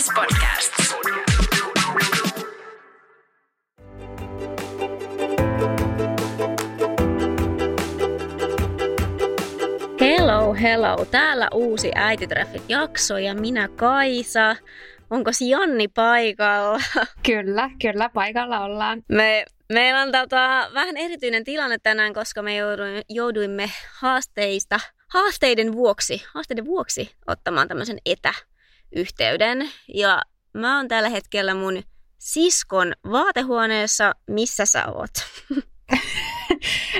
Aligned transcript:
SBS 0.00 0.10
Podcast. 0.14 0.72
Hello, 10.00 10.54
hello. 10.54 11.04
Täällä 11.10 11.48
uusi 11.54 11.90
Äititreffit-jakso 11.94 13.18
ja 13.18 13.34
minä 13.34 13.68
Kaisa. 13.68 14.56
Onko 15.10 15.30
Janni 15.48 15.88
paikalla? 15.88 16.80
Kyllä, 17.26 17.70
kyllä 17.82 18.08
paikalla 18.08 18.60
ollaan. 18.60 19.02
Me, 19.08 19.44
meillä 19.72 20.02
on 20.02 20.12
tota, 20.12 20.70
vähän 20.74 20.96
erityinen 20.96 21.44
tilanne 21.44 21.78
tänään, 21.82 22.14
koska 22.14 22.42
me 22.42 22.56
jouduimme, 22.56 23.02
jouduimme 23.08 23.70
haasteista, 23.98 24.80
haasteiden 25.08 25.72
vuoksi, 25.72 26.24
haasteiden 26.34 26.64
vuoksi 26.64 27.10
ottamaan 27.26 27.68
tämmöisen 27.68 27.98
etäyhteyden. 28.92 29.70
Ja 29.94 30.22
mä 30.54 30.76
oon 30.76 30.88
tällä 30.88 31.08
hetkellä 31.08 31.54
mun 31.54 31.82
siskon 32.18 32.92
vaatehuoneessa. 33.10 34.14
Missä 34.26 34.64
sä 34.66 34.86
oot? 34.86 35.10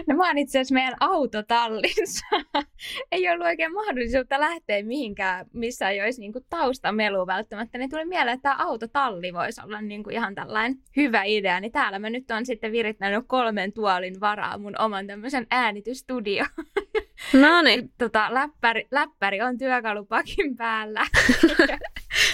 No 0.06 0.16
mä 0.16 0.26
oon 0.26 0.38
itse 0.38 0.58
asiassa 0.58 0.74
meidän 0.74 0.96
autotallissa. 1.00 2.26
ei 3.12 3.28
ollut 3.28 3.46
oikein 3.46 3.74
mahdollisuutta 3.74 4.40
lähteä 4.40 4.82
mihinkään, 4.82 5.46
missä 5.52 5.90
ei 5.90 6.02
olisi 6.02 6.20
niinku 6.20 6.40
taustamelu 6.50 7.26
välttämättä. 7.26 7.78
Niin 7.78 7.90
tuli 7.90 8.04
mieleen, 8.04 8.34
että 8.34 8.42
tämä 8.42 8.64
autotalli 8.64 9.32
voisi 9.32 9.60
olla 9.64 9.80
niinku 9.80 10.10
ihan 10.10 10.34
tällainen 10.34 10.78
hyvä 10.96 11.22
idea. 11.22 11.60
Niin 11.60 11.72
täällä 11.72 11.98
mä 11.98 12.10
nyt 12.10 12.30
on 12.30 12.46
sitten 12.46 12.72
virittänyt 12.72 13.24
kolmen 13.26 13.72
tuolin 13.72 14.20
varaa 14.20 14.58
mun 14.58 14.80
oman 14.80 15.06
tämmöisen 15.06 15.46
äänitystudio. 15.50 16.44
No 17.32 17.62
niin. 17.62 17.92
tota, 17.98 18.34
läppäri, 18.34 18.86
läppäri 18.90 19.40
on 19.42 19.58
työkalupakin 19.58 20.56
päällä. 20.56 21.06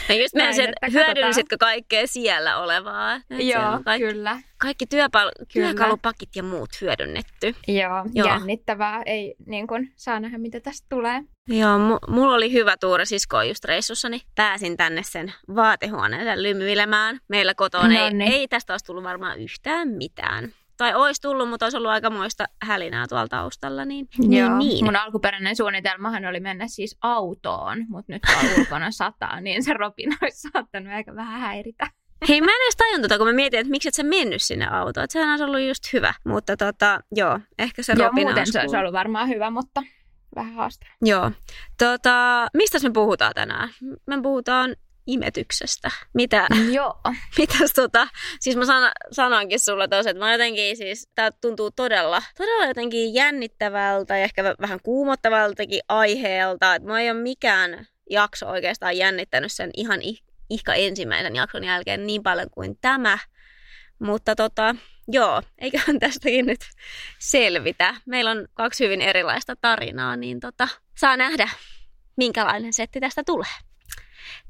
No 0.09 0.15
just 0.15 0.35
Näin, 0.35 0.45
näin, 0.45 0.55
sen, 0.55 0.69
että 0.69 0.81
katsotaan. 0.87 1.07
hyödynsitkö 1.07 1.57
kaikkea 1.61 2.07
siellä 2.07 2.57
olevaa? 2.59 3.15
Et 3.15 3.23
Joo, 3.41 3.81
kaikki, 3.85 4.07
kyllä. 4.09 4.41
kaikki 4.59 4.85
työpal- 4.85 5.47
Kyllä. 5.53 5.67
työkalupakit 5.67 6.29
ja 6.37 6.43
muut 6.43 6.69
hyödynnetty. 6.81 7.55
Joo, 7.69 8.05
Joo. 8.15 8.29
Jännittävää. 8.29 9.03
Ei 9.07 9.35
niin 9.47 9.67
kun, 9.67 9.89
saa 9.97 10.21
nähdä, 10.21 10.39
mitä 10.39 10.61
tästä 10.61 10.87
tulee. 10.91 11.21
Joo, 11.49 11.77
mu- 11.79 12.13
mulla 12.13 12.35
oli 12.35 12.53
hyvä 12.53 12.77
tuuri 12.81 13.07
siskoon 13.07 13.49
just 13.49 13.65
reissussa, 13.65 14.09
niin 14.09 14.21
pääsin 14.35 14.77
tänne 14.77 15.03
sen 15.03 15.33
vaatehuoneeseen 15.55 16.43
lymyilemään. 16.43 17.21
Meillä 17.29 17.55
kotona 17.55 17.89
ei, 18.05 18.11
Noniin. 18.11 18.33
ei 18.33 18.49
tästä 18.49 18.73
olisi 18.73 18.85
tullut 18.85 19.05
varmaan 19.05 19.41
yhtään 19.41 19.89
mitään. 19.89 20.53
Tai 20.77 20.95
olisi 20.95 21.23
tullut, 21.23 21.49
mutta 21.49 21.67
olisi 21.67 21.77
ollut 21.77 21.91
aikamoista 21.91 22.45
hälinää 22.63 23.07
tuolla 23.09 23.29
taustalla. 23.29 23.85
Niin, 23.85 24.09
Joo, 24.19 24.59
niin, 24.59 24.59
niin. 24.59 24.85
mun 24.85 24.97
alkuperäinen 24.97 25.57
suunnitelmahan 25.57 26.25
oli 26.25 26.41
mennä 26.41 26.69
siis 26.69 26.99
autoon, 27.01 27.85
mutta 27.89 28.13
nyt 28.13 28.23
kun 28.27 28.61
ulkona 28.61 28.91
sataa, 28.91 29.41
niin 29.41 29.65
se 29.65 29.73
Robin 29.73 30.17
olisi 30.23 30.49
saattanut 30.53 30.93
aika 30.93 31.15
vähän 31.15 31.41
häiritä. 31.41 31.91
Hei, 32.29 32.41
mä 32.41 32.51
en 32.51 32.65
edes 32.65 32.77
tajun 32.77 33.03
tota, 33.03 33.19
kun 33.19 33.27
mä 33.27 33.33
mietin, 33.33 33.61
että 33.61 33.71
miksi 33.71 33.89
et 33.89 33.95
sä 33.95 34.03
mennyt 34.03 34.43
sinne 34.43 34.67
autoon. 34.67 35.05
Että 35.05 35.13
sehän 35.13 35.31
olisi 35.31 35.45
ollut 35.45 35.61
just 35.61 35.93
hyvä. 35.93 36.15
Mutta 36.25 36.57
tota, 36.57 37.01
joo, 37.15 37.41
ehkä 37.59 37.83
se 37.83 37.93
Joo, 37.97 38.07
Robina 38.07 38.27
muuten 38.27 38.53
se 38.53 38.61
olisi 38.61 38.77
ollut 38.77 38.93
varmaan 38.93 39.29
hyvä, 39.29 39.51
mutta 39.51 39.83
vähän 40.37 40.55
haastava. 40.55 40.91
Joo. 41.03 41.31
Tota, 41.79 42.47
mistä 42.55 42.79
me 42.83 42.91
puhutaan 42.91 43.33
tänään? 43.35 43.69
Me 44.07 44.23
puhutaan 44.23 44.77
imetyksestä. 45.07 45.91
Mitä, 46.15 46.47
Joo. 46.73 47.01
mitäs 47.39 47.73
tota, 47.75 48.09
siis 48.41 48.57
mä 48.57 48.65
san, 48.65 48.93
sanoinkin 49.13 49.61
sulle 49.61 49.89
tos, 49.89 50.07
että 50.07 50.25
mä 50.25 50.33
jotenkin 50.33 50.77
siis, 50.77 51.09
tää 51.15 51.31
tuntuu 51.31 51.71
todella, 51.71 52.23
todella 52.37 52.67
jotenkin 52.67 53.15
jännittävältä 53.15 54.19
ja 54.19 54.25
ehkä 54.25 54.43
vä- 54.43 54.57
vähän 54.61 54.81
kuumottavaltakin 54.83 55.81
aiheelta, 55.89 56.75
että 56.75 56.89
mä 56.89 57.01
ei 57.01 57.11
ole 57.11 57.21
mikään 57.21 57.87
jakso 58.11 58.49
oikeastaan 58.49 58.97
jännittänyt 58.97 59.53
sen 59.53 59.71
ihan 59.77 60.03
ih, 60.03 60.23
ihka 60.51 60.75
ensimmäisen 60.75 61.37
jakson 61.37 61.65
jälkeen 61.65 62.07
niin 62.07 62.23
paljon 62.23 62.51
kuin 62.51 62.79
tämä. 62.81 63.19
Mutta 63.99 64.35
tota, 64.35 64.75
joo, 65.09 65.43
eiköhän 65.59 65.99
tästäkin 65.99 66.47
nyt 66.47 66.61
selvitä. 67.19 67.95
Meillä 68.07 68.31
on 68.31 68.49
kaksi 68.55 68.85
hyvin 68.85 69.01
erilaista 69.01 69.57
tarinaa, 69.61 70.17
niin 70.17 70.41
tota, 70.41 70.69
saa 70.99 71.17
nähdä, 71.17 71.49
minkälainen 72.17 72.73
setti 72.73 73.01
tästä 73.01 73.23
tulee. 73.27 73.67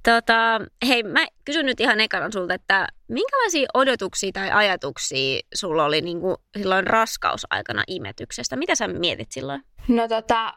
Tota, 0.02 0.60
hei, 0.88 1.02
mä 1.02 1.26
kysyn 1.44 1.66
nyt 1.66 1.80
ihan 1.80 2.00
ekana 2.00 2.30
sulta, 2.30 2.54
että 2.54 2.88
minkälaisia 3.08 3.68
odotuksia 3.74 4.32
tai 4.32 4.50
ajatuksia 4.50 5.40
sulla 5.54 5.84
oli 5.84 6.00
niin 6.00 6.20
kuin 6.20 6.36
silloin 6.58 6.86
raskausaikana 6.86 7.82
imetyksestä? 7.88 8.56
Mitä 8.56 8.74
sä 8.74 8.88
mietit 8.88 9.32
silloin? 9.32 9.62
No 9.88 10.08
tota, 10.08 10.54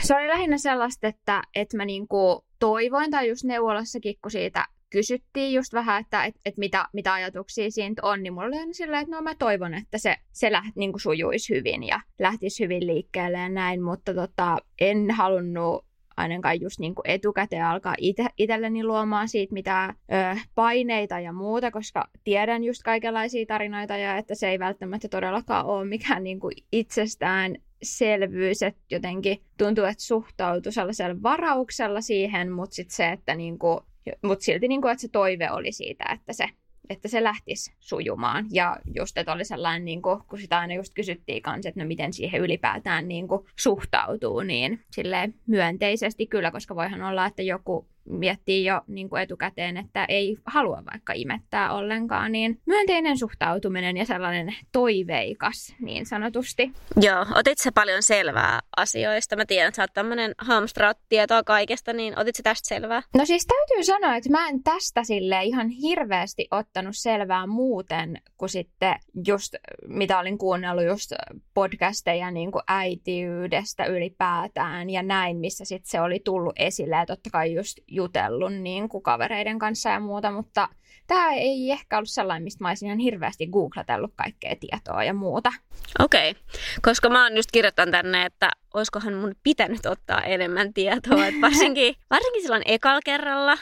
se 0.00 0.16
oli 0.16 0.28
lähinnä 0.28 0.58
sellaista, 0.58 1.06
että, 1.06 1.42
että 1.54 1.76
mä 1.76 1.84
niinku 1.84 2.44
toivoin, 2.58 3.10
tai 3.10 3.28
just 3.28 3.44
neuvolassakin, 3.44 4.14
kun 4.22 4.30
siitä 4.30 4.64
kysyttiin 4.90 5.54
just 5.54 5.72
vähän, 5.72 6.00
että 6.00 6.24
et, 6.24 6.34
et 6.44 6.56
mitä, 6.56 6.84
mitä 6.92 7.12
ajatuksia 7.12 7.70
siitä 7.70 8.02
on, 8.04 8.22
niin 8.22 8.32
mulla 8.32 8.46
oli 8.46 8.58
aina 8.58 8.72
silleen, 8.72 9.02
että 9.02 9.16
no 9.16 9.22
mä 9.22 9.34
toivon, 9.34 9.74
että 9.74 9.98
se, 9.98 10.16
se 10.32 10.52
läht, 10.52 10.76
niin 10.76 10.92
kuin 10.92 11.00
sujuisi 11.00 11.54
hyvin 11.54 11.82
ja 11.82 12.00
lähtisi 12.18 12.64
hyvin 12.64 12.86
liikkeelle 12.86 13.38
ja 13.38 13.48
näin, 13.48 13.82
mutta 13.82 14.14
tota, 14.14 14.58
en 14.80 15.10
halunnut 15.10 15.87
ainakaan 16.18 16.60
just 16.60 16.78
niin 16.78 16.94
kuin 16.94 17.10
etukäteen 17.10 17.64
alkaa 17.64 17.94
ite, 17.98 18.26
itselleni 18.38 18.84
luomaan 18.84 19.28
siitä 19.28 19.52
mitään 19.54 19.94
ö, 20.12 20.40
paineita 20.54 21.20
ja 21.20 21.32
muuta, 21.32 21.70
koska 21.70 22.08
tiedän 22.24 22.64
just 22.64 22.82
kaikenlaisia 22.82 23.46
tarinoita 23.46 23.96
ja 23.96 24.16
että 24.16 24.34
se 24.34 24.48
ei 24.48 24.58
välttämättä 24.58 25.08
todellakaan 25.08 25.66
ole 25.66 25.84
mikään 25.84 26.24
niin 26.24 26.40
kuin 26.40 26.52
itsestään 26.72 27.56
selvyys, 27.82 28.62
että 28.62 28.80
jotenkin 28.90 29.42
tuntuu, 29.58 29.84
että 29.84 30.02
suhtautui 30.02 30.72
sellaisella 30.72 31.22
varauksella 31.22 32.00
siihen, 32.00 32.52
mutta 32.52 32.74
sitten 32.74 32.96
se, 32.96 33.08
että 33.12 33.34
niinku, 33.34 33.80
mut 34.22 34.40
silti 34.40 34.68
niinku, 34.68 34.88
että 34.88 35.02
se 35.02 35.08
toive 35.08 35.50
oli 35.50 35.72
siitä, 35.72 36.04
että 36.14 36.32
se, 36.32 36.46
että 36.90 37.08
se 37.08 37.22
lähtisi 37.22 37.72
sujumaan. 37.80 38.46
Ja 38.50 38.76
just, 38.96 39.18
että 39.18 39.32
oli 39.32 39.44
sellainen, 39.44 39.84
niinku, 39.84 40.22
kun 40.28 40.38
sitä 40.38 40.58
aina 40.58 40.74
just 40.74 40.94
kysyttiin 40.94 41.42
kanssa, 41.42 41.68
että 41.68 41.80
no 41.80 41.86
miten 41.86 42.12
siihen 42.12 42.40
ylipäätään 42.40 43.08
niinku, 43.08 43.46
suhtautuu, 43.58 44.40
niin 44.40 44.84
silleen 44.90 45.34
myönteisesti 45.46 46.26
kyllä, 46.26 46.50
koska 46.50 46.74
voihan 46.74 47.02
olla, 47.02 47.26
että 47.26 47.42
joku 47.42 47.86
miettii 48.10 48.64
jo 48.64 48.80
niin 48.86 49.08
kuin 49.08 49.22
etukäteen, 49.22 49.76
että 49.76 50.04
ei 50.04 50.36
halua 50.46 50.82
vaikka 50.92 51.12
imettää 51.12 51.72
ollenkaan, 51.72 52.32
niin 52.32 52.60
myönteinen 52.66 53.18
suhtautuminen 53.18 53.96
ja 53.96 54.04
sellainen 54.04 54.54
toiveikas 54.72 55.74
niin 55.80 56.06
sanotusti. 56.06 56.72
Joo, 57.00 57.26
otit 57.34 57.58
sä 57.58 57.72
paljon 57.72 58.02
selvää 58.02 58.60
asioista? 58.76 59.36
Mä 59.36 59.46
tiedän, 59.46 59.68
että 59.68 59.76
sä 59.76 59.82
oot 59.82 59.92
tämmönen 59.94 60.34
hamstraat 60.38 60.98
tietoa 61.08 61.42
kaikesta, 61.42 61.92
niin 61.92 62.18
otit 62.18 62.36
sä 62.36 62.42
tästä 62.42 62.68
selvää? 62.68 63.02
No 63.16 63.24
siis 63.24 63.46
täytyy 63.46 63.84
sanoa, 63.84 64.16
että 64.16 64.30
mä 64.30 64.48
en 64.48 64.62
tästä 64.62 65.04
sille 65.04 65.44
ihan 65.44 65.68
hirveästi 65.68 66.48
ottanut 66.50 66.96
selvää 66.96 67.46
muuten 67.46 68.20
kuin 68.36 68.48
sitten 68.48 68.94
just, 69.26 69.54
mitä 69.86 70.18
olin 70.18 70.38
kuunnellut 70.38 70.84
just 70.84 71.12
podcasteja 71.54 72.30
niin 72.30 72.52
kuin 72.52 72.62
äitiydestä 72.68 73.84
ylipäätään 73.84 74.90
ja 74.90 75.02
näin, 75.02 75.36
missä 75.36 75.64
sitten 75.64 75.90
se 75.90 76.00
oli 76.00 76.20
tullut 76.24 76.52
esille 76.56 76.96
ja 76.96 77.06
totta 77.06 77.30
kai 77.30 77.54
just 77.54 77.78
jutellut 77.98 78.52
niin 78.52 78.88
kuin 78.88 79.02
kavereiden 79.02 79.58
kanssa 79.58 79.90
ja 79.90 80.00
muuta, 80.00 80.30
mutta 80.30 80.68
tämä 81.06 81.32
ei 81.32 81.70
ehkä 81.70 81.96
ollut 81.96 82.10
sellainen, 82.10 82.42
mistä 82.42 82.64
mä 82.64 82.68
olisin 82.68 82.86
ihan 82.86 82.98
hirveästi 82.98 83.46
googlatellut 83.46 84.12
kaikkea 84.16 84.56
tietoa 84.60 85.04
ja 85.04 85.14
muuta. 85.14 85.52
Okei, 85.98 86.30
okay. 86.30 86.42
koska 86.82 87.08
mä 87.08 87.22
oon 87.22 87.36
just 87.36 87.50
kirjoittanut 87.52 87.92
tänne, 87.92 88.26
että 88.26 88.50
olisikohan 88.74 89.14
mun 89.14 89.34
pitänyt 89.42 89.86
ottaa 89.86 90.22
enemmän 90.22 90.74
tietoa. 90.74 91.26
Et 91.26 91.40
varsinkin, 91.40 91.94
varsinkin 92.10 92.42
silloin 92.42 92.62
ekalla 92.66 93.00
kerralla, 93.04 93.58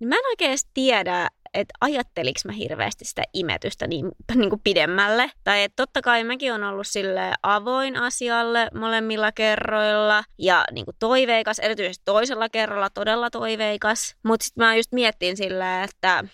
niin 0.00 0.08
mä 0.08 0.14
en 0.14 0.26
oikein 0.26 0.58
tiedä, 0.74 1.28
että 1.54 1.74
ajatteliks 1.80 2.44
mä 2.44 2.52
hirveästi 2.52 3.04
sitä 3.04 3.22
imetystä 3.32 3.86
niin, 3.86 4.12
niin 4.34 4.50
kuin 4.50 4.60
pidemmälle. 4.64 5.30
Tai 5.44 5.62
että 5.62 5.76
totta 5.76 6.02
kai 6.02 6.24
mäkin 6.24 6.52
on 6.52 6.64
ollut 6.64 6.86
sille 6.86 7.32
avoin 7.42 7.96
asialle 7.96 8.68
molemmilla 8.74 9.32
kerroilla 9.32 10.24
ja 10.38 10.64
niin 10.72 10.84
kuin 10.84 10.96
toiveikas, 10.98 11.58
erityisesti 11.58 12.02
toisella 12.04 12.48
kerralla 12.48 12.90
todella 12.90 13.30
toiveikas. 13.30 14.16
Mutta 14.22 14.44
sitten 14.44 14.64
mä 14.64 14.76
just 14.76 14.92
miettin 14.92 15.36
silleen, 15.36 15.84
että 15.84 16.24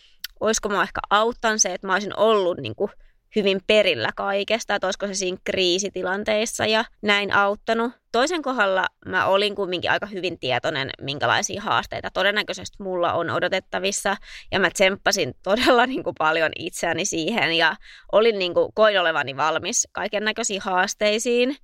olisiko 0.41 0.69
mä 0.69 0.83
ehkä 0.83 1.01
auttanut 1.11 1.63
se, 1.63 1.75
että 1.75 1.87
mä 1.87 1.93
olisin 1.93 2.19
ollut 2.19 2.59
niin 2.59 2.75
kuin 2.75 2.91
hyvin 3.37 3.61
perillä 3.67 4.09
kaikesta, 4.17 4.75
että 4.75 4.87
olisiko 4.87 5.07
se 5.07 5.15
siinä 5.15 5.39
kriisitilanteissa 5.45 6.67
ja 6.67 6.85
näin 7.03 7.33
auttanut. 7.33 7.93
Toisen 8.13 8.43
kohdalla 8.43 8.87
mä 9.07 9.27
olin 9.27 9.55
kumminkin 9.55 9.91
aika 9.91 10.07
hyvin 10.07 10.39
tietoinen, 10.39 10.91
minkälaisia 11.01 11.63
haasteita 11.63 12.11
todennäköisesti 12.11 12.83
mulla 12.83 13.13
on 13.13 13.31
odotettavissa. 13.31 14.17
Ja 14.53 14.61
mä 14.61 14.71
tsemppasin 14.71 15.35
todella 15.43 15.87
niin 15.95 16.05
kuin 16.05 16.15
paljon 16.19 16.51
itseäni 16.59 17.05
siihen 17.05 17.53
ja 17.53 17.77
olin 18.13 18.39
niin 18.39 18.55
kuin, 18.55 18.73
koin 18.75 19.01
olevani 19.01 19.37
valmis 19.37 19.89
kaiken 19.93 20.25
näköisiin 20.25 20.61
haasteisiin. 20.61 21.57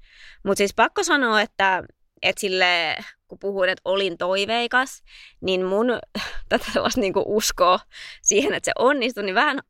Mutta 0.45 0.59
siis 0.59 0.75
pakko 0.77 1.03
sanoa, 1.05 1.41
että, 1.41 1.83
että 2.23 2.41
sille, 2.41 2.97
kun 3.29 3.39
puhuin, 3.39 3.71
että 3.71 3.83
olin 3.85 4.19
toiveikas, 4.19 5.03
niin 5.41 5.65
mun 5.65 5.87
tätä 6.49 6.67
niin 6.97 7.13
kuin 7.13 7.25
uskoa 7.27 7.81
siihen, 8.23 8.55
että 8.55 8.65
se 8.65 8.73
onnistui, 8.79 9.25
niin 9.25 9.35
vähän 9.35 9.61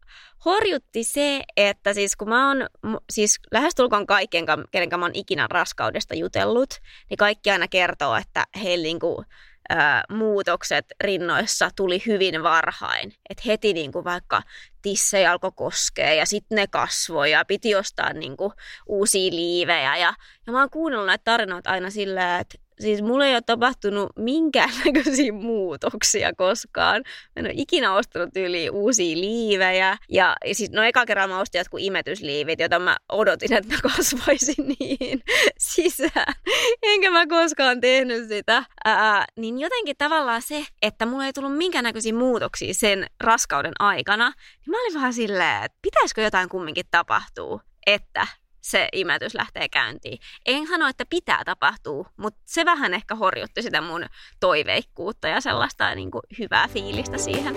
horjutti 0.44 1.04
se, 1.04 1.42
että 1.56 1.94
siis 1.94 2.16
kun 2.16 2.28
mä 2.28 2.48
oon 2.48 2.66
siis 3.12 3.40
lähestulkoon 3.52 4.06
kaikkien, 4.06 4.46
kenen 4.70 4.88
mä 4.98 5.04
oon 5.04 5.14
ikinä 5.14 5.46
raskaudesta 5.50 6.14
jutellut, 6.14 6.74
niin 7.10 7.18
kaikki 7.18 7.50
aina 7.50 7.68
kertoo, 7.68 8.16
että 8.16 8.44
heillä 8.62 8.82
niinku, 8.82 9.24
ää, 9.68 10.04
muutokset 10.08 10.86
rinnoissa 11.00 11.70
tuli 11.76 12.02
hyvin 12.06 12.42
varhain. 12.42 13.12
Et 13.30 13.46
heti 13.46 13.72
niin 13.72 13.92
kuin 13.92 14.04
vaikka 14.04 14.42
tissejä 14.82 15.32
alkoi 15.32 15.52
koskea 15.54 16.14
ja 16.14 16.26
sitten 16.26 16.56
ne 16.56 16.66
kasvoi 16.66 17.30
ja 17.30 17.44
piti 17.44 17.74
ostaa 17.74 18.12
niin 18.12 18.36
kuin 18.36 18.52
uusia 18.86 19.30
liivejä. 19.30 19.96
Ja, 19.96 20.14
ja 20.46 20.52
mä 20.52 20.58
oon 20.60 20.70
kuunnellut 20.70 21.06
näitä 21.06 21.24
tarinoita 21.24 21.70
aina 21.70 21.90
sillä, 21.90 22.38
että 22.38 22.58
siis 22.80 23.02
mulla 23.02 23.26
ei 23.26 23.34
ole 23.34 23.42
tapahtunut 23.46 24.12
minkäännäköisiä 24.16 25.32
muutoksia 25.50 26.32
koskaan. 26.36 27.02
Mä 27.06 27.32
en 27.36 27.44
ole 27.44 27.52
ikinä 27.56 27.94
ostanut 27.94 28.36
yli 28.36 28.70
uusia 28.70 29.16
liivejä. 29.16 29.96
Ja 30.08 30.36
siis, 30.52 30.70
no 30.70 30.82
eka 30.82 31.06
kerran 31.06 31.28
mä 31.28 31.40
ostin 31.40 31.58
jotkut 31.58 31.80
imetysliivit, 31.80 32.60
joita 32.60 32.78
mä 32.78 32.96
odotin, 33.08 33.52
että 33.52 33.74
mä 33.74 33.80
kasvaisin 33.96 34.76
niin 34.80 35.22
sisään. 35.58 36.34
Enkä 36.82 37.10
mä 37.10 37.26
koskaan 37.26 37.80
tehnyt 37.80 38.28
sitä. 38.28 38.64
Ää, 38.84 39.24
niin 39.36 39.58
jotenkin 39.58 39.96
tavallaan 39.98 40.42
se, 40.42 40.64
että 40.82 41.06
mulla 41.06 41.26
ei 41.26 41.32
tullut 41.32 41.56
minkäännäköisiä 41.56 42.14
muutoksia 42.14 42.74
sen 42.74 43.06
raskauden 43.20 43.72
aikana, 43.78 44.32
niin 44.60 44.70
mä 44.70 44.82
olin 44.82 44.94
vähän 44.94 45.14
silleen, 45.14 45.64
että 45.64 45.78
pitäisikö 45.82 46.22
jotain 46.22 46.48
kumminkin 46.48 46.86
tapahtua, 46.90 47.60
että 47.86 48.26
se 48.60 48.88
imetys 48.92 49.34
lähtee 49.34 49.68
käyntiin. 49.68 50.18
En 50.46 50.66
sano, 50.66 50.88
että 50.88 51.04
pitää 51.10 51.44
tapahtua, 51.44 52.10
mutta 52.16 52.40
se 52.44 52.64
vähän 52.64 52.94
ehkä 52.94 53.14
horjutti 53.14 53.62
sitä 53.62 53.80
mun 53.80 54.06
toiveikkuutta 54.40 55.28
ja 55.28 55.40
sellaista 55.40 55.94
niin 55.94 56.10
kuin 56.10 56.22
hyvää 56.38 56.68
fiilistä 56.68 57.18
siihen. 57.18 57.54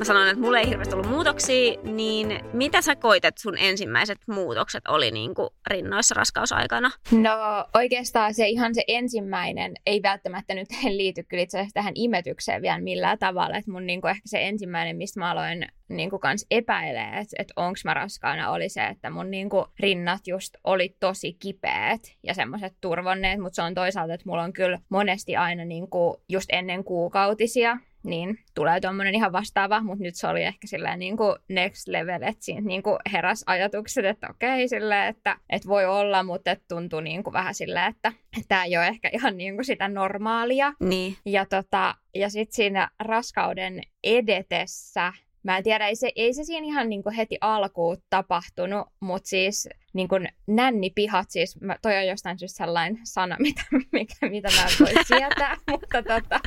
Mä 0.00 0.04
sanoin, 0.04 0.28
että 0.28 0.40
mulle 0.40 0.58
ei 0.58 0.68
hirveästi 0.68 0.94
ollut 0.94 1.10
muutoksia, 1.10 1.80
niin 1.82 2.40
mitä 2.52 2.82
sä 2.82 2.96
koitet 2.96 3.38
sun 3.38 3.58
ensimmäiset 3.58 4.18
muutokset 4.26 4.88
oli 4.88 5.10
niin 5.10 5.34
kuin 5.34 5.48
rinnoissa 5.66 6.14
raskausaikana? 6.14 6.90
No 7.10 7.30
oikeastaan 7.74 8.34
se 8.34 8.48
ihan 8.48 8.74
se 8.74 8.84
ensimmäinen 8.88 9.74
ei 9.86 10.02
välttämättä 10.02 10.54
nyt 10.54 10.68
liity 10.90 11.22
kyllä 11.22 11.42
itse 11.42 11.58
asiassa 11.58 11.74
tähän 11.74 11.92
imetykseen 11.94 12.62
vielä 12.62 12.80
millään 12.80 13.18
tavalla. 13.18 13.56
Että 13.56 13.70
mun 13.70 13.86
niin 13.86 14.00
kuin 14.00 14.10
ehkä 14.10 14.22
se 14.26 14.48
ensimmäinen, 14.48 14.96
mistä 14.96 15.20
mä 15.20 15.30
aloin 15.30 15.66
niin 15.88 16.10
kuin 16.10 16.20
kans 16.20 16.46
epäilee, 16.50 17.08
että, 17.08 17.36
että 17.38 17.54
onko 17.56 17.78
mä 17.84 17.94
raskaana, 17.94 18.50
oli 18.50 18.68
se, 18.68 18.86
että 18.86 19.10
mun 19.10 19.30
niin 19.30 19.48
kuin 19.48 19.64
rinnat 19.80 20.26
just 20.26 20.56
oli 20.64 20.96
tosi 21.00 21.32
kipeät 21.32 22.00
ja 22.22 22.34
semmoiset 22.34 22.74
turvonneet, 22.80 23.40
mutta 23.40 23.56
se 23.56 23.62
on 23.62 23.74
toisaalta, 23.74 24.14
että 24.14 24.28
mulla 24.28 24.42
on 24.42 24.52
kyllä 24.52 24.78
monesti 24.88 25.36
aina 25.36 25.64
niin 25.64 25.90
kuin 25.90 26.16
just 26.28 26.48
ennen 26.52 26.84
kuukautisia 26.84 27.78
niin 28.02 28.38
tulee 28.54 28.80
tuommoinen 28.80 29.14
ihan 29.14 29.32
vastaava, 29.32 29.80
mutta 29.82 30.02
nyt 30.02 30.14
se 30.14 30.26
oli 30.26 30.42
ehkä 30.42 30.66
silleen 30.66 30.98
niin 30.98 31.16
kuin 31.16 31.36
next 31.48 31.88
level, 31.88 32.22
että 32.22 32.44
siinä 32.44 32.60
niin 32.60 32.82
kuin 32.82 32.96
heräs 33.12 33.44
ajatukset, 33.46 34.04
että 34.04 34.26
okei, 34.30 34.68
silleen, 34.68 35.08
että, 35.08 35.36
että 35.50 35.68
voi 35.68 35.86
olla, 35.86 36.22
mutta 36.22 36.50
että 36.50 36.64
tuntui 36.68 37.02
niin 37.02 37.24
kuin 37.24 37.32
vähän 37.32 37.54
silleen, 37.54 37.90
että 37.90 38.12
tämä 38.48 38.64
ei 38.64 38.76
ole 38.76 38.86
ehkä 38.86 39.10
ihan 39.12 39.36
niin 39.36 39.54
kuin 39.54 39.64
sitä 39.64 39.88
normaalia. 39.88 40.72
Niin. 40.80 41.16
Ja, 41.26 41.46
tota, 41.46 41.94
ja 42.14 42.30
sitten 42.30 42.54
siinä 42.54 42.88
raskauden 42.98 43.82
edetessä 44.04 45.12
Mä 45.42 45.56
en 45.56 45.64
tiedä, 45.64 45.86
ei 45.86 45.96
se, 45.96 46.12
ei 46.16 46.34
se 46.34 46.44
siinä 46.44 46.66
ihan 46.66 46.88
niin 46.88 47.02
kuin 47.02 47.14
heti 47.14 47.38
alkuun 47.40 47.96
tapahtunut, 48.10 48.88
mutta 49.00 49.28
siis 49.28 49.68
niin 49.92 50.08
kuin 50.08 50.28
nännipihat, 50.46 51.30
siis 51.30 51.60
mä, 51.60 51.76
toi 51.82 51.96
on 51.96 52.06
jostain 52.06 52.38
syystä 52.38 52.64
sellainen 52.64 53.00
sana, 53.04 53.36
mitä, 53.46 53.62
mikä, 53.92 54.28
mitä 54.28 54.48
mä 54.56 54.62
en 54.62 54.76
voi 54.80 55.04
sietää, 55.04 55.56
mutta, 55.70 56.02
tota, 56.02 56.40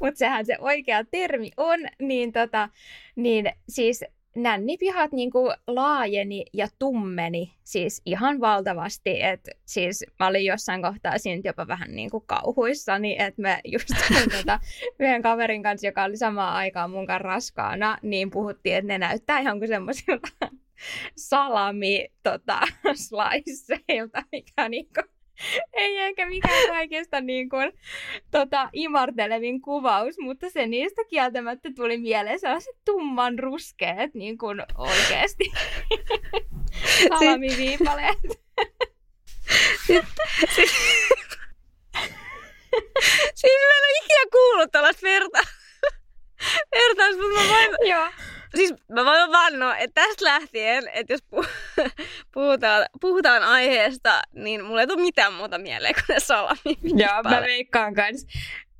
mutta 0.00 0.18
sehän 0.18 0.46
se 0.46 0.56
oikea 0.58 1.04
termi 1.04 1.50
on, 1.56 1.80
niin, 2.00 2.32
tota, 2.32 2.68
niin 3.16 3.52
siis 3.68 4.04
nännipihat 4.36 5.12
niin 5.12 5.30
kuin 5.30 5.54
laajeni 5.66 6.44
ja 6.52 6.68
tummeni 6.78 7.54
siis 7.64 8.02
ihan 8.06 8.40
valtavasti, 8.40 9.22
että 9.22 9.50
siis 9.64 10.04
mä 10.20 10.26
olin 10.26 10.44
jossain 10.44 10.82
kohtaa 10.82 11.18
siinä 11.18 11.40
jopa 11.44 11.66
vähän 11.66 11.94
niin 11.94 12.10
kuin 12.10 12.24
kauhuissani, 12.26 13.16
että 13.18 13.42
me 13.42 13.60
just 13.64 13.88
tota, 14.38 14.60
yhden 15.00 15.22
kaverin 15.22 15.62
kanssa, 15.62 15.86
joka 15.86 16.04
oli 16.04 16.16
samaan 16.16 16.54
aikaan 16.54 16.90
mun 16.90 17.06
kanssa 17.06 17.18
raskaana, 17.18 17.98
niin 18.02 18.30
puhuttiin, 18.30 18.76
että 18.76 18.88
ne 18.88 18.98
näyttää 18.98 19.38
ihan 19.38 19.58
kuin 19.58 19.68
semmoisilta 19.68 20.28
salami 21.16 22.08
tota, 22.22 22.60
sliceilta, 23.06 24.22
mikä 24.32 24.68
niin 24.68 24.88
kuin 24.94 25.13
ei 25.72 25.98
ehkä 25.98 26.28
mikään 26.28 26.68
kaikesta 26.68 27.20
niin 27.20 27.48
kuin, 27.48 27.72
tota, 28.30 28.70
imartelevin 28.72 29.60
kuvaus, 29.62 30.14
mutta 30.18 30.50
se 30.50 30.66
niistä 30.66 31.02
kieltämättä 31.08 31.70
tuli 31.76 31.98
mieleen 31.98 32.40
sellaiset 32.40 32.76
tumman 32.84 33.38
ruskeet 33.38 34.14
niin 34.14 34.38
kuin 34.38 34.62
oikeasti 34.78 35.52
salamiviipaleet. 37.08 38.18
siis, 39.86 40.72
siis 43.34 43.52
mä 43.60 43.76
en 43.76 43.84
ole 43.84 43.98
ikinä 44.04 44.30
kuullut 44.32 44.72
tällaista 44.72 45.02
verta. 45.02 45.63
Vertaus, 46.74 47.16
mutta 47.16 47.40
mä 47.40 47.48
voin... 47.48 47.70
Joo 47.90 48.08
siis 48.56 48.74
mä 48.88 49.04
voin 49.04 49.32
vannoa, 49.32 49.76
että 49.76 50.02
tästä 50.02 50.24
lähtien, 50.24 50.90
että 50.94 51.12
jos 51.12 51.22
puhutaan, 52.34 52.86
puhutaan 53.00 53.42
aiheesta, 53.42 54.22
niin 54.32 54.64
mulle 54.64 54.80
ei 54.80 54.86
tule 54.86 55.02
mitään 55.02 55.34
muuta 55.34 55.58
mieleen 55.58 55.94
kuin 55.94 56.14
ne 56.14 56.20
salami. 56.20 56.78
Joo, 56.82 57.22
mä 57.24 57.40
veikkaan 57.40 57.94
kans. 57.94 58.26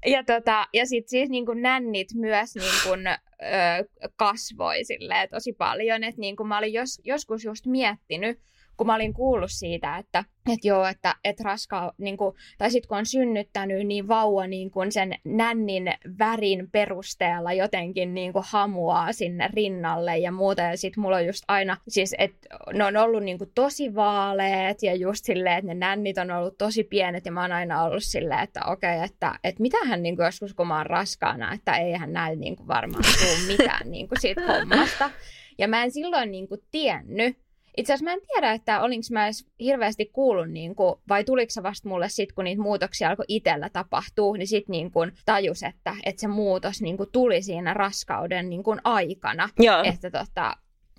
Ja, 0.06 0.24
tota, 0.24 0.66
ja 0.72 0.86
sitten 0.86 1.10
siis 1.10 1.30
niin 1.30 1.46
kuin 1.46 1.62
nännit 1.62 2.08
myös 2.14 2.54
niin 2.54 2.82
kuin, 2.84 3.06
ö, 3.06 4.08
kasvoi 4.16 4.84
silleen, 4.84 5.28
tosi 5.28 5.52
paljon. 5.52 6.04
Että 6.04 6.20
niin 6.20 6.36
kuin 6.36 6.46
mä 6.46 6.58
olin 6.58 6.72
jos, 6.72 7.00
joskus 7.04 7.44
just 7.44 7.66
miettinyt, 7.66 8.40
kun 8.76 8.86
mä 8.86 8.94
olin 8.94 9.14
kuullut 9.14 9.50
siitä, 9.50 9.96
että, 9.96 10.24
että 10.52 10.68
joo, 10.68 10.86
että, 10.86 11.14
että 11.24 11.44
raska, 11.44 11.94
niin 11.98 12.16
kuin, 12.16 12.36
tai 12.58 12.70
sitten 12.70 12.88
kun 12.88 12.98
on 12.98 13.06
synnyttänyt, 13.06 13.86
niin 13.86 14.08
vauva 14.08 14.46
niin 14.46 14.70
kuin 14.70 14.92
sen 14.92 15.14
nännin 15.24 15.84
värin 16.18 16.70
perusteella 16.70 17.52
jotenkin 17.52 18.14
niin 18.14 18.32
kuin 18.32 18.44
hamuaa 18.48 19.12
sinne 19.12 19.48
rinnalle 19.54 20.18
ja 20.18 20.32
muuta. 20.32 20.62
Ja 20.62 20.76
sitten 20.76 21.02
mulla 21.02 21.16
on 21.16 21.26
just 21.26 21.44
aina, 21.48 21.76
siis 21.88 22.14
että 22.18 22.48
ne 22.72 22.84
on 22.84 22.96
ollut 22.96 23.22
niin 23.22 23.38
kuin 23.38 23.50
tosi 23.54 23.94
vaaleet 23.94 24.82
ja 24.82 24.94
just 24.94 25.24
silleen, 25.24 25.58
että 25.58 25.66
ne 25.66 25.74
nännit 25.74 26.18
on 26.18 26.30
ollut 26.30 26.58
tosi 26.58 26.84
pienet 26.84 27.26
ja 27.26 27.32
mä 27.32 27.42
oon 27.42 27.52
aina 27.52 27.82
ollut 27.82 28.04
silleen, 28.04 28.40
että 28.40 28.60
okei, 28.66 28.94
okay, 28.94 29.04
että, 29.04 29.38
että 29.44 29.62
mitähän 29.62 30.02
niin 30.02 30.16
kuin 30.16 30.24
joskus 30.24 30.54
kun 30.54 30.66
mä 30.66 30.76
oon 30.76 30.86
raskaana, 30.86 31.52
että 31.52 31.76
eihän 31.76 32.12
näin 32.12 32.40
niin 32.40 32.56
kuin 32.56 32.68
varmaan 32.68 33.04
tule 33.04 33.56
mitään 33.56 33.90
niin 33.90 34.08
kuin 34.08 34.20
siitä 34.20 34.40
hommasta. 34.46 35.10
Ja 35.58 35.68
mä 35.68 35.84
en 35.84 35.90
silloin 35.90 36.30
niin 36.30 36.48
kuin 36.48 36.60
tiennyt, 36.70 37.38
itse 37.76 37.92
asiassa 37.92 38.04
mä 38.04 38.12
en 38.12 38.20
tiedä, 38.32 38.52
että 38.52 38.80
olinko 38.80 39.06
mä 39.10 39.24
edes 39.24 39.46
hirveästi 39.60 40.06
kuullut, 40.06 40.50
niin 40.50 40.74
kuin, 40.74 40.94
vai 41.08 41.24
tuliko 41.24 41.50
se 41.50 41.62
vasta 41.62 41.88
mulle 41.88 42.08
sitten, 42.08 42.34
kun 42.34 42.44
niitä 42.44 42.62
muutoksia 42.62 43.08
alkoi 43.08 43.24
itsellä 43.28 43.68
tapahtua, 43.68 44.36
niin 44.36 44.48
sitten 44.48 44.72
niin 44.72 44.90
kuin 44.90 45.12
tajus, 45.26 45.62
että, 45.62 45.96
että 46.04 46.20
se 46.20 46.28
muutos 46.28 46.82
niin 46.82 46.96
kuin 46.96 47.08
tuli 47.12 47.43
siinä 47.43 47.74
raskauden 47.74 48.50
niin 48.50 48.62
kuin 48.62 48.81
aikana. 48.84 49.48
Joo. 49.58 49.82
Että, 49.82 50.10
tota, 50.10 50.56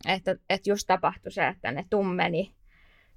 että, 0.07 0.35
että 0.49 0.69
just 0.69 0.87
tapahtui 0.87 1.31
se, 1.31 1.47
että 1.47 1.71
ne 1.71 1.85
tummeni, 1.89 2.55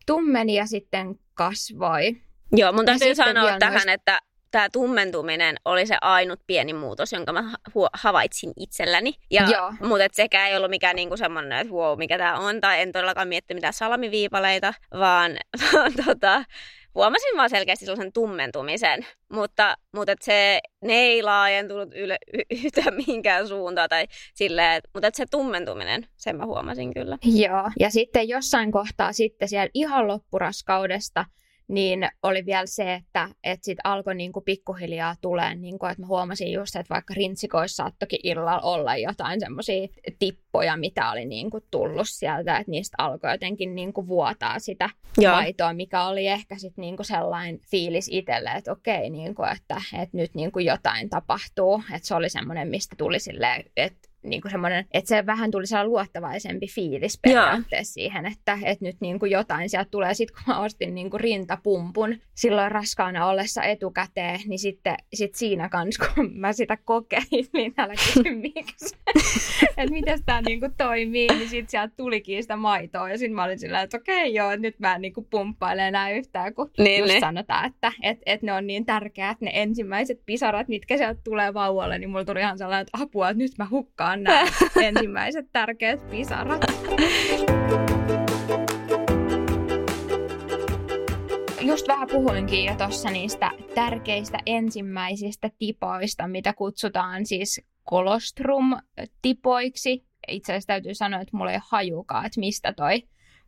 tummeni 0.06 0.54
ja 0.54 0.66
sitten 0.66 1.18
kasvoi. 1.34 2.16
Joo, 2.52 2.72
mun 2.72 2.84
täytyy 2.84 3.14
sanoa 3.14 3.58
tähän, 3.58 3.72
myös... 3.72 3.86
että 3.86 4.18
tämä 4.50 4.68
tummentuminen 4.72 5.56
oli 5.64 5.86
se 5.86 5.96
ainut 6.00 6.40
pieni 6.46 6.72
muutos, 6.72 7.12
jonka 7.12 7.32
mä 7.32 7.52
havaitsin 7.92 8.52
itselläni. 8.56 9.14
Ja, 9.30 9.46
mutta 9.80 10.04
et 10.04 10.14
sekään 10.14 10.50
ei 10.50 10.56
ollut 10.56 10.70
mikään 10.70 10.96
niinku 10.96 11.16
semmoinen, 11.16 11.58
että 11.58 11.74
wow, 11.74 11.98
mikä 11.98 12.18
tämä 12.18 12.38
on, 12.38 12.60
tai 12.60 12.80
en 12.80 12.92
todellakaan 12.92 13.28
mietti 13.28 13.54
mitään 13.54 13.72
salamiviipaleita, 13.72 14.74
vaan, 14.92 15.32
vaan 15.72 15.92
tota, 16.06 16.44
huomasin 16.94 17.36
vaan 17.36 17.50
selkeästi 17.50 17.84
sellaisen 17.84 18.12
tummentumisen, 18.12 19.06
mutta, 19.32 19.76
mutta 19.96 20.12
et 20.12 20.22
se, 20.22 20.60
ne 20.84 20.92
ei 20.92 21.22
laajentunut 21.22 21.94
yle, 21.94 22.18
yhtään 22.50 22.94
mihinkään 22.94 23.48
suuntaan, 23.48 23.88
tai 23.88 24.06
silleen, 24.34 24.82
mutta 24.94 25.08
et 25.08 25.14
se 25.14 25.26
tummentuminen, 25.30 26.06
sen 26.16 26.36
mä 26.36 26.46
huomasin 26.46 26.94
kyllä. 26.94 27.18
Joo, 27.24 27.70
ja 27.80 27.90
sitten 27.90 28.28
jossain 28.28 28.72
kohtaa 28.72 29.12
sitten 29.12 29.48
siellä 29.48 29.70
ihan 29.74 30.08
loppuraskaudesta, 30.08 31.24
niin 31.68 32.08
oli 32.22 32.46
vielä 32.46 32.66
se, 32.66 32.94
että, 32.94 33.28
että 33.44 33.64
sitten 33.64 33.86
alkoi 33.86 34.14
niin 34.14 34.32
kuin 34.32 34.44
pikkuhiljaa 34.44 35.14
tulee, 35.20 35.54
niin 35.54 35.78
kuin, 35.78 35.90
että 35.90 36.02
mä 36.02 36.06
huomasin 36.06 36.52
just, 36.52 36.76
että 36.76 36.94
vaikka 36.94 37.14
rintsikoissa 37.14 37.76
saattokin 37.76 38.20
illalla 38.22 38.60
olla 38.60 38.96
jotain 38.96 39.40
semmoisia 39.40 39.88
tippoja, 40.18 40.76
mitä 40.76 41.10
oli 41.10 41.24
niin 41.24 41.50
kuin 41.50 41.64
tullut 41.70 42.08
sieltä, 42.08 42.56
että 42.56 42.70
niistä 42.70 42.94
alkoi 42.98 43.30
jotenkin 43.30 43.74
niin 43.74 43.92
kuin 43.92 44.08
vuotaa 44.08 44.58
sitä 44.58 44.90
Joo. 45.18 45.32
maitoa, 45.34 45.72
mikä 45.72 46.04
oli 46.04 46.26
ehkä 46.26 46.58
sitten 46.58 46.82
niin 46.82 46.96
kuin 46.96 47.06
sellainen 47.06 47.60
fiilis 47.70 48.08
itselle, 48.12 48.50
että 48.50 48.72
okei, 48.72 49.10
niin 49.10 49.34
kuin, 49.34 49.48
että, 49.52 49.82
että 50.02 50.16
nyt 50.16 50.34
niin 50.34 50.52
kuin 50.52 50.66
jotain 50.66 51.10
tapahtuu, 51.10 51.82
että 51.94 52.08
se 52.08 52.14
oli 52.14 52.28
semmoinen, 52.28 52.68
mistä 52.68 52.96
tuli 52.98 53.18
silleen, 53.18 53.64
että 53.76 54.07
niin 54.22 54.42
kuin 54.42 54.52
semmoinen, 54.52 54.84
että 54.92 55.08
se 55.08 55.26
vähän 55.26 55.50
tuli 55.50 55.66
sellainen 55.66 55.90
luottavaisempi 55.90 56.66
fiilis 56.66 57.18
periaatteessa 57.22 57.92
siihen, 57.92 58.26
että, 58.26 58.58
että 58.64 58.84
nyt 58.84 58.96
niin 59.00 59.18
kuin 59.18 59.30
jotain 59.30 59.70
sieltä 59.70 59.90
tulee. 59.90 60.14
Sitten 60.14 60.36
kun 60.36 60.54
mä 60.54 60.60
ostin 60.60 60.94
niin 60.94 61.10
kuin 61.10 61.20
rintapumpun 61.20 62.16
silloin 62.34 62.72
raskaana 62.72 63.26
ollessa 63.26 63.62
etukäteen, 63.62 64.40
niin 64.46 64.58
sitten 64.58 64.94
sit 65.14 65.34
siinä 65.34 65.68
kanssa, 65.68 66.04
kun 66.14 66.30
mä 66.34 66.52
sitä 66.52 66.76
kokeilin, 66.84 67.48
niin 67.52 67.74
älä 67.78 67.94
kysy 67.94 68.34
miksi, 68.54 68.96
että 69.76 69.92
miten 69.92 70.24
tämä 70.24 70.40
niin 70.46 70.60
kuin 70.60 70.74
toimii, 70.76 71.28
niin 71.28 71.48
sitten 71.48 71.70
sieltä 71.70 71.94
tulikin 71.96 72.42
sitä 72.42 72.56
maitoa. 72.56 73.10
Ja 73.10 73.18
sitten 73.18 73.34
mä 73.34 73.44
olin 73.44 73.58
sillä 73.58 73.82
että 73.82 73.96
okei 73.96 74.22
okay, 74.22 74.28
joo, 74.28 74.56
nyt 74.56 74.78
mä 74.78 74.94
en 74.94 75.00
niin 75.02 75.12
kuin 75.12 75.26
pumppaile 75.30 75.88
enää 75.88 76.10
yhtään, 76.10 76.54
kun 76.54 76.70
niin, 76.78 77.00
just 77.00 77.12
niin. 77.12 77.20
sanotaan, 77.20 77.66
että 77.66 77.92
et, 78.02 78.18
et 78.26 78.42
ne 78.42 78.52
on 78.52 78.66
niin 78.66 78.86
tärkeät 78.86 79.40
ne 79.40 79.50
ensimmäiset 79.54 80.20
pisarat, 80.26 80.68
mitkä 80.68 80.96
sieltä 80.96 81.20
tulee 81.24 81.54
vauvalle, 81.54 81.98
niin 81.98 82.10
mulla 82.10 82.24
tuli 82.24 82.40
ihan 82.40 82.58
sellainen, 82.58 82.82
että 82.82 82.98
apua, 83.02 83.30
että 83.30 83.38
nyt 83.38 83.52
mä 83.58 83.66
hukkaan 83.70 84.07
nämä 84.16 84.46
ensimmäiset 84.82 85.46
tärkeät 85.52 86.10
pisarat. 86.10 86.62
Just 91.60 91.88
vähän 91.88 92.08
puhuinkin 92.12 92.64
jo 92.64 92.74
tuossa 92.74 93.10
niistä 93.10 93.50
tärkeistä 93.74 94.38
ensimmäisistä 94.46 95.50
tipoista, 95.58 96.28
mitä 96.28 96.52
kutsutaan 96.52 97.26
siis 97.26 97.60
kolostrum-tipoiksi. 97.84 100.04
Itse 100.28 100.52
asiassa 100.52 100.66
täytyy 100.66 100.94
sanoa, 100.94 101.20
että 101.20 101.36
mulla 101.36 101.52
ei 101.52 101.58
hajukaan, 101.62 102.26
että 102.26 102.40
mistä 102.40 102.72
toi 102.72 103.02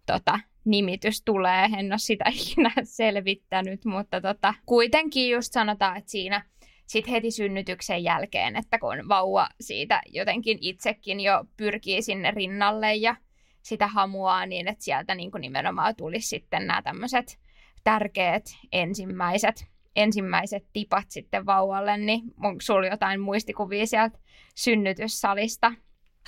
tota, 0.07 0.41
nimitys 0.65 1.23
tulee. 1.25 1.69
En 1.79 1.93
ole 1.93 1.99
sitä 1.99 2.25
ikinä 2.35 2.73
selvittänyt, 2.83 3.85
mutta 3.85 4.21
tota, 4.21 4.55
kuitenkin 4.67 5.31
just 5.31 5.53
sanotaan, 5.53 5.97
että 5.97 6.11
siinä 6.11 6.45
sit 6.91 7.11
heti 7.11 7.31
synnytyksen 7.31 8.05
jälkeen, 8.05 8.57
että 8.57 8.79
kun 8.79 9.09
vauva 9.09 9.49
siitä 9.61 10.03
jotenkin 10.07 10.59
itsekin 10.61 11.21
jo 11.21 11.45
pyrkii 11.57 12.03
sinne 12.03 12.31
rinnalle 12.31 12.95
ja 12.95 13.17
sitä 13.63 13.87
hamuaa, 13.87 14.47
niin 14.47 14.69
että 14.69 14.85
sieltä 14.85 15.15
niin 15.15 15.31
kuin 15.31 15.41
nimenomaan 15.41 15.97
tulisi 15.97 16.29
sitten 16.29 16.67
nämä 16.67 16.83
tämmöiset 16.83 17.39
tärkeät 17.85 18.45
ensimmäiset, 18.73 19.67
ensimmäiset 19.97 20.67
tipat 20.73 21.05
sitten 21.09 21.47
vauvalle, 21.47 21.97
niin 21.97 22.23
onko 22.43 22.61
sulla 22.61 22.87
jotain 22.87 23.21
muistikuvia 23.21 23.87
sieltä 23.87 24.19
synnytyssalista? 24.55 25.73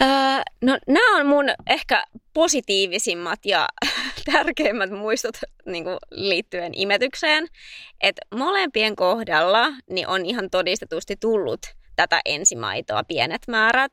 Öö, 0.00 0.08
no 0.62 0.78
nämä 0.88 1.16
on 1.16 1.26
mun 1.26 1.44
ehkä 1.66 2.04
positiivisimmat 2.34 3.38
ja 3.44 3.68
tärkeimmät 4.32 4.90
muistot 4.90 5.37
niin 5.66 5.84
kuin 5.84 5.96
liittyen 6.11 6.72
imetykseen. 6.75 7.46
Että 8.00 8.22
molempien 8.34 8.96
kohdalla 8.96 9.68
niin 9.90 10.08
on 10.08 10.26
ihan 10.26 10.50
todistetusti 10.50 11.16
tullut 11.20 11.61
tätä 11.96 12.20
ensimaitoa 12.25 13.04
pienet 13.04 13.42
määrät. 13.49 13.92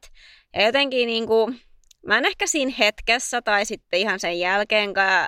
Ja 0.56 0.66
jotenkin 0.66 1.08
niin 1.08 1.28
kuin, 1.28 1.62
mä 2.06 2.18
en 2.18 2.26
ehkä 2.26 2.48
siinä 2.48 2.74
hetkessä 2.80 3.42
tai 3.42 3.66
sitten 3.66 4.00
ihan 4.00 4.20
sen 4.20 4.40
jälkeenkään 4.40 5.28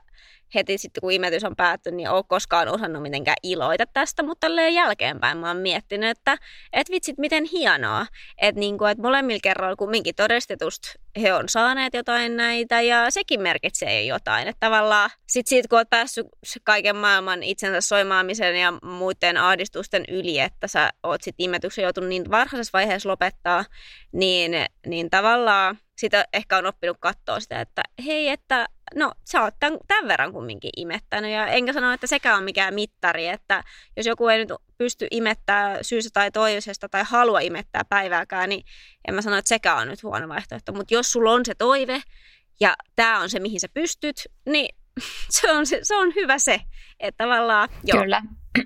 heti 0.55 0.77
sitten 0.77 1.01
kun 1.01 1.11
imetys 1.11 1.43
on 1.43 1.55
päättynyt, 1.55 1.97
niin 1.97 2.09
ole 2.09 2.23
koskaan 2.27 2.67
osannut 2.67 3.01
mitenkään 3.01 3.37
iloita 3.43 3.85
tästä, 3.85 4.23
mutta 4.23 4.47
tälleen 4.47 4.73
jälkeenpäin 4.73 5.37
mä 5.37 5.47
oon 5.47 5.57
miettinyt, 5.57 6.09
että 6.09 6.37
et 6.73 6.89
vitsit 6.89 7.17
miten 7.17 7.43
hienoa, 7.43 8.05
että 8.41 8.59
niinku, 8.59 8.85
et 8.85 8.97
molemmilla 8.97 9.39
kerroilla 9.43 9.75
kumminkin 9.75 10.15
todistetusti 10.15 10.93
he 11.21 11.33
on 11.33 11.49
saaneet 11.49 11.93
jotain 11.93 12.37
näitä 12.37 12.81
ja 12.81 13.11
sekin 13.11 13.41
merkitsee 13.41 14.03
jotain, 14.03 14.47
että 14.47 14.59
tavallaan 14.59 15.09
sit 15.27 15.47
siitä 15.47 15.67
kun 15.67 15.77
oot 15.77 15.89
päässyt 15.89 16.27
kaiken 16.63 16.95
maailman 16.95 17.43
itsensä 17.43 17.81
soimaamisen 17.81 18.59
ja 18.59 18.73
muiden 18.83 19.37
ahdistusten 19.37 20.03
yli, 20.07 20.39
että 20.39 20.67
sä 20.67 20.89
oot 21.03 21.21
sit 21.21 21.35
imetyksen 21.37 21.83
joutunut 21.83 22.09
niin 22.09 22.31
varhaisessa 22.31 22.77
vaiheessa 22.77 23.09
lopettaa, 23.09 23.65
niin, 24.11 24.51
niin 24.87 25.09
tavallaan 25.09 25.77
sitä 25.97 26.25
ehkä 26.33 26.57
on 26.57 26.65
oppinut 26.65 26.97
katsoa 26.99 27.39
sitä, 27.39 27.61
että 27.61 27.83
hei, 28.05 28.29
että 28.29 28.67
no 28.95 29.11
sä 29.31 29.41
oot 29.41 29.53
tämän, 29.59 29.79
tämän 29.87 30.07
verran 30.07 30.33
kumminkin 30.33 30.71
imettänyt. 30.77 31.31
Ja 31.31 31.47
enkä 31.47 31.73
sano, 31.73 31.93
että 31.93 32.07
sekään 32.07 32.37
on 32.37 32.43
mikään 32.43 32.73
mittari, 32.73 33.27
että 33.27 33.63
jos 33.97 34.05
joku 34.05 34.27
ei 34.27 34.37
nyt 34.37 34.51
pysty 34.81 35.07
imettää 35.11 35.83
syystä 35.83 36.09
tai 36.13 36.31
toisesta 36.31 36.89
tai 36.89 37.03
halua 37.05 37.39
imettää 37.39 37.85
päivääkään, 37.85 38.49
niin 38.49 38.63
en 39.07 39.15
mä 39.15 39.21
sano, 39.21 39.37
että 39.37 39.49
sekään 39.49 39.77
on 39.77 39.87
nyt 39.87 40.03
huono 40.03 40.27
vaihtoehto. 40.27 40.73
Mutta 40.73 40.93
jos 40.93 41.11
sulla 41.11 41.31
on 41.31 41.45
se 41.45 41.55
toive 41.55 42.01
ja 42.59 42.73
tämä 42.95 43.19
on 43.19 43.29
se, 43.29 43.39
mihin 43.39 43.59
sä 43.59 43.67
pystyt, 43.73 44.15
niin 44.45 44.75
se 45.39 45.51
on, 45.51 45.65
se, 45.65 45.79
se 45.83 45.95
on 45.95 46.15
hyvä 46.15 46.39
se. 46.39 46.61
Että 46.99 47.23
tavallaan, 47.23 47.69
joo. 47.83 48.01
Kyllä. 48.01 48.21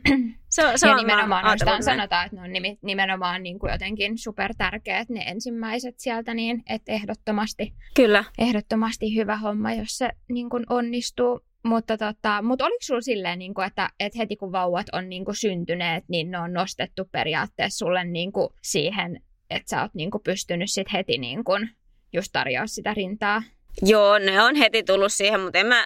Se, 0.49 0.61
se 0.75 0.87
ja 0.87 0.93
on 0.93 0.97
nimenomaan 0.97 1.45
noistaan 1.45 1.83
sanotaan, 1.83 2.25
että 2.25 2.35
ne 2.35 2.41
on 2.41 2.77
nimenomaan 2.81 3.43
niin 3.43 3.59
kuin 3.59 3.71
jotenkin 3.71 4.17
supertärkeät 4.17 5.09
ne 5.09 5.23
ensimmäiset 5.27 5.99
sieltä, 5.99 6.33
niin 6.33 6.63
että 6.69 6.91
ehdottomasti, 6.91 7.73
Kyllä. 7.95 8.23
ehdottomasti 8.37 9.15
hyvä 9.15 9.37
homma, 9.37 9.73
jos 9.73 9.97
se 9.97 10.09
niin 10.29 10.49
kuin 10.49 10.63
onnistuu. 10.69 11.41
Mutta, 11.65 11.97
tota, 11.97 12.41
mutta 12.41 12.65
oliko 12.65 12.77
sinulla 12.81 13.01
silleen, 13.01 13.39
niin 13.39 13.53
kuin, 13.53 13.67
että, 13.67 13.89
että 13.99 14.17
heti 14.17 14.35
kun 14.35 14.51
vauvat 14.51 14.87
on 14.93 15.09
niin 15.09 15.25
kuin 15.25 15.35
syntyneet, 15.35 16.03
niin 16.07 16.31
ne 16.31 16.39
on 16.39 16.53
nostettu 16.53 17.05
periaatteessa 17.11 17.77
sulle 17.77 18.03
niin 18.03 18.31
kuin 18.31 18.49
siihen, 18.61 19.23
että 19.49 19.69
sä 19.69 19.81
oot 19.81 19.93
niin 19.93 20.11
kuin 20.11 20.23
pystynyt 20.23 20.71
sit 20.71 20.93
heti 20.93 21.17
niin 21.17 21.43
kuin 21.43 21.69
just 22.13 22.29
tarjoa 22.33 22.67
sitä 22.67 22.93
rintaa? 22.93 23.43
Joo, 23.81 24.17
ne 24.17 24.41
on 24.41 24.55
heti 24.55 24.83
tullut 24.83 25.13
siihen, 25.13 25.39
mutta 25.39 25.59
en 25.59 25.67
mä 25.67 25.85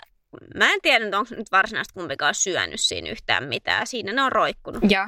Mä 0.56 0.74
en 0.74 0.80
tiedä, 0.82 1.06
onko 1.06 1.36
nyt 1.36 1.52
varsinaisesti 1.52 1.94
kumpikaan 1.94 2.36
syönyt 2.36 2.80
siinä 2.80 3.10
yhtään 3.10 3.44
mitään. 3.44 3.88
Siinä 3.88 4.14
ne 4.14 4.22
on 4.24 4.32
roikkunut. 4.32 4.84
Joo. 4.90 5.08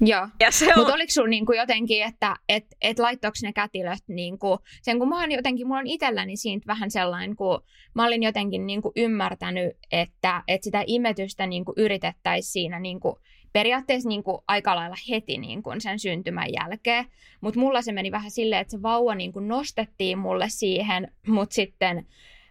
Joo, 0.00 0.22
on... 0.22 0.72
mutta 0.76 0.94
oliko 0.94 1.10
sulla 1.10 1.28
niinku 1.28 1.52
jotenkin, 1.52 2.02
että 2.02 2.36
et, 2.48 2.66
et 2.80 2.98
laittoiko 2.98 3.34
ne 3.42 3.52
kätilöt, 3.52 4.02
niinku, 4.08 4.58
sen 4.82 4.98
kun 4.98 5.08
mä 5.08 5.20
oon 5.20 5.32
jotenkin, 5.32 5.66
mulla 5.66 5.80
on 5.80 5.86
itselläni 5.86 6.36
siitä 6.36 6.66
vähän 6.66 6.90
sellainen, 6.90 7.36
kun 7.36 7.62
mä 7.94 8.06
olin 8.06 8.22
jotenkin 8.22 8.66
niinku 8.66 8.92
ymmärtänyt, 8.96 9.76
että 9.92 10.42
et 10.48 10.62
sitä 10.62 10.84
imetystä 10.86 11.46
niinku 11.46 11.72
yritettäisiin 11.76 12.52
siinä 12.52 12.80
niinku, 12.80 13.20
periaatteessa 13.52 14.08
niinku 14.08 14.44
aika 14.48 14.76
lailla 14.76 14.96
heti 15.10 15.38
niinku 15.38 15.70
sen 15.78 15.98
syntymän 15.98 16.52
jälkeen, 16.60 17.06
mutta 17.40 17.60
mulla 17.60 17.82
se 17.82 17.92
meni 17.92 18.10
vähän 18.10 18.30
silleen, 18.30 18.60
että 18.60 18.70
se 18.70 18.82
vauva 18.82 19.14
niinku 19.14 19.40
nostettiin 19.40 20.18
mulle 20.18 20.48
siihen, 20.48 21.12
mutta 21.26 21.54
sitten 21.54 22.06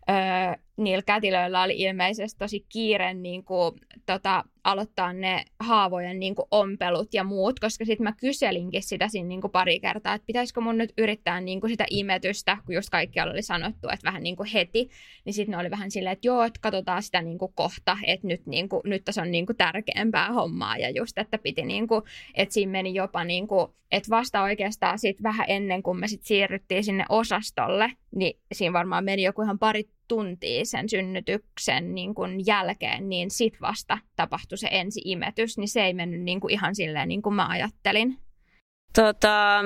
öö, 0.10 0.64
niillä 0.78 1.04
kätilöillä 1.04 1.64
oli 1.64 1.74
ilmeisesti 1.78 2.40
tosi 2.40 2.66
kiire 2.70 3.14
niin 3.14 3.44
kuin, 3.44 3.76
tota, 4.06 4.44
aloittaa 4.64 5.14
ne 5.14 5.46
haavojen 5.60 6.20
niin 6.20 6.36
kuin, 6.36 6.46
ompelut 6.52 7.14
ja 7.14 7.24
muut, 7.24 7.60
koska 7.60 7.86
sitten 7.86 8.04
mä 8.04 8.14
kyselinkin 8.20 8.84
sitä 8.84 9.08
siinä 9.08 9.28
niin 9.28 9.42
kuin, 9.42 9.52
pari 9.52 9.80
kertaa, 9.80 10.14
että 10.14 10.26
pitäisikö 10.26 10.62
mun 10.62 10.78
nyt 10.78 10.94
yrittää 10.98 11.42
niin 11.42 11.62
kuin, 11.62 11.72
sitä 11.72 11.86
imetystä, 11.90 12.58
kun 12.66 12.76
just 12.76 12.90
kaikkialla 12.90 13.34
oli 13.34 13.42
sanottu, 13.42 13.90
että 13.94 14.06
vähän 14.06 14.24
niin 14.24 14.36
kuin 14.36 14.50
heti, 14.54 14.90
niin 15.26 15.34
sitten 15.34 15.52
ne 15.52 15.58
oli 15.58 15.72
vähän 15.72 15.92
silleen, 15.92 16.14
että 16.14 16.28
joo, 16.28 16.44
että 16.44 16.60
katsotaan 16.62 17.04
sitä 17.04 17.22
niin 17.22 17.38
kuin, 17.38 17.54
kohta, 17.56 17.98
että 18.08 18.28
nyt, 18.28 18.46
niin 18.46 18.70
kuin, 18.70 18.82
nyt 18.86 19.06
tässä 19.06 19.22
on 19.22 19.32
niin 19.32 19.46
kuin, 19.46 19.58
tärkeämpää 19.58 20.34
hommaa 20.34 20.78
ja 20.78 20.90
just, 20.90 21.18
että 21.18 21.38
piti 21.38 21.62
niin 21.62 21.88
kuin, 21.88 22.02
että 22.36 22.54
siinä 22.54 22.72
meni 22.72 22.94
jopa 22.94 23.24
niin 23.24 23.48
kuin, 23.48 23.68
että 23.92 24.10
vasta 24.10 24.42
oikeastaan 24.42 25.00
sit 25.00 25.24
vähän 25.24 25.46
ennen 25.50 25.84
kuin 25.84 26.00
me 26.00 26.08
sitten 26.08 26.28
siirryttiin 26.28 26.84
sinne 26.84 27.06
osastolle, 27.10 27.92
niin 28.16 28.40
siinä 28.52 28.74
varmaan 28.74 29.04
meni 29.04 29.24
joku 29.24 29.42
ihan 29.42 29.60
pari 29.60 29.84
tuntia 30.12 30.66
sen 30.66 30.90
synnytyksen 30.90 31.96
niin 31.96 32.16
kuin 32.16 32.46
jälkeen, 32.46 33.10
niin 33.10 33.32
sit 33.32 33.54
vasta 33.62 33.98
tapahtui 34.16 34.58
se 34.58 34.68
ensi-imetys, 34.72 35.58
niin 35.58 35.70
se 35.70 35.84
ei 35.84 35.94
mennyt 35.94 36.22
niin 36.22 36.40
kuin 36.40 36.54
ihan 36.54 36.76
silleen 36.76 37.08
niin 37.08 37.22
kuin 37.22 37.36
mä 37.36 37.48
ajattelin. 37.48 38.18
Tota, 38.96 39.62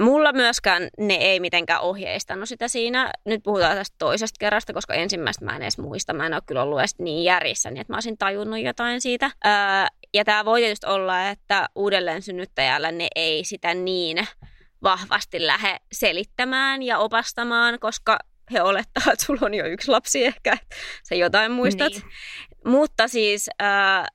mulla 0.00 0.32
myöskään 0.32 0.88
ne 0.98 1.14
ei 1.14 1.40
mitenkään 1.40 1.80
ohjeistanut 1.80 2.48
sitä 2.48 2.68
siinä. 2.68 3.10
Nyt 3.24 3.42
puhutaan 3.42 3.76
tästä 3.76 3.96
toisesta 3.98 4.36
kerrasta, 4.40 4.72
koska 4.72 4.94
ensimmäistä 4.94 5.44
mä 5.44 5.56
en 5.56 5.62
edes 5.62 5.78
muista. 5.78 6.12
Mä 6.12 6.26
en 6.26 6.34
ole 6.34 6.42
kyllä 6.46 6.62
ollut 6.62 6.78
edes 6.78 6.98
niin 6.98 7.24
järjissä, 7.24 7.70
niin 7.70 7.80
että 7.80 7.92
mä 7.92 7.96
olisin 7.96 8.18
tajunnut 8.18 8.60
jotain 8.60 9.00
siitä. 9.00 9.30
Öö, 9.46 9.52
ja 10.14 10.24
tämä 10.24 10.44
voi 10.44 10.60
tietysti 10.60 10.86
olla, 10.86 11.28
että 11.28 11.68
uudelleen 11.74 12.22
synnyttäjällä 12.22 12.92
ne 12.92 13.08
ei 13.16 13.44
sitä 13.44 13.74
niin 13.74 14.26
vahvasti 14.82 15.46
lähde 15.46 15.76
selittämään 15.92 16.82
ja 16.82 16.98
opastamaan, 16.98 17.78
koska 17.78 18.18
he 18.52 18.62
olettaa, 18.62 19.12
että 19.12 19.24
sulla 19.24 19.40
on 19.42 19.54
jo 19.54 19.66
yksi 19.66 19.90
lapsi 19.90 20.24
ehkä, 20.24 20.52
että 20.52 20.76
sä 21.08 21.14
jotain 21.14 21.52
muistat. 21.52 21.92
Niin. 21.92 22.02
Mutta 22.66 23.08
siis 23.08 23.50
äh, 23.62 24.06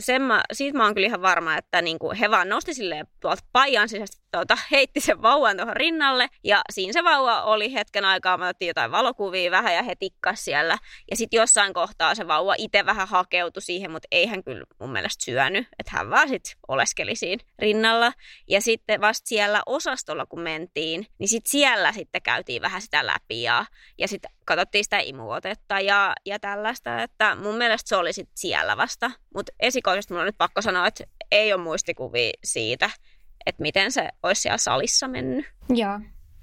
sen 0.00 0.22
mä, 0.22 0.42
siitä 0.52 0.78
mä 0.78 0.84
oon 0.84 0.94
kyllä 0.94 1.06
ihan 1.06 1.22
varma, 1.22 1.56
että 1.56 1.82
niinku 1.82 2.12
he 2.20 2.30
vaan 2.30 2.48
nosti 2.48 2.74
silleen 2.74 3.06
tuolta 3.20 3.42
paijan 3.52 3.88
sisästä 3.88 4.28
tuota, 4.32 4.58
heitti 4.70 5.00
sen 5.00 5.22
vauvan 5.22 5.56
tuohon 5.56 5.76
rinnalle. 5.76 6.28
Ja 6.44 6.60
siinä 6.72 6.92
se 6.92 7.04
vauva 7.04 7.42
oli 7.42 7.72
hetken 7.72 8.04
aikaa, 8.04 8.36
me 8.36 8.44
otettiin 8.44 8.66
jotain 8.68 8.90
valokuvia 8.90 9.50
vähän 9.50 9.74
ja 9.74 9.82
he 9.82 9.94
tikkas 9.94 10.44
siellä. 10.44 10.78
Ja 11.10 11.16
sitten 11.16 11.38
jossain 11.38 11.72
kohtaa 11.74 12.14
se 12.14 12.28
vauva 12.28 12.54
itse 12.58 12.86
vähän 12.86 13.08
hakeutui 13.08 13.62
siihen, 13.62 13.90
mutta 13.90 14.08
ei 14.12 14.26
hän 14.26 14.44
kyllä 14.44 14.64
mun 14.80 14.92
mielestä 14.92 15.24
syönyt. 15.24 15.68
Että 15.78 15.92
hän 15.94 16.10
vaan 16.10 16.28
sitten 16.28 16.52
oleskeli 16.68 17.16
siinä 17.16 17.44
rinnalla. 17.58 18.12
Ja 18.48 18.60
sitten 18.60 19.00
vasta 19.00 19.28
siellä 19.28 19.62
osastolla 19.66 20.26
kun 20.26 20.40
mentiin, 20.40 21.06
niin 21.18 21.28
sitten 21.28 21.50
siellä 21.50 21.92
sitten 21.92 22.22
käytiin 22.22 22.62
vähän 22.62 22.82
sitä 22.82 23.06
läpi 23.06 23.42
ja, 23.42 23.64
ja 23.98 24.08
sitten 24.08 24.30
katsottiin 24.48 24.84
sitä 24.84 24.98
imuotetta 24.98 25.80
ja, 25.80 26.12
ja 26.26 26.38
tällaista, 26.38 27.02
että 27.02 27.34
mun 27.34 27.54
mielestä 27.54 27.88
se 27.88 27.96
oli 27.96 28.12
sitten 28.12 28.38
siellä 28.38 28.76
vasta. 28.76 29.10
Mutta 29.34 29.52
esikoisesti 29.60 30.12
mulla 30.12 30.22
on 30.22 30.26
nyt 30.26 30.38
pakko 30.38 30.62
sanoa, 30.62 30.86
että 30.86 31.04
ei 31.30 31.52
ole 31.52 31.62
muistikuvia 31.62 32.32
siitä, 32.44 32.90
että 33.46 33.62
miten 33.62 33.92
se 33.92 34.08
olisi 34.22 34.42
siellä 34.42 34.58
salissa 34.58 35.08
mennyt. 35.08 35.46
Joo. 35.68 36.00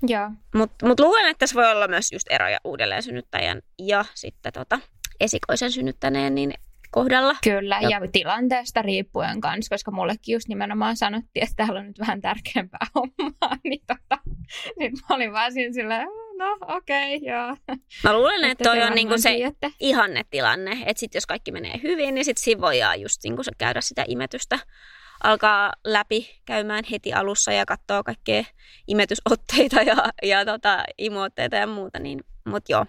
Joo. 0.07 0.31
Mutta 0.55 0.87
mut 0.87 0.99
luulen, 0.99 1.25
että 1.25 1.39
tässä 1.39 1.55
voi 1.55 1.71
olla 1.71 1.87
myös 1.87 2.11
just 2.11 2.27
eroja 2.29 2.57
uudelleen 2.63 3.03
synnyttäjän 3.03 3.61
ja 3.79 4.05
sitten 4.13 4.53
tota, 4.53 4.79
esikoisen 5.19 5.71
synnyttäneen 5.71 6.35
niin 6.35 6.53
kohdalla. 6.91 7.35
Kyllä, 7.43 7.79
ja, 7.81 7.89
ja 7.89 8.01
tilanteesta 8.11 8.81
riippuen 8.81 9.41
kanssa, 9.41 9.75
koska 9.75 9.91
mullekin 9.91 10.33
just 10.33 10.47
nimenomaan 10.47 10.97
sanottiin, 10.97 11.43
että 11.43 11.55
täällä 11.55 11.79
on 11.79 11.87
nyt 11.87 11.99
vähän 11.99 12.21
tärkeämpää 12.21 12.87
hommaa, 12.95 13.57
niin 13.63 13.81
tota, 13.87 14.21
sit 14.79 14.93
mä 15.09 15.15
olin 15.15 15.33
vaan 15.33 15.53
siinä 15.53 15.73
silleen, 15.73 16.07
no 16.37 16.57
okei, 16.67 17.17
okay, 17.17 17.29
joo. 17.29 17.57
Mä 18.03 18.13
luulen, 18.13 18.35
että, 18.35 18.51
että 18.51 18.63
toi 18.63 18.81
on 18.81 18.93
niinku 18.93 19.17
se 19.17 19.29
tiedätte. 19.29 19.71
ihannetilanne, 19.79 20.71
että 20.85 20.99
sit 20.99 21.15
jos 21.15 21.25
kaikki 21.25 21.51
menee 21.51 21.79
hyvin, 21.83 22.15
niin 22.15 22.25
sit 22.25 22.37
siinä 22.37 22.61
voidaan 22.61 23.01
just 23.01 23.23
niinku 23.23 23.43
se 23.43 23.51
käydä 23.57 23.81
sitä 23.81 24.05
imetystä 24.07 24.59
alkaa 25.23 25.73
läpi 25.83 26.41
käymään 26.45 26.83
heti 26.91 27.13
alussa 27.13 27.51
ja 27.51 27.65
katsoo 27.65 28.03
kaikkea 28.03 28.43
imetysotteita 28.87 29.81
ja, 29.81 29.95
ja 30.23 30.45
tota, 30.45 30.83
imuotteita 30.97 31.55
ja 31.55 31.67
muuta, 31.67 31.99
niin, 31.99 32.23
mutta 32.45 32.71
joo. 32.71 32.85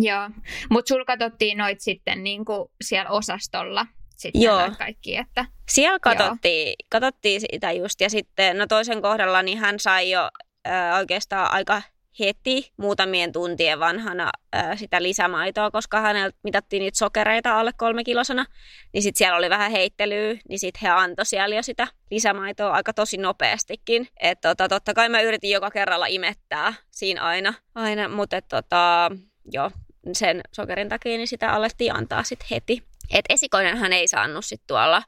Joo, 0.00 0.30
mutta 0.70 0.88
sulla 0.88 1.04
katsottiin 1.04 1.58
noit 1.58 1.80
sitten 1.80 2.24
niinku 2.24 2.72
siellä 2.82 3.10
osastolla 3.10 3.86
sitten 4.16 4.42
Joo. 4.42 4.70
kaikki, 4.78 5.16
että... 5.16 5.44
Siellä 5.68 5.98
katsottiin, 5.98 6.74
katsottiin 6.90 7.40
sitä 7.40 7.72
just 7.72 8.00
ja 8.00 8.10
sitten 8.10 8.58
no 8.58 8.66
toisen 8.66 9.02
kohdalla 9.02 9.42
niin 9.42 9.58
hän 9.58 9.80
sai 9.80 10.10
jo 10.10 10.28
äh, 10.68 10.98
oikeastaan 10.98 11.52
aika 11.52 11.82
heti 12.20 12.72
muutamien 12.76 13.32
tuntien 13.32 13.80
vanhana 13.80 14.30
ää, 14.52 14.76
sitä 14.76 15.02
lisämaitoa, 15.02 15.70
koska 15.70 16.00
häneltä 16.00 16.38
mitattiin 16.42 16.80
niitä 16.80 16.98
sokereita 16.98 17.58
alle 17.58 17.72
kolme 17.76 18.04
kilosana, 18.04 18.46
niin 18.92 19.02
sitten 19.02 19.18
siellä 19.18 19.36
oli 19.36 19.50
vähän 19.50 19.70
heittelyä, 19.70 20.34
niin 20.48 20.58
sitten 20.58 20.80
he 20.82 20.88
antoi 20.88 21.26
siellä 21.26 21.56
jo 21.56 21.62
sitä 21.62 21.88
lisämaitoa 22.10 22.72
aika 22.72 22.92
tosi 22.92 23.16
nopeastikin. 23.16 24.08
Et 24.20 24.40
tota, 24.40 24.68
totta 24.68 24.94
kai 24.94 25.08
mä 25.08 25.20
yritin 25.20 25.50
joka 25.50 25.70
kerralla 25.70 26.06
imettää 26.06 26.74
siinä 26.90 27.22
aina, 27.22 27.54
aina 27.74 28.08
mutta 28.08 28.42
tota, 28.42 29.10
joo, 29.52 29.70
sen 30.12 30.40
sokerin 30.52 30.88
takia 30.88 31.16
niin 31.16 31.28
sitä 31.28 31.52
alettiin 31.52 31.94
antaa 31.94 32.22
sitten 32.22 32.48
heti. 32.50 32.82
Et 33.10 33.24
esikoinenhan 33.28 33.92
ei 33.92 34.08
saanut 34.08 34.44
sitten 34.44 34.66
tuolla 34.66 35.02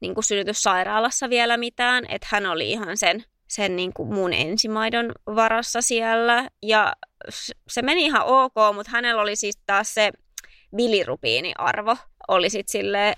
niin 0.00 0.14
synnytyssairaalassa 0.20 1.30
vielä 1.30 1.56
mitään, 1.56 2.04
että 2.08 2.26
hän 2.30 2.46
oli 2.46 2.70
ihan 2.70 2.96
sen 2.96 3.24
sen 3.48 3.76
niin 3.76 3.92
kuin 3.92 4.14
mun 4.14 4.32
ensimaidon 4.32 5.12
varassa 5.26 5.80
siellä. 5.80 6.48
Ja 6.62 6.92
se 7.68 7.82
meni 7.82 8.04
ihan 8.04 8.22
ok, 8.24 8.54
mutta 8.74 8.92
hänellä 8.92 9.22
oli 9.22 9.36
siis 9.36 9.58
taas 9.66 9.94
se 9.94 10.10
bilirubiini-arvo 10.76 11.96
oli 12.28 12.50
sitten 12.50 12.72
sille 12.72 13.14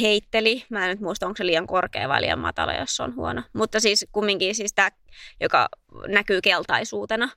heitteli. 0.00 0.64
Mä 0.70 0.84
en 0.84 0.90
nyt 0.90 1.00
muista, 1.00 1.26
onko 1.26 1.36
se 1.36 1.46
liian 1.46 1.66
korkea 1.66 2.08
vai 2.08 2.20
liian 2.20 2.38
matala, 2.38 2.74
jos 2.74 2.96
se 2.96 3.02
on 3.02 3.16
huono. 3.16 3.42
Mutta 3.52 3.80
siis 3.80 4.06
kumminkin 4.12 4.54
siis 4.54 4.74
tämä, 4.74 4.90
joka 5.40 5.68
näkyy 6.08 6.40
keltaisuutena. 6.40 7.30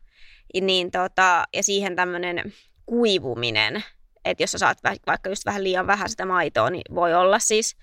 Niin 0.61 0.91
tota, 0.91 1.43
ja 1.53 1.63
siihen 1.63 1.95
tämmöinen 1.95 2.53
kuivuminen, 2.85 3.83
että 4.25 4.43
jos 4.43 4.51
sä 4.51 4.57
saat 4.57 4.77
vaikka 5.07 5.29
just 5.29 5.45
vähän 5.45 5.63
liian 5.63 5.87
vähän 5.87 6.09
sitä 6.09 6.25
maitoa, 6.25 6.69
niin 6.69 6.95
voi 6.95 7.13
olla 7.13 7.39
siis 7.39 7.75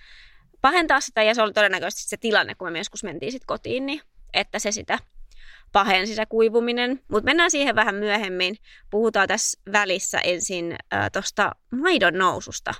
pahentaa 0.61 1.01
sitä. 1.01 1.23
Ja 1.23 1.35
se 1.35 1.41
oli 1.41 1.53
todennäköisesti 1.53 2.09
se 2.09 2.17
tilanne, 2.17 2.55
kun 2.55 2.71
me 2.71 2.77
joskus 2.77 3.03
mentiin 3.03 3.31
sitten 3.31 3.47
kotiin, 3.47 3.85
niin 3.85 4.01
että 4.33 4.59
se 4.59 4.71
sitä 4.71 4.99
pahensi 5.71 6.15
se 6.15 6.25
kuivuminen. 6.25 7.01
Mutta 7.07 7.25
mennään 7.25 7.51
siihen 7.51 7.75
vähän 7.75 7.95
myöhemmin. 7.95 8.55
Puhutaan 8.89 9.27
tässä 9.27 9.61
välissä 9.71 10.19
ensin 10.19 10.75
äh, 10.93 11.11
tuosta 11.13 11.51
maidon 11.81 12.13
noususta. 12.13 12.73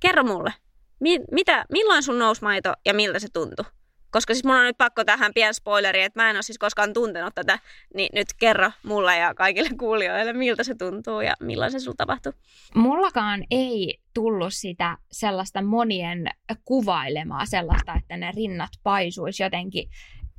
Kerro 0.00 0.24
mulle, 0.24 0.52
mi- 1.00 1.24
mitä, 1.30 1.64
milloin 1.72 2.02
sun 2.02 2.18
nousi 2.18 2.42
maito 2.42 2.72
ja 2.86 2.94
miltä 2.94 3.18
se 3.18 3.28
tuntui? 3.32 3.64
Koska 4.10 4.34
siis 4.34 4.44
mun 4.44 4.56
on 4.56 4.64
nyt 4.64 4.78
pakko 4.78 5.04
tähän 5.04 5.34
pien 5.34 5.54
spoileri, 5.54 6.02
että 6.02 6.22
mä 6.22 6.30
en 6.30 6.36
ole 6.36 6.42
siis 6.42 6.58
koskaan 6.58 6.92
tuntenut 6.92 7.34
tätä, 7.34 7.58
niin 7.94 8.08
nyt 8.14 8.26
kerro 8.38 8.70
mulle 8.82 9.16
ja 9.16 9.34
kaikille 9.34 9.70
kuulijoille, 9.78 10.32
miltä 10.32 10.64
se 10.64 10.74
tuntuu 10.74 11.20
ja 11.20 11.34
milloin 11.40 11.72
se 11.72 11.80
sulla 11.80 11.94
tapahtui. 11.96 12.32
Mullakaan 12.74 13.44
ei 13.50 13.98
tullut 14.14 14.54
sitä 14.54 14.98
sellaista 15.12 15.62
monien 15.62 16.26
kuvailemaa 16.64 17.46
sellaista, 17.46 17.94
että 17.94 18.16
ne 18.16 18.32
rinnat 18.36 18.70
paisuisi 18.82 19.42
jotenkin 19.42 19.88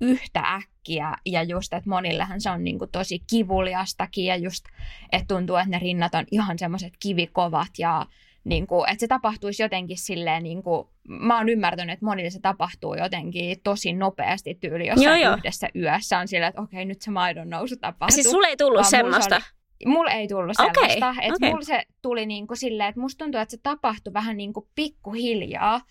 yhtä 0.01 0.39
äkkiä 0.39 1.13
ja 1.25 1.43
just, 1.43 1.73
että 1.73 1.89
monillehan 1.89 2.41
se 2.41 2.49
on 2.49 2.63
niin 2.63 2.79
kuin 2.79 2.91
tosi 2.91 3.19
kivuliastakin 3.29 4.25
ja 4.25 4.35
just, 4.35 4.65
että 5.11 5.35
tuntuu, 5.35 5.55
että 5.55 5.69
ne 5.69 5.79
rinnat 5.79 6.15
on 6.15 6.25
ihan 6.31 6.59
semmoiset 6.59 6.93
kivikovat 6.99 7.69
ja 7.77 8.05
niin 8.43 8.67
kuin, 8.67 8.89
että 8.89 8.99
se 8.99 9.07
tapahtuisi 9.07 9.63
jotenkin 9.63 9.97
silleen, 9.97 10.43
niin 10.43 10.63
kuin, 10.63 10.87
mä 11.07 11.37
oon 11.37 11.49
ymmärtänyt, 11.49 11.93
että 11.93 12.05
monille 12.05 12.29
se 12.29 12.39
tapahtuu 12.39 12.95
jotenkin 12.95 13.61
tosi 13.63 13.93
nopeasti 13.93 14.55
tyyli 14.55 14.87
jossain 14.87 15.21
joo, 15.21 15.37
yhdessä 15.37 15.69
yössä 15.75 16.19
on 16.19 16.27
silleen, 16.27 16.49
että 16.49 16.61
okei, 16.61 16.85
nyt 16.85 17.01
se 17.01 17.11
maidon 17.11 17.49
nousu 17.49 17.75
tapahtuu. 17.77 18.15
Siis 18.15 18.31
sulle 18.31 18.47
ei 18.47 18.57
tullut 18.57 18.85
semmoista? 18.85 19.35
Oli, 19.35 19.93
mulla 19.93 20.11
ei 20.11 20.27
tullut 20.27 20.57
semmoista. 20.57 21.09
Okay, 21.09 21.21
että 21.21 21.35
okay. 21.35 21.49
mulla 21.49 21.65
se 21.65 21.83
tuli 22.01 22.25
niin 22.25 22.47
kuin 22.47 22.57
silleen, 22.57 22.89
että 22.89 23.01
musta 23.01 23.25
tuntuu, 23.25 23.41
että 23.41 23.51
se 23.51 23.59
tapahtui 23.63 24.13
vähän 24.13 24.37
niin 24.37 24.53
kuin 24.53 24.67
pikkuhiljaa 24.75 25.81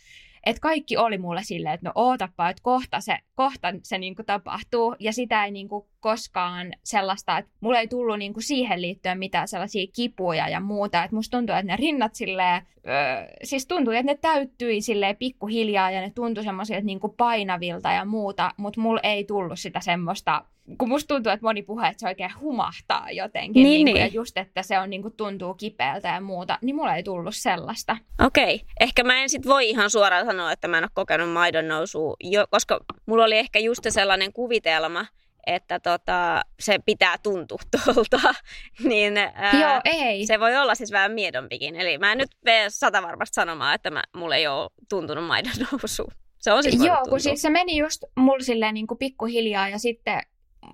että 0.46 0.60
kaikki 0.60 0.96
oli 0.96 1.18
mulle 1.18 1.44
silleen, 1.44 1.74
että 1.74 1.88
no 1.88 1.92
ootapa, 1.94 2.48
että 2.48 2.62
kohta 2.62 3.00
se, 3.00 3.18
kohta 3.40 3.68
se 3.82 3.98
niin 3.98 4.16
kuin 4.16 4.26
tapahtuu. 4.26 4.96
Ja 4.98 5.12
sitä 5.12 5.44
ei 5.44 5.50
niin 5.50 5.68
kuin 5.68 5.86
koskaan 6.00 6.72
sellaista, 6.84 7.38
että 7.38 7.50
mulle 7.60 7.78
ei 7.78 7.88
tullut 7.88 8.18
niin 8.18 8.32
kuin 8.32 8.42
siihen 8.42 8.82
liittyen 8.82 9.18
mitään 9.18 9.48
sellaisia 9.48 9.86
kipuja 9.96 10.48
ja 10.48 10.60
muuta. 10.60 11.04
Että 11.04 11.16
musta 11.16 11.36
tuntuu, 11.36 11.54
että 11.54 11.72
ne 11.72 11.76
rinnat 11.76 12.14
silleen, 12.14 12.62
öö, 12.86 13.26
siis 13.42 13.66
tuntui, 13.66 13.96
että 13.96 14.12
ne 14.12 14.18
täyttyi 14.20 14.80
silleen 14.80 15.16
pikkuhiljaa 15.16 15.90
ja 15.90 16.00
ne 16.00 16.12
tuntui 16.14 16.44
semmoisilta 16.44 16.84
niin 16.84 17.00
kuin 17.00 17.14
painavilta 17.16 17.92
ja 17.92 18.04
muuta. 18.04 18.50
Mutta 18.56 18.80
mulle 18.80 19.00
ei 19.02 19.24
tullut 19.24 19.58
sitä 19.58 19.80
semmoista 19.80 20.44
kun 20.78 20.88
musta 20.88 21.14
tuntuu, 21.14 21.32
että 21.32 21.46
moni 21.46 21.62
puhuu, 21.62 21.84
että 21.84 22.00
se 22.00 22.08
oikein 22.08 22.30
humahtaa 22.40 23.10
jotenkin. 23.10 23.62
Niin, 23.62 23.84
niin 23.84 23.86
kuin, 23.86 23.94
niin. 23.94 24.00
Ja 24.00 24.06
just, 24.06 24.38
että 24.38 24.62
se 24.62 24.78
on 24.78 24.90
niin 24.90 25.02
kuin, 25.02 25.14
tuntuu 25.16 25.54
kipeältä 25.54 26.08
ja 26.08 26.20
muuta, 26.20 26.58
niin 26.62 26.76
mulla 26.76 26.94
ei 26.94 27.02
tullut 27.02 27.36
sellaista. 27.36 27.96
Okei. 28.26 28.54
Okay. 28.54 28.66
Ehkä 28.80 29.04
mä 29.04 29.22
en 29.22 29.28
sit 29.28 29.46
voi 29.46 29.70
ihan 29.70 29.90
suoraan 29.90 30.26
sanoa, 30.26 30.52
että 30.52 30.68
mä 30.68 30.78
en 30.78 30.84
ole 30.84 30.90
kokenut 30.94 31.30
maidon 31.30 31.68
nousua, 31.68 32.16
jo, 32.20 32.46
koska 32.50 32.80
mulla 33.06 33.24
oli 33.24 33.29
ehkä 33.38 33.58
just 33.58 33.86
sellainen 33.88 34.32
kuvitelma, 34.32 35.06
että 35.46 35.80
tota, 35.80 36.42
se 36.60 36.78
pitää 36.86 37.16
tuntua 37.22 37.58
tuolta, 37.70 38.34
niin 38.88 39.16
ää, 39.16 39.60
Joo, 39.60 39.80
ei. 39.84 40.26
se 40.26 40.40
voi 40.40 40.56
olla 40.56 40.74
siis 40.74 40.92
vähän 40.92 41.12
miedompikin. 41.12 41.76
Eli 41.76 41.98
mä 41.98 42.12
en 42.12 42.18
nyt 42.18 42.30
mene 42.44 42.70
sata 42.70 43.02
varmasti 43.02 43.34
sanomaan, 43.34 43.74
että 43.74 43.90
mä, 43.90 44.02
mulla 44.16 44.36
ei 44.36 44.46
ole 44.46 44.70
tuntunut 44.88 45.24
maidon 45.24 45.52
nousu. 45.72 46.12
Se 46.38 46.52
on 46.52 46.62
siis 46.62 46.84
Joo, 46.84 47.02
kun 47.08 47.20
siis 47.20 47.42
se 47.42 47.50
meni 47.50 47.76
just 47.76 48.04
mulla 48.16 48.44
silleen 48.44 48.74
niin 48.74 48.86
kuin 48.86 48.98
pikkuhiljaa 48.98 49.68
ja 49.68 49.78
sitten 49.78 50.22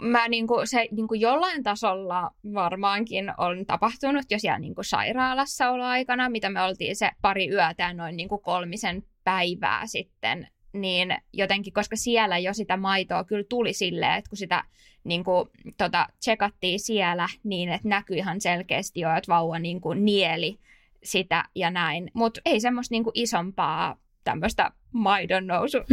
mä 0.00 0.28
niin 0.28 0.46
kuin, 0.46 0.66
se 0.66 0.88
niin 0.90 1.08
kuin 1.08 1.20
jollain 1.20 1.62
tasolla 1.62 2.30
varmaankin 2.54 3.32
on 3.38 3.66
tapahtunut 3.66 4.24
jo 4.30 4.38
siellä 4.38 4.58
niin 4.58 4.74
kuin 4.74 4.84
sairaalassa 4.84 5.70
aikana, 5.70 6.28
mitä 6.28 6.50
me 6.50 6.62
oltiin 6.62 6.96
se 6.96 7.10
pari 7.22 7.48
yötä 7.48 7.92
noin 7.92 8.16
niin 8.16 8.28
kuin 8.28 8.42
kolmisen 8.42 9.02
päivää 9.24 9.86
sitten, 9.86 10.48
niin 10.72 11.16
jotenkin, 11.32 11.72
koska 11.72 11.96
siellä 11.96 12.38
jo 12.38 12.54
sitä 12.54 12.76
maitoa 12.76 13.24
kyllä 13.24 13.44
tuli 13.48 13.72
silleen, 13.72 14.14
että 14.14 14.28
kun 14.28 14.36
sitä 14.36 14.64
niin 15.04 15.24
kuin, 15.24 15.48
tota, 15.76 16.06
tsekattiin 16.20 16.80
siellä, 16.80 17.28
niin 17.44 17.68
että 17.68 17.88
näkyi 17.88 18.18
ihan 18.18 18.40
selkeästi 18.40 19.00
jo, 19.00 19.16
että 19.16 19.32
vauva 19.32 19.58
niin 19.58 19.80
kuin, 19.80 20.04
nieli 20.04 20.58
sitä 21.02 21.44
ja 21.54 21.70
näin. 21.70 22.10
Mutta 22.14 22.40
ei 22.44 22.60
semmoista 22.60 22.92
niin 22.92 23.04
kuin, 23.04 23.12
isompaa 23.14 23.96
tämmöistä 24.24 24.70
maidon 24.92 25.46
nousu 25.46 25.78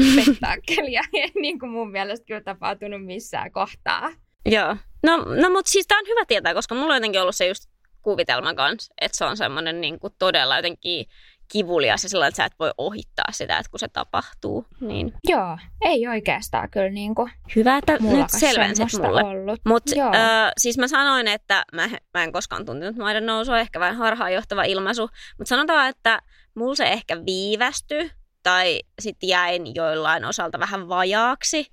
ei 1.13 1.31
niin 1.35 1.59
kuin 1.59 1.71
mun 1.71 1.91
mielestä 1.91 2.25
kyllä 2.25 2.41
tapahtunut 2.41 3.05
missään 3.05 3.51
kohtaa. 3.51 4.11
Joo. 4.45 4.77
No, 5.03 5.17
no 5.17 5.49
mutta 5.49 5.71
siis 5.71 5.87
tämä 5.87 5.99
on 5.99 6.07
hyvä 6.07 6.25
tietää, 6.25 6.53
koska 6.53 6.75
mulla 6.75 6.93
on 6.93 6.97
jotenkin 6.97 7.21
ollut 7.21 7.35
se 7.35 7.47
just 7.47 7.69
kuvitelma 8.01 8.53
kanssa, 8.53 8.93
että 9.01 9.17
se 9.17 9.25
on 9.25 9.37
semmoinen 9.37 9.81
niin 9.81 9.99
kuin 9.99 10.13
todella 10.19 10.55
jotenkin 10.55 11.05
kivulias 11.51 12.03
ja 12.03 12.09
sillä 12.09 12.27
että 12.27 12.37
sä 12.37 12.45
et 12.45 12.59
voi 12.59 12.71
ohittaa 12.77 13.31
sitä, 13.31 13.57
että 13.57 13.69
kun 13.69 13.79
se 13.79 13.87
tapahtuu. 13.87 14.65
Niin. 14.79 15.13
Joo, 15.27 15.57
ei 15.81 16.07
oikeastaan 16.07 16.69
kyllä 16.69 16.89
niin 16.89 17.15
kuin 17.15 17.31
Hyvä, 17.55 17.77
että 17.77 17.97
nyt 18.01 18.29
selvensit 18.29 18.87
mulle. 19.01 19.21
Mutta 19.65 19.91
äh, 20.01 20.51
siis 20.57 20.77
mä 20.77 20.87
sanoin, 20.87 21.27
että 21.27 21.63
mä, 21.73 21.89
mä 22.13 22.23
en 22.23 22.31
koskaan 22.31 22.65
tuntenut 22.65 22.95
maidon 22.95 23.25
nousua, 23.25 23.59
ehkä 23.59 23.79
vain 23.79 23.95
harhaanjohtava 23.95 24.63
ilmaisu, 24.63 25.09
mutta 25.37 25.49
sanotaan, 25.49 25.89
että 25.89 26.21
mulla 26.55 26.75
se 26.75 26.83
ehkä 26.83 27.25
viivästyi 27.25 28.11
tai 28.43 28.79
sitten 29.01 29.29
jäin 29.29 29.75
joillain 29.75 30.25
osalta 30.25 30.59
vähän 30.59 30.89
vajaaksi, 30.89 31.65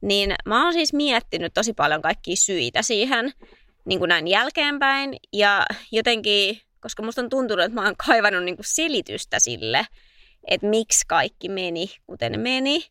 niin 0.00 0.34
mä 0.46 0.64
oon 0.64 0.72
siis 0.72 0.92
miettinyt 0.92 1.54
tosi 1.54 1.72
paljon 1.72 2.02
kaikkia 2.02 2.36
syitä 2.36 2.82
siihen 2.82 3.32
niin 3.84 3.98
kuin 3.98 4.08
näin 4.08 4.28
jälkeenpäin. 4.28 5.16
Ja 5.32 5.66
jotenkin, 5.92 6.60
koska 6.84 7.02
musta 7.02 7.20
on 7.20 7.30
tuntunut, 7.30 7.64
että 7.64 7.74
mä 7.74 7.84
oon 7.84 7.96
kaivannut 8.06 8.44
niin 8.44 8.56
kuin 8.56 8.66
selitystä 8.68 9.38
sille, 9.38 9.86
että 10.48 10.66
miksi 10.66 11.04
kaikki 11.08 11.48
meni, 11.48 11.90
kuten 12.06 12.40
meni. 12.40 12.84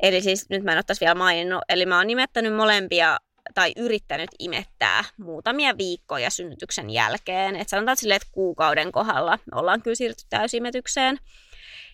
Eli 0.00 0.20
siis 0.20 0.48
nyt 0.50 0.62
mä 0.62 0.72
en 0.72 0.82
tässä 0.86 1.04
vielä 1.04 1.14
maininnut, 1.14 1.62
eli 1.68 1.86
mä 1.86 1.96
oon 1.96 2.06
nimettänyt 2.06 2.54
molempia 2.54 3.18
tai 3.54 3.72
yrittänyt 3.76 4.30
imettää 4.38 5.04
muutamia 5.16 5.78
viikkoja 5.78 6.30
synnytyksen 6.30 6.90
jälkeen. 6.90 7.56
Et 7.56 7.68
sanotaan 7.68 7.96
silleen, 7.96 8.16
että 8.16 8.28
kuukauden 8.32 8.92
kohdalla 8.92 9.38
me 9.52 9.60
ollaan 9.60 9.82
kyllä 9.82 9.94
siirtynyt 9.94 10.30
täysimetykseen. 10.30 11.18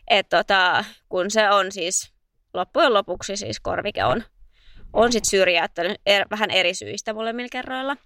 Et 0.09 0.29
tota, 0.29 0.85
kun 1.09 1.31
se 1.31 1.51
on 1.51 1.73
siis 1.73 2.13
loppujen 2.55 2.95
lopuksi 2.95 3.37
siis 3.37 3.61
korvike 3.61 4.05
on, 4.05 4.23
on 4.93 5.13
sitten 5.13 5.31
syrjäyttänyt 5.31 6.01
er, 6.07 6.27
vähän 6.31 6.51
eri 6.51 6.75
syistä 6.75 7.15
molemmilla 7.15 7.49
kerroilla. 7.53 7.97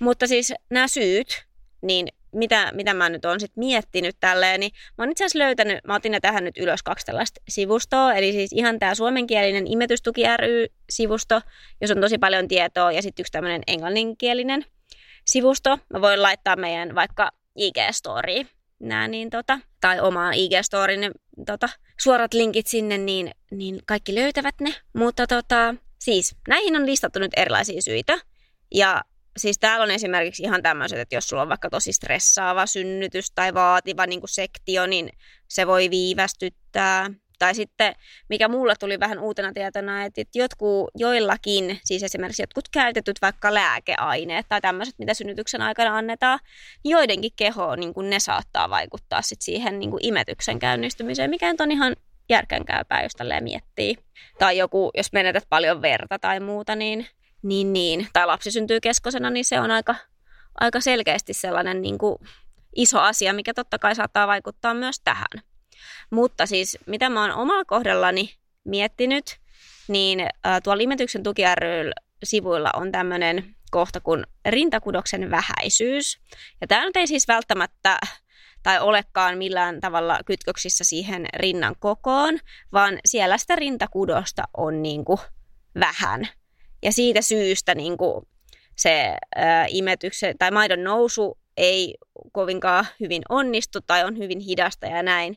Mutta 0.00 0.26
siis 0.26 0.52
nämä 0.70 0.88
syyt, 0.88 1.44
niin 1.82 2.08
mitä, 2.34 2.70
mitä 2.74 2.94
mä 2.94 3.08
nyt 3.08 3.24
oon 3.24 3.40
sitten 3.40 3.64
miettinyt 3.64 4.16
tälleen, 4.20 4.60
niin 4.60 4.72
mä 4.98 5.04
oon 5.04 5.10
itse 5.10 5.24
asiassa 5.24 5.38
löytänyt, 5.38 5.78
mä 5.86 5.94
otin 5.94 6.16
tähän 6.22 6.44
nyt 6.44 6.58
ylös 6.58 6.82
kaksi 6.82 7.06
tällaista 7.06 7.40
sivustoa, 7.48 8.14
eli 8.14 8.32
siis 8.32 8.52
ihan 8.52 8.78
tämä 8.78 8.94
suomenkielinen 8.94 9.66
imetystuki 9.66 10.22
ry-sivusto, 10.36 11.40
jos 11.80 11.90
on 11.90 12.00
tosi 12.00 12.18
paljon 12.18 12.48
tietoa, 12.48 12.92
ja 12.92 13.02
sitten 13.02 13.22
yksi 13.22 13.32
tämmöinen 13.32 13.62
englanninkielinen 13.66 14.64
sivusto. 15.24 15.78
Mä 15.92 16.00
voin 16.00 16.22
laittaa 16.22 16.56
meidän 16.56 16.94
vaikka 16.94 17.30
IG-storiin 17.58 18.48
nää, 18.80 19.08
niin 19.08 19.30
tota, 19.30 19.58
tai 19.80 20.00
omaan 20.00 20.34
IG-storiin 20.34 21.00
niin, 21.00 21.12
tota, 21.46 21.68
suorat 22.00 22.34
linkit 22.34 22.66
sinne, 22.66 22.98
niin, 22.98 23.30
niin 23.50 23.80
kaikki 23.86 24.14
löytävät 24.14 24.54
ne. 24.60 24.74
Mutta 24.92 25.26
tota, 25.26 25.74
siis 25.98 26.36
näihin 26.48 26.76
on 26.76 26.86
listattu 26.86 27.18
nyt 27.18 27.32
erilaisia 27.36 27.82
syitä. 27.82 28.18
Ja 28.74 29.02
siis 29.36 29.58
täällä 29.58 29.82
on 29.82 29.90
esimerkiksi 29.90 30.42
ihan 30.42 30.62
tämmöiset, 30.62 30.98
että 30.98 31.14
jos 31.14 31.28
sulla 31.28 31.42
on 31.42 31.48
vaikka 31.48 31.70
tosi 31.70 31.92
stressaava 31.92 32.66
synnytys 32.66 33.30
tai 33.30 33.54
vaativa 33.54 34.06
niin 34.06 34.20
kuin 34.20 34.30
sektio, 34.30 34.86
niin 34.86 35.08
se 35.48 35.66
voi 35.66 35.90
viivästyttää. 35.90 37.10
Tai 37.38 37.54
sitten, 37.54 37.94
mikä 38.28 38.48
mulle 38.48 38.74
tuli 38.80 39.00
vähän 39.00 39.18
uutena 39.18 39.52
tietona, 39.52 40.04
että 40.04 40.22
jotkut, 40.34 40.90
joillakin, 40.94 41.80
siis 41.84 42.02
esimerkiksi 42.02 42.42
jotkut 42.42 42.68
käytetyt 42.68 43.16
vaikka 43.22 43.54
lääkeaineet 43.54 44.46
tai 44.48 44.60
tämmöiset, 44.60 44.94
mitä 44.98 45.14
synnytyksen 45.14 45.62
aikana 45.62 45.96
annetaan, 45.96 46.38
niin 46.84 46.92
joidenkin 46.92 47.30
keho, 47.36 47.76
niin 47.76 47.94
kuin 47.94 48.10
ne 48.10 48.20
saattaa 48.20 48.70
vaikuttaa 48.70 49.22
sit 49.22 49.40
siihen 49.40 49.78
niin 49.78 49.90
kuin 49.90 50.06
imetyksen 50.06 50.58
käynnistymiseen, 50.58 51.30
mikä 51.30 51.54
on 51.60 51.72
ihan 51.72 51.96
järkeenkäypää, 52.28 53.02
jos 53.02 53.12
tälleen 53.12 53.44
miettii. 53.44 53.96
Tai 54.38 54.58
joku, 54.58 54.90
jos 54.96 55.12
menetät 55.12 55.44
paljon 55.48 55.82
verta 55.82 56.18
tai 56.18 56.40
muuta, 56.40 56.76
niin, 56.76 57.06
niin, 57.42 57.72
niin 57.72 58.08
tai 58.12 58.26
lapsi 58.26 58.50
syntyy 58.50 58.80
keskosena, 58.80 59.30
niin 59.30 59.44
se 59.44 59.60
on 59.60 59.70
aika, 59.70 59.94
aika 60.60 60.80
selkeästi 60.80 61.32
sellainen 61.32 61.82
niin 61.82 61.98
kuin 61.98 62.16
iso 62.76 63.00
asia, 63.00 63.32
mikä 63.32 63.54
totta 63.54 63.78
kai 63.78 63.94
saattaa 63.94 64.26
vaikuttaa 64.26 64.74
myös 64.74 65.00
tähän. 65.00 65.42
Mutta 66.10 66.46
siis 66.46 66.78
mitä 66.86 67.10
mä 67.10 67.20
oon 67.20 67.32
omalla 67.32 67.64
kohdallani 67.64 68.34
miettinyt, 68.64 69.38
niin 69.88 70.20
äh, 70.20 70.62
tuolla 70.62 70.82
Imetyksen 70.82 71.22
tuki 71.22 71.42
sivuilla 72.24 72.70
on 72.74 72.92
tämmöinen 72.92 73.54
kohta 73.70 74.00
kuin 74.00 74.26
rintakudoksen 74.48 75.30
vähäisyys. 75.30 76.20
Ja 76.60 76.66
tämä 76.66 76.84
nyt 76.84 76.96
ei 76.96 77.06
siis 77.06 77.28
välttämättä 77.28 77.98
tai 78.62 78.80
olekaan 78.80 79.38
millään 79.38 79.80
tavalla 79.80 80.20
kytköksissä 80.26 80.84
siihen 80.84 81.26
rinnan 81.36 81.74
kokoon, 81.78 82.38
vaan 82.72 82.98
siellä 83.04 83.38
sitä 83.38 83.56
rintakudosta 83.56 84.42
on 84.56 84.82
niin 84.82 85.04
kuin 85.04 85.18
vähän. 85.80 86.28
Ja 86.82 86.92
siitä 86.92 87.22
syystä 87.22 87.74
niin 87.74 87.96
kuin 87.96 88.26
se 88.76 89.16
ää, 89.36 89.66
imetyksen 89.68 90.38
tai 90.38 90.50
maidon 90.50 90.84
nousu 90.84 91.38
ei 91.56 91.94
kovinkaan 92.32 92.86
hyvin 93.00 93.22
onnistu 93.28 93.80
tai 93.80 94.04
on 94.04 94.18
hyvin 94.18 94.40
hidasta 94.40 94.86
ja 94.86 95.02
näin. 95.02 95.36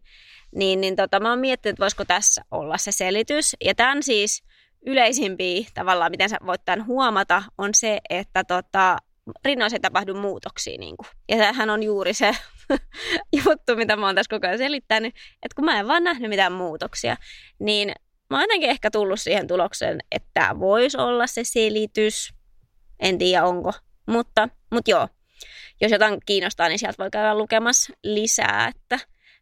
Niin, 0.55 0.81
niin 0.81 0.95
tota, 0.95 1.19
mä 1.19 1.29
oon 1.29 1.39
miettinyt, 1.39 1.73
että 1.73 1.81
voisiko 1.81 2.05
tässä 2.05 2.41
olla 2.51 2.77
se 2.77 2.91
selitys. 2.91 3.55
Ja 3.63 3.75
tämän 3.75 4.03
siis 4.03 4.43
yleisimpiä 4.85 5.65
tavallaan, 5.73 6.11
miten 6.11 6.29
sä 6.29 6.37
voit 6.45 6.61
tämän 6.65 6.85
huomata, 6.85 7.43
on 7.57 7.69
se, 7.73 7.99
että 8.09 8.43
tota, 8.43 8.97
rinnoissa 9.45 9.75
ei 9.75 9.79
tapahdu 9.79 10.13
muutoksia. 10.13 10.77
Niin 10.77 10.97
kuin. 10.97 11.07
Ja 11.29 11.37
tämähän 11.37 11.69
on 11.69 11.83
juuri 11.83 12.13
se 12.13 12.35
juttu, 13.45 13.75
mitä 13.75 13.95
mä 13.95 14.05
oon 14.05 14.15
tässä 14.15 14.35
koko 14.35 14.47
ajan 14.47 14.57
selittänyt, 14.57 15.15
että 15.43 15.55
kun 15.55 15.65
mä 15.65 15.79
en 15.79 15.87
vaan 15.87 16.03
nähnyt 16.03 16.29
mitään 16.29 16.51
muutoksia, 16.51 17.17
niin 17.59 17.91
mä 18.29 18.41
jotenkin 18.41 18.69
ehkä 18.69 18.91
tullut 18.91 19.21
siihen 19.21 19.47
tulokseen, 19.47 19.99
että 20.11 20.29
tämä 20.33 20.59
voisi 20.59 20.97
olla 20.97 21.27
se 21.27 21.43
selitys. 21.43 22.33
En 22.99 23.17
tiedä 23.17 23.43
onko, 23.45 23.73
mutta, 24.07 24.49
mutta 24.71 24.91
joo. 24.91 25.07
Jos 25.81 25.91
jotain 25.91 26.19
kiinnostaa, 26.25 26.67
niin 26.67 26.79
sieltä 26.79 26.97
voi 27.03 27.11
käydä 27.11 27.37
lukemassa 27.37 27.93
lisää, 28.03 28.67
että 28.75 28.99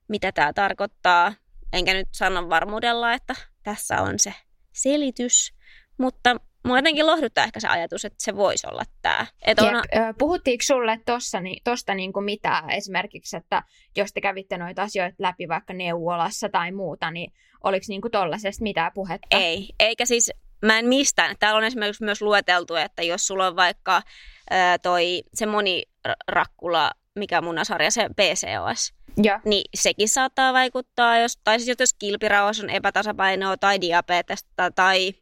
mitä 0.08 0.32
tämä 0.32 0.54
tarkoittaa. 0.54 1.34
Enkä 1.74 1.94
nyt 1.94 2.08
sano 2.12 2.50
varmuudella, 2.50 3.14
että 3.14 3.36
tässä 3.64 4.02
on 4.02 4.20
se 4.20 4.34
selitys, 4.72 5.54
mutta 5.98 6.36
mua 6.64 6.78
jotenkin 6.78 7.08
lohduttaa 7.08 7.44
ehkä 7.44 7.60
se 7.60 7.68
ajatus, 7.68 8.06
että 8.06 8.24
se 8.24 8.36
voisi 8.36 8.68
olla 8.68 8.84
tämä. 9.02 9.26
On... 9.48 9.84
Puhuttiinko 10.18 10.64
sulle 10.64 11.00
tuosta 11.06 11.40
niin, 11.40 11.62
tosta 11.64 11.94
niin 11.94 12.14
kuin 12.14 12.26
mitä 12.26 12.64
esimerkiksi, 12.70 13.38
että 13.38 13.64
jos 13.98 14.14
te 14.14 14.22
kävitte 14.22 14.58
noita 14.58 14.82
asioita 14.82 15.16
läpi 15.20 15.48
vaikka 15.48 15.74
neuvolassa 15.74 16.50
tai 16.50 16.72
muuta, 16.72 17.12
niin 17.12 17.34
oliko 17.64 17.86
niin 17.88 18.02
tuollaisesta 18.12 18.64
mitään 18.64 18.92
puhetta? 18.96 19.38
Ei, 19.38 19.70
eikä 19.80 20.06
siis 20.06 20.32
mä 20.66 20.80
en 20.80 20.86
mistään. 20.86 21.36
Täällä 21.40 21.58
on 21.58 21.64
esimerkiksi 21.64 22.04
myös 22.04 22.22
lueteltu, 22.22 22.76
että 22.76 23.04
jos 23.04 23.28
sulla 23.28 23.48
on 23.48 23.56
vaikka 23.56 24.02
ää, 24.50 24.78
toi 24.78 25.24
se 25.34 25.46
monirakkula, 25.46 26.92
mikä 27.16 27.42
munasarja, 27.42 27.92
se 27.92 28.10
PCOS, 28.10 28.94
ja. 29.24 29.40
niin 29.46 29.64
sekin 29.76 30.10
saattaa 30.10 30.54
vaikuttaa, 30.54 31.18
jos, 31.18 31.38
tai 31.44 31.60
siis 31.60 31.80
jos 31.80 31.94
kilpirauhas 31.94 32.60
on 32.60 32.70
epätasapainoa 32.70 33.58
tai 33.58 33.82
diabetesta 33.82 34.72
tai 34.72 35.14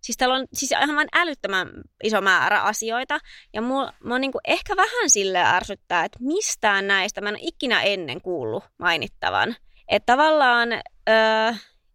Siis 0.00 0.16
täällä 0.16 0.36
on 0.36 0.46
siis 0.52 0.70
ihan 0.72 1.08
älyttömän 1.12 1.68
iso 2.04 2.20
määrä 2.20 2.62
asioita. 2.62 3.18
Ja 3.54 3.62
mua, 3.62 3.92
mua 4.04 4.18
niin 4.18 4.32
ehkä 4.44 4.76
vähän 4.76 5.10
sille 5.10 5.38
ärsyttää, 5.38 6.04
että 6.04 6.18
mistään 6.20 6.86
näistä 6.86 7.20
mä 7.20 7.28
en 7.28 7.34
ole 7.34 7.42
ikinä 7.42 7.82
ennen 7.82 8.20
kuullut 8.20 8.64
mainittavan. 8.78 9.56
Että 9.88 10.12
tavallaan 10.12 10.72
öö, 11.08 11.52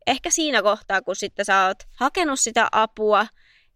ehkä 0.08 0.30
siinä 0.30 0.62
kohtaa, 0.62 1.02
kun 1.02 1.16
sitten 1.16 1.46
sä 1.46 1.66
oot 1.66 1.78
hakenut 2.00 2.40
sitä 2.40 2.68
apua, 2.72 3.26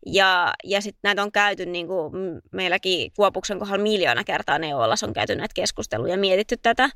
ja, 0.05 0.53
ja 0.63 0.81
sitten 0.81 0.99
näitä 1.03 1.23
on 1.23 1.31
käyty 1.31 1.65
niin 1.65 1.87
kuin 1.87 2.13
meilläkin 2.51 3.11
Kuopuksen 3.15 3.59
kohdalla 3.59 3.83
miljoona 3.83 4.23
kertaa 4.23 4.59
neuvolassa 4.59 5.07
on 5.07 5.13
käyty 5.13 5.35
näitä 5.35 5.53
keskusteluja 5.53 6.13
ja 6.13 6.17
mietitty 6.17 6.57
tätä, 6.57 6.89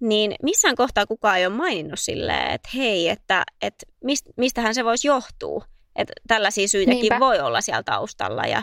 niin 0.00 0.34
missään 0.42 0.76
kohtaa 0.76 1.06
kukaan 1.06 1.38
ei 1.38 1.46
ole 1.46 1.54
maininnut 1.54 2.00
silleen, 2.00 2.50
että 2.50 2.68
hei, 2.74 3.08
että, 3.08 3.42
että 3.62 3.86
mist, 4.04 4.26
mistähän 4.36 4.74
se 4.74 4.84
voisi 4.84 5.08
johtua. 5.08 5.64
Että 5.96 6.12
tällaisia 6.28 6.68
syitäkin 6.68 7.00
Niinpä. 7.00 7.20
voi 7.20 7.40
olla 7.40 7.60
siellä 7.60 7.82
taustalla. 7.82 8.42
Ja, 8.42 8.62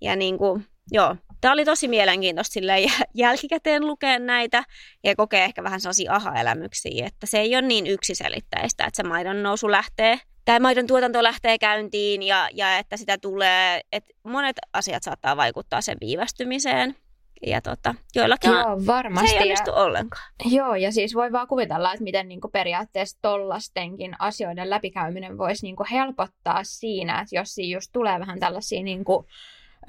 ja 0.00 0.16
niin 0.16 0.38
kuin, 0.38 0.66
joo, 0.92 1.16
tämä 1.40 1.52
oli 1.52 1.64
tosi 1.64 1.88
mielenkiintoista 1.88 2.52
silleen 2.52 2.90
jälkikäteen 3.14 3.86
lukea 3.86 4.18
näitä 4.18 4.64
ja 5.04 5.16
kokea 5.16 5.44
ehkä 5.44 5.62
vähän 5.62 5.80
sellaisia 5.80 6.14
aha-elämyksiä, 6.14 7.06
että 7.06 7.26
se 7.26 7.40
ei 7.40 7.54
ole 7.56 7.62
niin 7.62 7.86
yksiselitteistä, 7.86 8.84
että 8.84 8.96
se 8.96 9.08
maidon 9.08 9.42
nousu 9.42 9.70
lähtee 9.70 10.18
tai 10.44 10.60
maidon 10.60 10.86
tuotanto 10.86 11.22
lähtee 11.22 11.58
käyntiin 11.58 12.22
ja, 12.22 12.48
ja 12.52 12.78
että 12.78 12.96
sitä 12.96 13.18
tulee, 13.18 13.80
että 13.92 14.14
monet 14.22 14.56
asiat 14.72 15.02
saattaa 15.02 15.36
vaikuttaa 15.36 15.80
sen 15.80 15.96
viivästymiseen. 16.00 16.96
Ja 17.46 17.60
tota, 17.60 17.94
joillakin 18.14 18.50
Joo, 18.50 18.86
varmasti. 18.86 19.28
se 19.28 19.36
ei 19.36 19.42
onnistu 19.42 19.70
ja, 19.70 19.76
ollenkaan. 19.76 20.32
Joo, 20.44 20.74
ja 20.74 20.92
siis 20.92 21.14
voi 21.14 21.32
vaan 21.32 21.48
kuvitella, 21.48 21.92
että 21.92 22.04
miten 22.04 22.28
niinku 22.28 22.48
periaatteessa 22.48 23.18
tollastenkin 23.22 24.16
asioiden 24.18 24.70
läpikäyminen 24.70 25.38
voisi 25.38 25.66
niinku 25.66 25.84
helpottaa 25.90 26.60
siinä, 26.64 27.20
että 27.20 27.36
jos 27.36 27.54
siinä 27.54 27.76
just 27.76 27.90
tulee 27.92 28.20
vähän 28.20 28.40
tällaisia 28.40 28.82
niinku, 28.82 29.26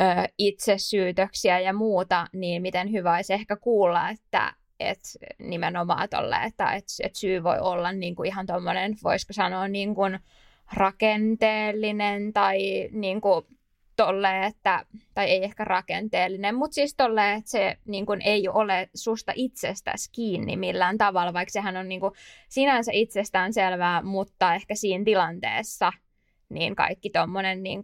ö, 0.01 0.03
itsesyytöksiä 0.38 1.59
ja 1.59 1.73
muuta, 1.73 2.27
niin 2.33 2.62
miten 2.62 2.91
hyvä 2.91 3.15
olisi 3.15 3.33
ehkä 3.33 3.55
kuulla, 3.55 4.09
että 4.09 4.53
et 4.79 4.99
nimenomaan 5.39 6.09
tolle, 6.09 6.35
että 6.45 6.73
et, 6.73 6.83
et 7.03 7.15
syy 7.15 7.43
voi 7.43 7.59
olla 7.59 7.91
niinku 7.91 8.23
ihan 8.23 8.45
tuommoinen, 8.45 8.95
voisiko 9.03 9.33
sanoa 9.33 9.67
niin 9.67 9.95
kuin 9.95 10.19
rakenteellinen 10.73 12.33
tai 12.33 12.89
niinku 12.91 13.47
tolle, 14.03 14.45
että, 14.45 14.85
tai 15.13 15.29
ei 15.29 15.43
ehkä 15.43 15.63
rakenteellinen, 15.63 16.55
mutta 16.55 16.75
siis 16.75 16.95
tolle, 16.95 17.33
että 17.33 17.51
se 17.51 17.77
niin 17.85 18.05
kuin, 18.05 18.21
ei 18.21 18.47
ole 18.47 18.89
susta 18.95 19.31
itsestäsi 19.35 20.09
kiinni 20.12 20.57
millään 20.57 20.97
tavalla, 20.97 21.33
vaikka 21.33 21.51
sehän 21.51 21.77
on 21.77 21.89
niin 21.89 22.01
kuin, 22.01 22.13
sinänsä 22.49 22.91
itsestään 22.93 23.53
selvää, 23.53 24.01
mutta 24.01 24.55
ehkä 24.55 24.75
siinä 24.75 25.03
tilanteessa 25.03 25.93
niin 26.49 26.75
kaikki 26.75 27.09
tuommoinen 27.09 27.63
niin 27.63 27.83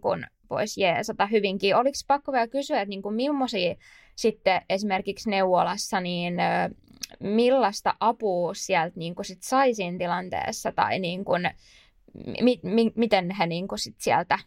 voisi 0.50 0.80
jeesata 0.80 1.26
hyvinkin. 1.26 1.76
Oliko 1.76 1.96
pakko 2.06 2.32
vielä 2.32 2.48
kysyä, 2.48 2.80
että 2.80 2.90
niin 2.90 3.02
kuin, 3.02 3.14
millaisia 3.14 3.74
sitten 4.16 4.60
esimerkiksi 4.70 5.30
neuvolassa, 5.30 6.00
niin 6.00 6.34
millaista 7.20 7.94
apua 8.00 8.54
sieltä 8.54 8.98
niin 8.98 9.14
kuin, 9.14 9.26
sit 9.26 9.42
sai 9.42 9.74
siinä 9.74 9.98
tilanteessa, 9.98 10.72
tai 10.72 10.98
niin 10.98 11.24
kuin, 11.24 11.50
mi- 12.40 12.60
mi- 12.62 12.92
miten 12.94 13.30
he 13.30 13.46
niin 13.46 13.68
kuin, 13.68 13.78
sit 13.78 13.96
sieltä 13.98 14.38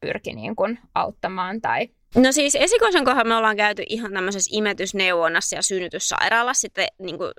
pyrki 0.00 0.32
niin 0.32 0.56
kuin 0.56 0.78
auttamaan 0.94 1.60
tai 1.60 1.88
No 2.16 2.32
siis 2.32 2.54
esikoisen 2.54 3.04
kohdalla 3.04 3.28
me 3.28 3.36
ollaan 3.36 3.56
käyty 3.56 3.82
ihan 3.88 4.12
tämmöisessä 4.12 4.50
imetysneuvonnassa 4.52 5.56
ja 5.56 5.62
synnytyssairaalassa. 5.62 6.60
Sitten 6.60 6.88
niin 6.98 7.18
kuin, 7.18 7.32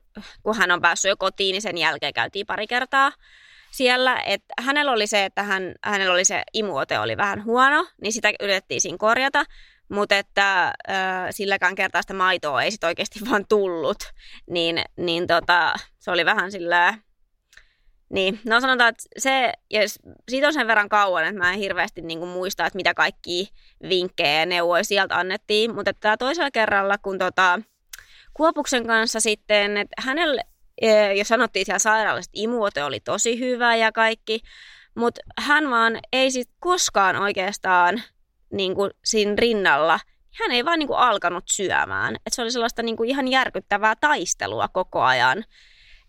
kun 0.44 0.56
hän 0.56 0.72
on 0.72 0.82
päässyt 0.82 1.10
jo 1.10 1.18
kotiin, 1.18 1.54
niin 1.54 1.62
sen 1.62 1.78
jälkeen 1.78 2.14
käytiin 2.14 2.46
pari 2.46 2.68
kertaa 2.68 3.12
siellä. 3.72 4.20
Et 4.20 4.44
hänellä 4.62 4.92
oli 4.92 5.08
se, 5.08 5.26
että 5.26 5.44
hän, 5.44 5.74
hänellä 5.84 6.14
oli 6.14 6.26
se 6.26 6.44
imuote 6.54 7.00
oli 7.00 7.18
vähän 7.18 7.46
huono, 7.46 7.88
niin 8.02 8.14
sitä 8.14 8.32
yritettiin 8.40 8.82
siinä 8.82 8.98
korjata. 8.98 9.46
Mutta 9.90 10.18
että 10.18 10.66
äh, 10.66 11.28
silläkään 11.32 11.76
kertaa 11.76 12.02
sitä 12.02 12.14
maitoa 12.14 12.64
ei 12.64 12.72
sit 12.72 12.84
oikeasti 12.84 13.20
vaan 13.30 13.46
tullut. 13.50 13.98
Niin, 14.50 14.82
niin 14.98 15.28
tota, 15.28 15.74
se 16.00 16.12
oli 16.12 16.26
vähän 16.26 16.52
sillä 16.52 16.94
Niin, 18.10 18.40
no 18.46 18.62
sanotaan, 18.62 18.90
että 18.90 19.04
se, 19.18 19.54
ja 19.70 19.82
siitä 20.30 20.48
on 20.48 20.54
sen 20.54 20.68
verran 20.68 20.90
kauan, 20.90 21.24
että 21.24 21.38
mä 21.38 21.54
en 21.54 21.60
hirveästi 21.60 22.02
niin 22.02 22.20
kuin 22.20 22.30
muista, 22.30 22.66
että 22.66 22.78
mitä 22.78 22.94
kaikki 22.94 23.50
vinkkejä 23.90 24.40
ja 24.40 24.46
neuvoja 24.46 24.84
sieltä 24.84 25.18
annettiin, 25.18 25.76
mutta 25.76 25.94
tämä 25.94 26.18
toisella 26.18 26.52
kerralla, 26.52 26.98
kun 26.98 27.18
tota, 27.18 27.60
Kuopuksen 28.34 28.88
kanssa 28.88 29.20
sitten, 29.20 29.78
että 29.78 30.02
hänelle 30.02 30.42
e, 30.82 31.14
jo 31.14 31.24
sanottiin 31.24 31.66
siellä 31.66 31.80
sairaalassa, 31.80 32.30
että 32.30 32.42
imuote 32.42 32.84
oli 32.84 33.00
tosi 33.00 33.40
hyvä 33.40 33.76
ja 33.76 33.92
kaikki, 33.92 34.40
mutta 34.96 35.22
hän 35.40 35.70
vaan 35.70 36.00
ei 36.14 36.32
sitten 36.32 36.56
koskaan 36.60 37.16
oikeastaan 37.16 38.02
niin 38.54 38.76
kuin 38.76 38.92
siinä 39.06 39.34
rinnalla, 39.38 40.00
hän 40.40 40.52
ei 40.52 40.66
vaan 40.66 40.80
niin 40.80 40.88
kuin 40.88 41.00
alkanut 41.00 41.44
syömään. 41.48 42.16
Et 42.16 42.34
se 42.34 42.42
oli 42.42 42.52
sellaista 42.52 42.84
niin 42.84 42.98
kuin 42.98 43.10
ihan 43.10 43.28
järkyttävää 43.28 43.96
taistelua 43.96 44.68
koko 44.68 45.02
ajan. 45.02 45.44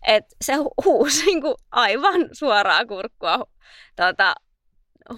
Et 0.07 0.25
se 0.41 0.53
huusi 0.85 1.25
niin 1.25 1.41
kuin 1.41 1.55
aivan 1.71 2.29
suoraa 2.31 2.85
kurkkua, 2.85 3.45
tuota, 3.95 4.35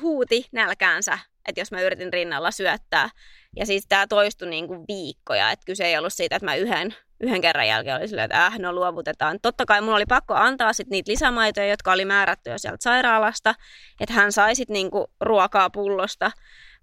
huuti 0.01 0.45
nälkäänsä, 0.51 1.19
että 1.47 1.61
jos 1.61 1.71
mä 1.71 1.81
yritin 1.81 2.13
rinnalla 2.13 2.51
syöttää. 2.51 3.09
Ja 3.55 3.65
siis 3.65 3.85
tämä 3.89 4.07
toistui 4.07 4.49
niin 4.49 4.67
kuin 4.67 4.85
viikkoja, 4.87 5.51
että 5.51 5.65
kyse 5.65 5.85
ei 5.85 5.97
ollut 5.97 6.13
siitä, 6.13 6.35
että 6.35 6.45
mä 6.45 6.55
yhden, 6.55 6.95
yhden 7.19 7.41
kerran 7.41 7.67
jälkeen 7.67 7.95
oli 7.95 8.07
silleen, 8.07 8.25
että 8.25 8.45
äh, 8.45 8.59
no 8.59 8.73
luovutetaan. 8.73 9.39
Totta 9.41 9.65
kai 9.65 9.81
mulla 9.81 9.95
oli 9.95 10.05
pakko 10.05 10.33
antaa 10.33 10.73
sit 10.73 10.87
niitä 10.87 11.11
lisämaitoja, 11.11 11.67
jotka 11.67 11.91
oli 11.91 12.05
määrätty 12.05 12.49
jo 12.49 12.57
sieltä 12.57 12.77
sairaalasta, 12.83 13.55
että 13.99 14.13
hän 14.13 14.31
sai 14.31 14.55
sit 14.55 14.69
niinku 14.69 15.11
ruokaa 15.21 15.69
pullosta. 15.69 16.31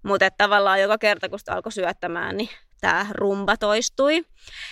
Mutta 0.03 0.29
tavallaan 0.37 0.81
joka 0.81 0.97
kerta, 0.97 1.29
kun 1.29 1.39
sitä 1.39 1.53
alkoi 1.53 1.71
syöttämään, 1.71 2.37
niin 2.37 2.49
tämä 2.81 3.05
rumba 3.11 3.57
toistui. 3.57 4.23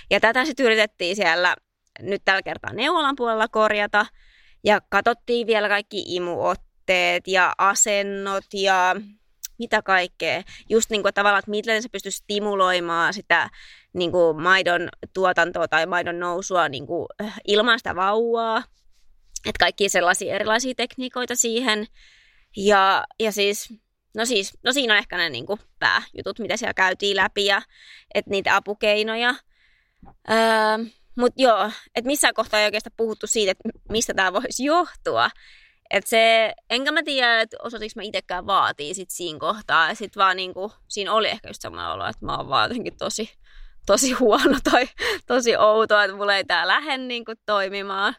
Ja 0.10 0.20
tätä 0.20 0.46
sitten 0.46 0.66
yritettiin 0.66 1.16
siellä 1.16 1.56
nyt 2.02 2.22
tällä 2.26 2.42
kertaa 2.42 2.74
neuvolan 2.74 3.16
puolella 3.16 3.48
korjata. 3.48 4.06
Ja 4.64 4.82
katsottiin 4.90 5.48
vielä 5.48 5.70
kaikki 5.70 6.04
imuotteet 6.08 7.28
ja 7.28 7.54
asennot 7.58 8.46
ja 8.54 8.96
mitä 9.60 9.82
kaikkea. 9.82 10.44
Just 10.70 10.90
niin 10.90 11.02
kuin 11.02 11.14
tavallaan, 11.14 11.40
että 11.40 11.52
miten 11.52 11.84
se 11.84 11.90
pystyy 11.90 12.12
stimuloimaan 12.12 13.14
sitä 13.14 13.50
niin 13.94 14.12
kuin 14.12 14.42
maidon 14.42 14.90
tuotantoa 15.14 15.68
tai 15.68 15.86
maidon 15.86 16.20
nousua 16.20 16.70
niin 16.70 16.88
kuin 16.88 17.08
ilman 17.48 17.80
sitä 17.80 17.96
vauvaa. 17.96 18.64
Että 19.46 19.60
kaikki 19.60 19.90
sellaisia 19.90 20.36
erilaisia 20.36 20.74
tekniikoita 20.78 21.36
siihen. 21.36 21.88
Ja, 22.58 23.04
ja 23.20 23.32
siis, 23.32 23.74
no 24.16 24.26
siis, 24.26 24.58
no 24.64 24.74
siinä 24.74 24.94
on 24.94 24.98
ehkä 24.98 25.18
ne 25.18 25.30
niin 25.30 25.46
kuin 25.46 25.60
pääjutut, 25.80 26.40
mitä 26.40 26.58
siellä 26.58 26.74
käytiin 26.74 27.16
läpi 27.18 27.46
ja 27.46 27.62
että 28.14 28.32
niitä 28.32 28.56
apukeinoja. 28.56 29.36
Öö, 30.30 30.86
mutta 31.20 31.42
joo, 31.42 31.72
että 31.96 32.08
missään 32.08 32.34
kohtaa 32.34 32.60
ei 32.60 32.66
oikeastaan 32.66 32.94
puhuttu 32.98 33.28
siitä, 33.28 33.52
että 33.52 33.70
mistä 33.90 34.14
tämä 34.14 34.34
voisi 34.34 34.64
johtua. 34.64 35.30
Et 35.90 36.08
se, 36.08 36.54
enkä 36.70 36.92
mä 36.92 37.04
tiedä, 37.04 37.42
että 37.42 37.58
osatiko 37.64 37.92
mä 37.96 38.04
itsekään 38.04 38.48
vaatii 38.48 38.94
sit 38.94 39.10
siinä 39.10 39.40
kohtaa. 39.40 39.88
Ja 39.90 39.96
sit 39.96 40.18
vaan 40.18 40.38
niinku, 40.38 40.72
siinä 40.88 41.14
oli 41.14 41.28
ehkä 41.28 41.50
just 41.50 41.62
semmoinen 41.62 41.92
olo, 41.92 42.08
että 42.08 42.26
mä 42.26 42.38
oon 42.38 42.50
vaan 42.50 42.70
jotenkin 42.70 42.98
tosi, 42.98 43.30
tosi 43.86 44.12
huono 44.12 44.58
tai 44.72 44.88
tosi 45.28 45.58
outo, 45.58 46.02
että 46.02 46.18
mulla 46.18 46.36
ei 46.36 46.44
tää 46.44 46.68
lähde 46.68 46.98
niinku 46.98 47.34
toimimaan. 47.46 48.16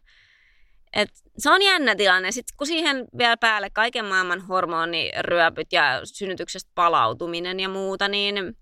Et 0.93 1.09
se 1.39 1.51
on 1.51 1.63
jännä 1.63 1.97
tilanne. 1.97 2.33
Sitten 2.33 2.57
kun 2.57 2.67
siihen 2.67 3.09
vielä 3.19 3.37
päälle 3.37 3.71
kaiken 3.71 4.05
maailman 4.05 4.41
hormoniryöpyt 4.41 5.73
ja 5.73 6.01
synnytyksestä 6.05 6.71
palautuminen 6.75 7.61
ja 7.61 7.69
muuta, 7.69 8.09
niin 8.09 8.57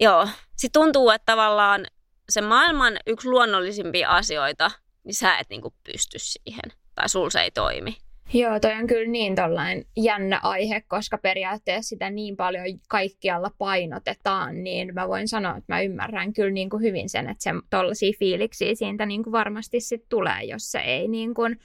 joo, 0.00 0.28
sitten 0.56 0.80
tuntuu, 0.82 1.10
että 1.10 1.32
tavallaan 1.32 1.86
se 2.28 2.40
maailman 2.40 2.96
yksi 3.06 3.28
luonnollisimpia 3.28 4.08
asioita, 4.08 4.70
niin 5.04 5.14
sä 5.14 5.38
et 5.38 5.46
niinku 5.50 5.74
pysty 5.84 6.18
siihen 6.18 6.72
tai 6.94 7.08
sul 7.08 7.30
se 7.30 7.40
ei 7.40 7.50
toimi. 7.50 7.96
Joo, 8.32 8.60
toi 8.60 8.72
on 8.72 8.86
kyllä 8.86 9.10
niin 9.10 9.34
tollain 9.34 9.86
jännä 9.96 10.40
aihe, 10.42 10.80
koska 10.88 11.18
periaatteessa 11.18 11.88
sitä 11.88 12.10
niin 12.10 12.36
paljon 12.36 12.64
kaikkialla 12.88 13.50
painotetaan, 13.58 14.64
niin 14.64 14.94
mä 14.94 15.08
voin 15.08 15.28
sanoa, 15.28 15.56
että 15.56 15.72
mä 15.72 15.80
ymmärrän 15.80 16.32
kyllä 16.32 16.50
niin 16.50 16.70
kuin 16.70 16.82
hyvin 16.82 17.08
sen, 17.08 17.28
että 17.30 17.42
se 17.42 17.50
tollaisia 17.70 18.12
fiiliksiä 18.18 18.74
siitä 18.74 19.06
niin 19.06 19.22
kuin 19.22 19.32
varmasti 19.32 19.80
sit 19.80 20.08
tulee, 20.08 20.44
jos 20.44 20.72
se 20.72 20.78
ei 20.78 21.08
niin 21.08 21.34
kuin 21.34 21.60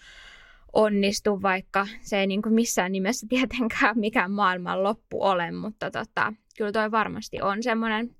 onnistu, 0.73 1.41
vaikka 1.41 1.87
se 2.01 2.19
ei 2.19 2.27
niin 2.27 2.41
kuin 2.41 2.53
missään 2.53 2.91
nimessä 2.91 3.27
tietenkään 3.29 3.99
mikään 3.99 4.31
maailman 4.31 4.83
loppu 4.83 5.23
ole, 5.23 5.51
mutta 5.51 5.91
tota, 5.91 6.33
kyllä 6.57 6.71
toi 6.71 6.91
varmasti 6.91 7.41
on 7.41 7.63
semmoinen 7.63 8.15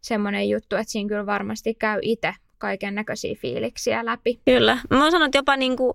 semmoinen 0.00 0.48
juttu, 0.48 0.76
että 0.76 0.92
siinä 0.92 1.08
kyllä 1.08 1.26
varmasti 1.26 1.74
käy 1.74 1.98
itse 2.02 2.34
kaiken 2.58 2.94
näköisiä 2.94 3.34
fiiliksiä 3.40 4.04
läpi. 4.04 4.40
Kyllä. 4.44 4.78
Mä 4.90 5.10
sanon, 5.10 5.26
että 5.26 5.38
jopa 5.38 5.56
niin 5.56 5.76
kuin 5.76 5.94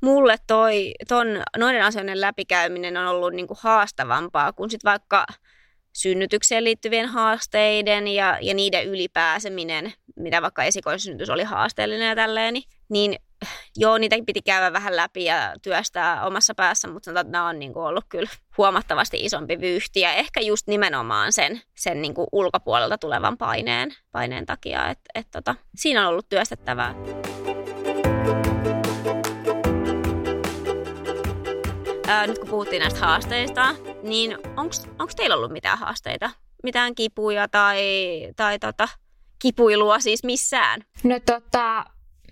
mulle 0.00 0.36
toi, 0.46 0.94
ton, 1.08 1.26
noiden 1.56 1.84
asioiden 1.84 2.20
läpikäyminen 2.20 2.96
on 2.96 3.06
ollut 3.06 3.32
niin 3.32 3.46
kuin 3.46 3.58
haastavampaa 3.60 4.52
kuin 4.52 4.70
sit 4.70 4.84
vaikka 4.84 5.26
synnytykseen 5.92 6.64
liittyvien 6.64 7.06
haasteiden 7.06 8.08
ja, 8.08 8.38
ja 8.40 8.54
niiden 8.54 8.86
ylipääseminen, 8.86 9.92
mitä 10.16 10.42
vaikka 10.42 10.64
esikoissynnytys 10.64 11.30
oli 11.30 11.44
haasteellinen 11.44 12.08
ja 12.08 12.14
tälleen, 12.16 12.54
niin 12.88 13.16
joo, 13.76 13.98
niitä 13.98 14.16
piti 14.26 14.42
käydä 14.42 14.72
vähän 14.72 14.96
läpi 14.96 15.24
ja 15.24 15.54
työstää 15.62 16.26
omassa 16.26 16.54
päässä, 16.54 16.88
mutta 16.88 17.04
sanotaan, 17.04 17.26
että 17.26 17.32
nämä 17.32 17.48
on 17.48 17.58
niin 17.58 17.72
kuin 17.72 17.86
ollut 17.86 18.04
kyllä 18.08 18.30
huomattavasti 18.58 19.24
isompi 19.24 19.60
vyyhti 19.60 20.00
ja 20.00 20.12
ehkä 20.12 20.40
just 20.40 20.66
nimenomaan 20.66 21.32
sen, 21.32 21.60
sen 21.74 22.02
niin 22.02 22.14
kuin 22.14 22.26
ulkopuolelta 22.32 22.98
tulevan 22.98 23.38
paineen, 23.38 23.94
paineen 24.12 24.46
takia, 24.46 24.88
että 24.88 25.10
et 25.14 25.26
tota, 25.30 25.54
siinä 25.74 26.02
on 26.02 26.08
ollut 26.08 26.28
työstettävää. 26.28 26.94
Ää, 32.06 32.26
nyt 32.26 32.38
kun 32.38 32.48
puhuttiin 32.48 32.80
näistä 32.80 33.00
haasteista, 33.00 33.74
niin 34.02 34.38
onko 34.98 35.12
teillä 35.16 35.36
ollut 35.36 35.52
mitään 35.52 35.78
haasteita? 35.78 36.30
Mitään 36.62 36.94
kipuja 36.94 37.48
tai, 37.48 37.80
tai 38.36 38.58
tota, 38.58 38.88
kipuilua 39.42 40.00
siis 40.00 40.24
missään? 40.24 40.80
No 41.02 41.20
tota, 41.20 41.84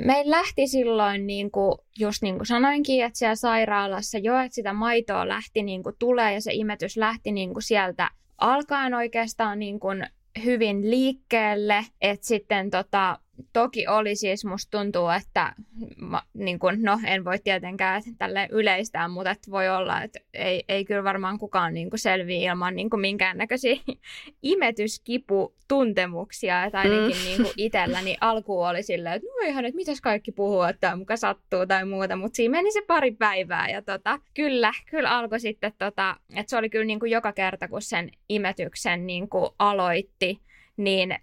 meillä 0.05 0.37
lähti 0.37 0.67
silloin, 0.67 1.27
niin 1.27 1.51
kuin, 1.51 1.79
just 1.99 2.23
niin 2.23 2.37
kuin 2.37 2.47
sanoinkin, 2.47 3.05
että 3.05 3.19
siellä 3.19 3.35
sairaalassa 3.35 4.19
jo, 4.19 4.39
että 4.39 4.55
sitä 4.55 4.73
maitoa 4.73 5.29
lähti 5.29 5.63
niin 5.63 5.83
kuin 5.83 5.97
tulee 5.99 6.35
ja 6.35 6.41
se 6.41 6.51
imetys 6.55 6.97
lähti 6.97 7.33
niin 7.33 7.53
kuin 7.53 7.63
sieltä 7.63 8.11
alkaen 8.39 8.95
oikeastaan 8.95 9.59
niin 9.59 9.81
kuin 9.81 10.07
hyvin 10.45 10.91
liikkeelle, 10.91 11.85
että 12.01 12.27
sitten 12.27 12.71
tota, 12.71 13.19
toki 13.53 13.87
oli 13.87 14.17
siis, 14.17 14.45
musta 14.45 14.79
tuntuu, 14.79 15.09
että 15.09 15.55
mä, 15.97 16.23
niin 16.35 16.59
kun, 16.59 16.83
no 16.83 17.01
en 17.07 17.25
voi 17.25 17.39
tietenkään 17.39 18.03
tälle 18.19 18.49
yleistää, 18.51 19.09
mutta 19.09 19.31
että 19.31 19.51
voi 19.51 19.69
olla, 19.69 20.03
että 20.03 20.21
ei, 20.35 20.65
ei 20.69 20.85
kyllä 20.85 21.05
varmaan 21.05 21.39
kukaan 21.39 21.75
niin 21.75 21.91
selviä 21.97 22.53
ilman 22.53 22.77
niin 22.77 22.89
minkäännäköisiä 22.97 23.77
imetyskiputuntemuksia, 24.43 26.65
että 26.65 26.79
ainakin 26.79 27.17
mm. 27.17 27.23
niin 27.25 27.47
itselläni 27.57 28.17
alku 28.21 28.63
oli 28.63 28.83
silleen, 28.83 29.15
että 29.15 29.29
no 29.29 29.35
ihan, 29.49 29.65
että 29.65 29.77
mitäs 29.77 30.01
kaikki 30.01 30.33
puhuu, 30.33 30.63
että 30.63 30.97
muka 30.97 31.17
sattuu 31.17 31.67
tai 31.67 31.85
muuta, 31.85 32.17
mutta 32.17 32.37
siinä 32.37 32.53
meni 32.53 32.73
se 32.73 32.83
pari 32.87 33.11
päivää 33.11 33.69
ja 33.69 33.83
tota, 33.83 34.19
kyllä, 34.35 34.73
kyllä 34.91 35.11
alkoi 35.11 35.41
sitten, 35.41 35.73
tota, 35.79 36.17
että 36.37 36.51
se 36.51 36.57
oli 36.57 36.71
kyllä 36.71 36.85
niin 36.85 37.11
joka 37.11 37.33
kerta, 37.33 37.69
kun 37.69 37.83
sen 37.83 38.11
imetyksen 38.29 39.07
niin 39.07 39.29
aloitti, 39.59 40.41
niin 40.77 41.15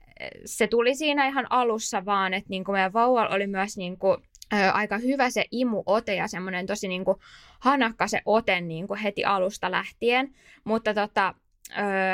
se 0.45 0.67
tuli 0.67 0.95
siinä 0.95 1.27
ihan 1.27 1.47
alussa 1.49 2.05
vaan, 2.05 2.34
että 2.34 2.49
niin 2.49 2.63
kuin 2.63 2.73
meidän 2.73 2.93
vauvalla 2.93 3.36
oli 3.36 3.47
myös 3.47 3.77
niin 3.77 3.97
kuin, 3.97 4.17
aika 4.73 4.97
hyvä 4.97 5.29
se 5.29 5.45
imuote 5.51 6.15
ja 6.15 6.27
semmoinen 6.27 6.65
tosi 6.65 6.88
niin 6.88 7.05
kuin 7.05 7.17
hanakka 7.60 8.08
se 8.08 8.21
ote 8.25 8.62
niin 8.62 8.88
kuin 8.88 8.99
heti 8.99 9.25
alusta 9.25 9.71
lähtien, 9.71 10.36
mutta 10.63 10.93
tota, 10.93 11.34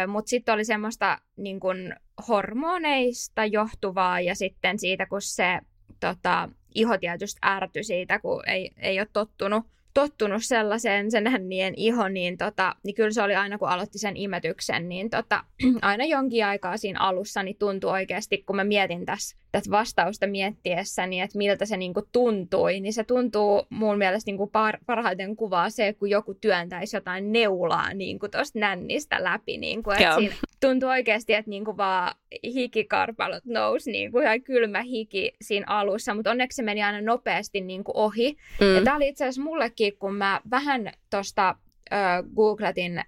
mutta 0.08 0.30
sitten 0.30 0.54
oli 0.54 0.66
semmoista 0.66 1.18
niin 1.38 1.60
kuin 1.60 1.96
hormoneista 2.28 3.46
johtuvaa 3.46 4.22
ja 4.22 4.36
sitten 4.36 4.80
siitä, 4.80 5.06
kun 5.06 5.22
se 5.22 5.60
tota, 6.00 6.50
iho 6.76 6.98
tietysti 6.98 7.40
ärtyi 7.46 7.84
siitä, 7.84 8.20
kun 8.20 8.50
ei, 8.50 8.72
ei 8.78 9.00
ole 9.00 9.08
tottunut 9.14 9.66
tottunut 9.96 10.44
sellaiseen 10.44 11.12
sen 11.12 11.28
hännien 11.28 11.74
iho, 11.78 12.08
niin, 12.08 12.38
tota, 12.38 12.76
niin 12.84 12.96
kyllä 12.96 13.12
se 13.12 13.22
oli 13.22 13.36
aina 13.36 13.58
kun 13.58 13.70
aloitti 13.70 14.00
sen 14.00 14.18
imetyksen, 14.18 14.90
niin 14.90 15.10
tota, 15.10 15.44
aina 15.82 16.06
jonkin 16.06 16.46
aikaa 16.46 16.78
siinä 16.78 17.00
alussa 17.00 17.44
niin 17.44 17.58
tuntui 17.60 17.92
oikeasti, 17.92 18.38
kun 18.38 18.56
mä 18.56 18.64
mietin 18.64 19.06
tässä 19.06 19.38
tätä 19.52 19.72
vastausta 19.72 20.28
miettiessäni, 20.28 21.10
niin 21.10 21.24
että 21.24 21.38
miltä 21.38 21.66
se 21.66 21.78
niinku 21.78 22.02
tuntui, 22.12 22.80
niin 22.80 22.94
se 22.94 23.04
tuntuu 23.04 23.66
mun 23.70 23.98
mielestä 23.98 24.32
niinku 24.32 24.46
par- 24.46 24.80
parhaiten 24.86 25.36
kuvaa 25.36 25.70
se, 25.70 25.94
kun 25.94 26.10
joku 26.10 26.34
työntäisi 26.34 26.98
jotain 26.98 27.32
neulaa 27.32 27.94
niinku 27.94 28.30
tuosta 28.30 28.60
nännistä 28.60 29.24
läpi. 29.24 29.58
Niinku, 29.58 29.92
että 29.92 30.16
siinä 30.16 30.36
tuntuu 30.62 30.90
oikeasti, 30.90 31.34
että 31.34 31.50
niinku 31.50 31.78
vaan 31.78 32.16
hikikarpalot 32.44 33.46
nousi, 33.46 33.92
niinku 33.92 34.20
ihan 34.20 34.42
kylmä 34.42 34.82
hiki 34.82 35.34
siinä 35.42 35.66
alussa, 35.70 36.14
mutta 36.14 36.32
onneksi 36.32 36.56
se 36.56 36.64
meni 36.64 36.84
aina 36.84 37.02
nopeasti 37.02 37.62
niinku 37.62 37.92
ohi. 37.96 38.38
Mm. 38.62 38.76
Ja 38.76 38.82
tämä 38.84 38.96
oli 38.96 39.08
itse 39.08 39.24
asiassa 39.26 39.42
mullekin, 39.42 39.85
kun 39.92 40.16
mä 40.16 40.42
vähän 40.52 40.92
tuosta 41.10 41.56
googletin 42.36 43.02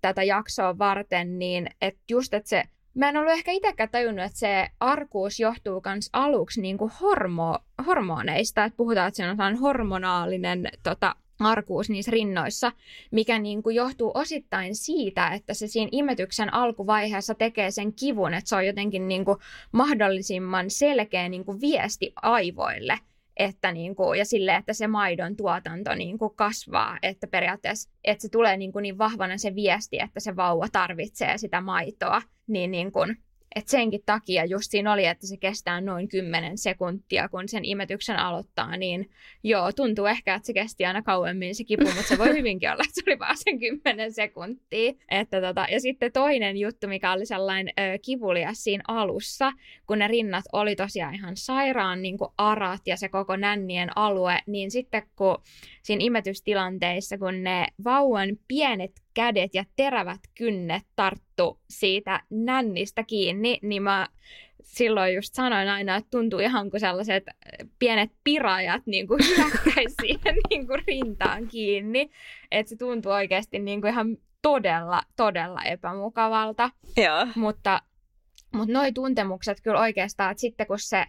tätä 0.00 0.22
jaksoa 0.22 0.78
varten, 0.78 1.38
niin 1.38 1.66
että 1.80 2.00
just, 2.08 2.34
että 2.34 2.48
se 2.48 2.62
mä 2.94 3.08
en 3.08 3.16
ollut 3.16 3.32
ehkä 3.32 3.50
itsekään 3.50 3.88
tajunnut, 3.88 4.24
että 4.24 4.38
se 4.38 4.68
arkuus 4.80 5.40
johtuu 5.40 5.82
myös 5.86 6.10
aluksi 6.12 6.60
niin 6.60 6.78
kuin 6.78 6.92
hormo, 7.00 7.58
hormoneista, 7.86 8.64
että 8.64 8.76
puhutaan, 8.76 9.08
että 9.08 9.16
se 9.16 9.42
on 9.42 9.56
hormonaalinen 9.56 10.68
tota, 10.82 11.14
arkuus 11.40 11.90
niissä 11.90 12.10
rinnoissa, 12.10 12.72
mikä 13.10 13.38
niin 13.38 13.62
kuin 13.62 13.76
johtuu 13.76 14.10
osittain 14.14 14.74
siitä, 14.74 15.28
että 15.28 15.54
se 15.54 15.66
siinä 15.66 15.88
imetyksen 15.92 16.54
alkuvaiheessa 16.54 17.34
tekee 17.34 17.70
sen 17.70 17.92
kivun, 17.92 18.34
että 18.34 18.48
se 18.48 18.56
on 18.56 18.66
jotenkin 18.66 19.08
niin 19.08 19.24
kuin 19.24 19.38
mahdollisimman 19.72 20.70
selkeä 20.70 21.28
niin 21.28 21.44
kuin 21.44 21.60
viesti 21.60 22.12
aivoille, 22.22 22.98
että 23.36 23.72
niin 23.72 23.96
kuin, 23.96 24.18
ja 24.18 24.24
sille, 24.24 24.54
että 24.54 24.72
se 24.72 24.86
maidon 24.86 25.36
tuotanto 25.36 25.94
niin 25.94 26.18
kuin 26.18 26.34
kasvaa, 26.36 26.98
että 27.02 27.26
periaatteessa 27.26 27.90
että 28.04 28.22
se 28.22 28.28
tulee 28.28 28.56
niin, 28.56 28.72
kuin 28.72 28.82
niin 28.82 28.98
vahvana 28.98 29.38
se 29.38 29.54
viesti, 29.54 29.98
että 29.98 30.20
se 30.20 30.36
vauva 30.36 30.68
tarvitsee 30.72 31.38
sitä 31.38 31.60
maitoa, 31.60 32.22
niin, 32.46 32.70
niin 32.70 32.92
kuin, 32.92 33.16
et 33.56 33.68
senkin 33.68 34.00
takia 34.06 34.44
just 34.44 34.70
siinä 34.70 34.92
oli, 34.92 35.06
että 35.06 35.26
se 35.26 35.36
kestää 35.36 35.80
noin 35.80 36.08
10 36.08 36.58
sekuntia, 36.58 37.28
kun 37.28 37.48
sen 37.48 37.64
imetyksen 37.64 38.16
aloittaa, 38.16 38.76
niin 38.76 39.10
joo, 39.42 39.72
tuntuu 39.72 40.06
ehkä, 40.06 40.34
että 40.34 40.46
se 40.46 40.52
kesti 40.52 40.84
aina 40.86 41.02
kauemmin 41.02 41.54
se 41.54 41.64
kipu, 41.64 41.84
mutta 41.84 42.02
se 42.02 42.18
voi 42.18 42.36
hyvinkin 42.38 42.70
olla, 42.70 42.82
että 42.86 42.94
se 42.94 43.02
oli 43.06 43.18
vaan 43.18 43.36
sen 43.36 43.58
10 43.58 44.12
sekuntia. 44.12 44.92
Että 45.10 45.40
tota, 45.40 45.66
ja 45.70 45.80
sitten 45.80 46.12
toinen 46.12 46.56
juttu, 46.56 46.88
mikä 46.88 47.12
oli 47.12 47.26
sellainen 47.26 47.72
ö, 47.78 47.98
kivulias 48.02 48.64
siinä 48.64 48.82
alussa, 48.88 49.52
kun 49.86 49.98
ne 49.98 50.08
rinnat 50.08 50.44
oli 50.52 50.76
tosiaan 50.76 51.14
ihan 51.14 51.36
sairaan 51.36 52.02
niin 52.02 52.18
kuin 52.18 52.30
arat 52.38 52.82
ja 52.86 52.96
se 52.96 53.08
koko 53.08 53.36
nännien 53.36 53.96
alue, 53.96 54.38
niin 54.46 54.70
sitten 54.70 55.02
kun 55.16 55.38
siinä 55.82 56.04
imetystilanteissa, 56.04 57.18
kun 57.18 57.42
ne 57.42 57.66
vauvan 57.84 58.28
pienet 58.48 59.05
kädet 59.16 59.54
ja 59.54 59.64
terävät 59.76 60.20
kynnet 60.34 60.82
tarttu 60.96 61.60
siitä 61.70 62.22
nännistä 62.30 63.02
kiinni, 63.02 63.58
niin 63.62 63.82
mä 63.82 64.08
silloin 64.62 65.14
just 65.14 65.34
sanoin 65.34 65.68
aina, 65.68 65.96
että 65.96 66.10
tuntuu 66.10 66.38
ihan 66.38 66.70
kuin 66.70 66.80
sellaiset 66.80 67.24
pienet 67.78 68.10
pirajat 68.24 68.86
niin 68.92 69.08
kuin 69.08 69.20
siihen 70.02 70.36
niin 70.50 70.66
kuin 70.66 70.82
rintaan 70.86 71.48
kiinni. 71.48 72.10
Että 72.50 72.70
se 72.70 72.76
tuntuu 72.76 73.12
oikeasti 73.12 73.58
niin 73.58 73.80
kuin 73.80 73.92
ihan 73.92 74.16
todella, 74.42 75.02
todella 75.16 75.62
epämukavalta. 75.62 76.70
Joo. 76.96 77.26
Mutta, 77.34 77.82
mutta 78.54 78.72
noi 78.72 78.92
tuntemukset 78.92 79.60
kyllä 79.60 79.80
oikeastaan, 79.80 80.30
että 80.30 80.40
sitten 80.40 80.66
kun 80.66 80.78
se 80.78 81.04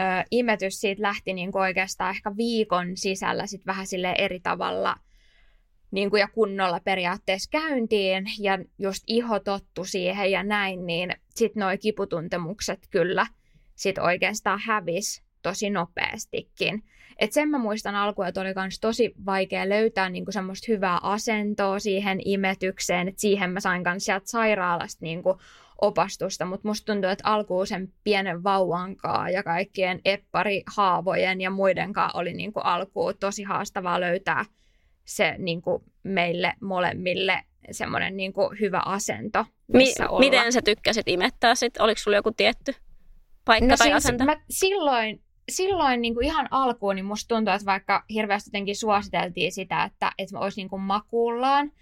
ö, 0.00 0.24
imetys 0.30 0.80
siitä 0.80 1.02
lähti 1.02 1.32
niin 1.32 1.52
kuin 1.52 1.62
oikeastaan 1.62 2.10
ehkä 2.10 2.36
viikon 2.36 2.96
sisällä 2.96 3.46
sit 3.46 3.66
vähän 3.66 3.86
sille 3.86 4.14
eri 4.18 4.40
tavalla– 4.40 4.96
niin 5.92 6.10
kuin 6.10 6.20
ja 6.20 6.28
kunnolla 6.28 6.80
periaatteessa 6.80 7.50
käyntiin 7.50 8.24
ja 8.40 8.58
just 8.78 9.04
iho 9.06 9.40
tottu 9.40 9.84
siihen 9.84 10.30
ja 10.30 10.42
näin, 10.42 10.86
niin 10.86 11.14
sitten 11.28 11.60
nuo 11.60 11.70
kiputuntemukset 11.80 12.78
kyllä 12.90 13.26
sit 13.74 13.98
oikeastaan 13.98 14.60
hävis 14.64 15.22
tosi 15.42 15.70
nopeastikin. 15.70 16.82
Et 17.18 17.32
sen 17.32 17.48
mä 17.48 17.58
muistan 17.58 17.94
alkuun, 17.94 18.28
että 18.28 18.40
oli 18.40 18.54
myös 18.54 18.80
tosi 18.80 19.14
vaikea 19.26 19.68
löytää 19.68 20.08
niinku 20.08 20.32
semmoista 20.32 20.64
hyvää 20.68 20.98
asentoa 21.02 21.78
siihen 21.78 22.18
imetykseen, 22.24 23.08
että 23.08 23.20
siihen 23.20 23.50
mä 23.50 23.60
sain 23.60 23.82
myös 23.82 24.04
sieltä 24.04 24.26
sairaalasta 24.26 25.04
niinku 25.04 25.40
opastusta, 25.80 26.44
mutta 26.44 26.68
musta 26.68 26.92
tuntuu, 26.92 27.10
että 27.10 27.28
alkuun 27.28 27.66
sen 27.66 27.92
pienen 28.04 28.44
vauvankaan 28.44 29.32
ja 29.32 29.42
kaikkien 29.42 30.00
epparihaavojen 30.04 31.40
ja 31.40 31.50
muidenkaan 31.50 32.10
oli 32.14 32.32
niinku 32.32 32.60
alkuun 32.60 33.14
tosi 33.20 33.42
haastavaa 33.42 34.00
löytää– 34.00 34.44
se 35.04 35.34
niin 35.38 35.62
kuin 35.62 35.82
meille 36.02 36.54
molemmille 36.60 37.42
semmoinen 37.70 38.16
niin 38.16 38.32
kuin 38.32 38.60
hyvä 38.60 38.82
asento, 38.84 39.46
missä 39.72 40.02
Mi- 40.02 40.08
olla. 40.08 40.18
Miten 40.18 40.52
sä 40.52 40.62
tykkäsit 40.62 41.08
imettää 41.08 41.54
sit? 41.54 41.80
Oliko 41.80 41.98
sulla 41.98 42.16
joku 42.16 42.32
tietty 42.32 42.74
paikka 43.44 43.66
no 43.66 43.76
tai 43.76 43.86
siis 43.86 43.96
asento? 43.96 44.24
Mä 44.24 44.36
silloin, 44.50 45.22
silloin 45.48 46.02
niin 46.02 46.14
kuin 46.14 46.26
ihan 46.26 46.48
alkuun 46.50 46.96
niin 46.96 47.04
musta 47.04 47.34
tuntuu, 47.34 47.54
että 47.54 47.66
vaikka 47.66 48.04
hirveästi 48.10 48.48
jotenkin 48.48 48.76
suositeltiin 48.76 49.52
sitä, 49.52 49.84
että, 49.84 50.12
että 50.18 50.38
olisi 50.38 50.60
niin 50.60 50.68
kuin 50.68 50.82
makuullaan, 50.82 51.72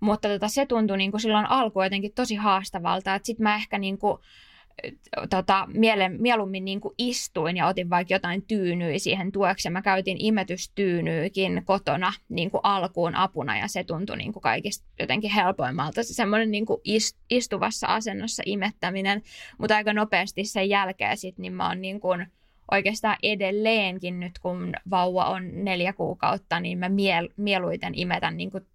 mutta 0.00 0.28
tota, 0.28 0.48
se 0.48 0.66
tuntui 0.66 0.98
niin 0.98 1.10
kuin 1.10 1.20
silloin 1.20 1.46
alkuun 1.46 1.84
jotenkin 1.84 2.14
tosi 2.14 2.34
haastavalta, 2.34 3.14
että 3.14 3.26
sitten 3.26 3.42
mä 3.44 3.54
ehkä 3.54 3.78
niin 3.78 3.98
kuin, 3.98 4.18
tota, 5.30 5.66
miele, 5.74 6.08
mieluummin 6.08 6.64
niin 6.64 6.80
kuin 6.80 6.94
istuin 6.98 7.56
ja 7.56 7.66
otin 7.66 7.90
vaikka 7.90 8.14
jotain 8.14 8.42
tyynyä 8.42 8.98
siihen 8.98 9.32
tueksi. 9.32 9.70
Mä 9.70 9.82
käytin 9.82 10.16
imetystyynyykin 10.20 11.62
kotona 11.64 12.12
niin 12.28 12.50
kuin 12.50 12.60
alkuun 12.62 13.14
apuna 13.14 13.58
ja 13.58 13.68
se 13.68 13.84
tuntui 13.84 14.16
niin 14.16 14.32
kuin 14.32 14.42
kaikista 14.42 14.86
jotenkin 14.98 15.30
helpoimmalta. 15.30 16.02
Se 16.02 16.14
semmoinen 16.14 16.50
niin 16.50 16.66
kuin 16.66 16.80
istuvassa 17.30 17.86
asennossa 17.86 18.42
imettäminen, 18.46 19.22
mutta 19.58 19.76
aika 19.76 19.92
nopeasti 19.92 20.44
sen 20.44 20.68
jälkeen 20.68 21.16
sit, 21.16 21.38
niin 21.38 21.52
mä 21.52 21.68
oon 21.68 21.80
niin 21.80 22.00
kuin 22.00 22.26
oikeastaan 22.70 23.16
edelleenkin 23.22 24.20
nyt, 24.20 24.38
kun 24.38 24.72
vauva 24.90 25.24
on 25.24 25.64
neljä 25.64 25.92
kuukautta, 25.92 26.60
niin 26.60 26.78
mä 26.78 26.88
miel, 26.88 27.28
mieluiten 27.36 27.92
imetän 27.94 28.36
niin 28.36 28.50
kuin 28.50 28.66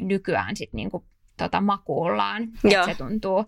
nykyään 0.00 0.56
sit 0.56 0.72
niin 0.72 0.90
kuin 0.90 1.04
tota 1.36 1.60
makuullaan. 1.60 2.42
Että 2.64 2.86
se 2.86 2.94
tuntuu 2.94 3.44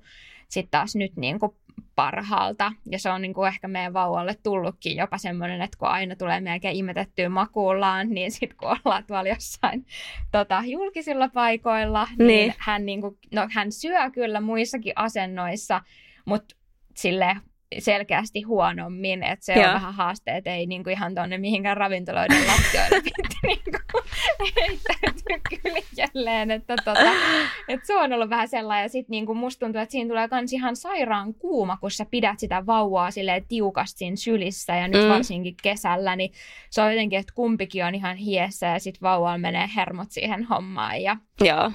sitten 0.48 0.70
taas 0.70 0.96
nyt 0.96 1.16
niin 1.16 1.40
kuin 1.40 1.52
parhaalta. 1.96 2.72
Ja 2.90 2.98
se 2.98 3.10
on 3.10 3.22
niin 3.22 3.34
kuin 3.34 3.48
ehkä 3.48 3.68
meidän 3.68 3.92
vauvalle 3.92 4.36
tullutkin 4.42 4.96
jopa 4.96 5.18
semmoinen, 5.18 5.62
että 5.62 5.78
kun 5.78 5.88
aina 5.88 6.16
tulee 6.16 6.40
melkein 6.40 6.76
imetettyä 6.76 7.28
makuullaan, 7.28 8.08
niin 8.08 8.32
sitten 8.32 8.56
kun 8.56 8.68
ollaan 8.68 9.04
tuolla 9.06 9.28
jossain 9.28 9.86
tota, 10.32 10.62
julkisilla 10.66 11.28
paikoilla, 11.28 12.08
niin, 12.18 12.26
niin 12.26 12.54
hän, 12.58 12.86
niin 12.86 13.00
kuin, 13.00 13.18
no, 13.34 13.48
hän 13.52 13.72
syö 13.72 14.10
kyllä 14.10 14.40
muissakin 14.40 14.92
asennoissa, 14.96 15.80
mutta 16.24 16.56
sille 16.94 17.36
selkeästi 17.78 18.42
huonommin, 18.42 19.22
että 19.22 19.44
se 19.44 19.52
Joo. 19.52 19.66
on 19.66 19.74
vähän 19.74 19.94
haasteet, 19.94 20.46
ei 20.46 20.66
niin 20.66 20.84
kuin 20.84 20.92
ihan 20.92 21.14
tuonne 21.14 21.38
mihinkään 21.38 21.76
ravintoloiden 21.76 22.46
lattioille 22.46 23.02
niin 23.46 23.58
heittäytyy 24.56 25.60
kyllä 25.62 25.78
jälleen, 25.96 26.50
että, 26.50 26.74
tota, 26.84 27.10
että 27.68 27.86
se 27.86 27.96
on 27.96 28.12
ollut 28.12 28.30
vähän 28.30 28.48
sellainen, 28.48 28.82
ja 28.82 28.88
sitten 28.88 29.10
niin 29.10 29.26
kuin 29.26 29.38
musta 29.38 29.66
tuntuu, 29.66 29.82
että 29.82 29.92
siinä 29.92 30.08
tulee 30.08 30.28
myös 30.30 30.52
ihan 30.52 30.76
sairaan 30.76 31.34
kuuma, 31.34 31.76
kun 31.76 31.90
sä 31.90 32.06
pidät 32.10 32.38
sitä 32.38 32.66
vauvaa 32.66 33.10
silleen 33.10 33.46
tiukasti 33.48 33.98
siinä 33.98 34.16
sylissä, 34.16 34.76
ja 34.76 34.88
nyt 34.88 35.02
mm. 35.02 35.08
varsinkin 35.08 35.54
kesällä, 35.62 36.16
niin 36.16 36.32
se 36.70 36.82
on 36.82 36.90
jotenkin, 36.92 37.18
että 37.18 37.32
kumpikin 37.34 37.84
on 37.84 37.94
ihan 37.94 38.16
hiessä, 38.16 38.66
ja 38.66 38.78
sitten 38.78 39.02
vauvalla 39.02 39.38
menee 39.38 39.68
hermot 39.76 40.10
siihen 40.10 40.44
hommaan, 40.44 41.02
ja 41.02 41.16
Joo 41.44 41.70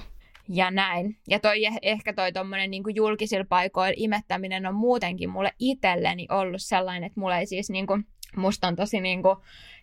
ja 0.48 0.70
näin. 0.70 1.16
Ja 1.28 1.40
toi, 1.40 1.56
ehkä 1.82 2.12
toi 2.12 2.32
tommonen 2.32 2.70
niin 2.70 2.82
julkisilla 2.94 3.46
paikoilla 3.48 3.94
imettäminen 3.96 4.66
on 4.66 4.74
muutenkin 4.74 5.30
mulle 5.30 5.52
itselleni 5.58 6.26
ollut 6.30 6.62
sellainen, 6.62 7.04
että 7.04 7.20
mulle 7.20 7.38
ei 7.38 7.46
siis 7.46 7.70
niin 7.70 7.86
kuin, 7.86 8.06
musta 8.36 8.68
on 8.68 8.76
tosi 8.76 9.00
niin 9.00 9.22
kuin, 9.22 9.36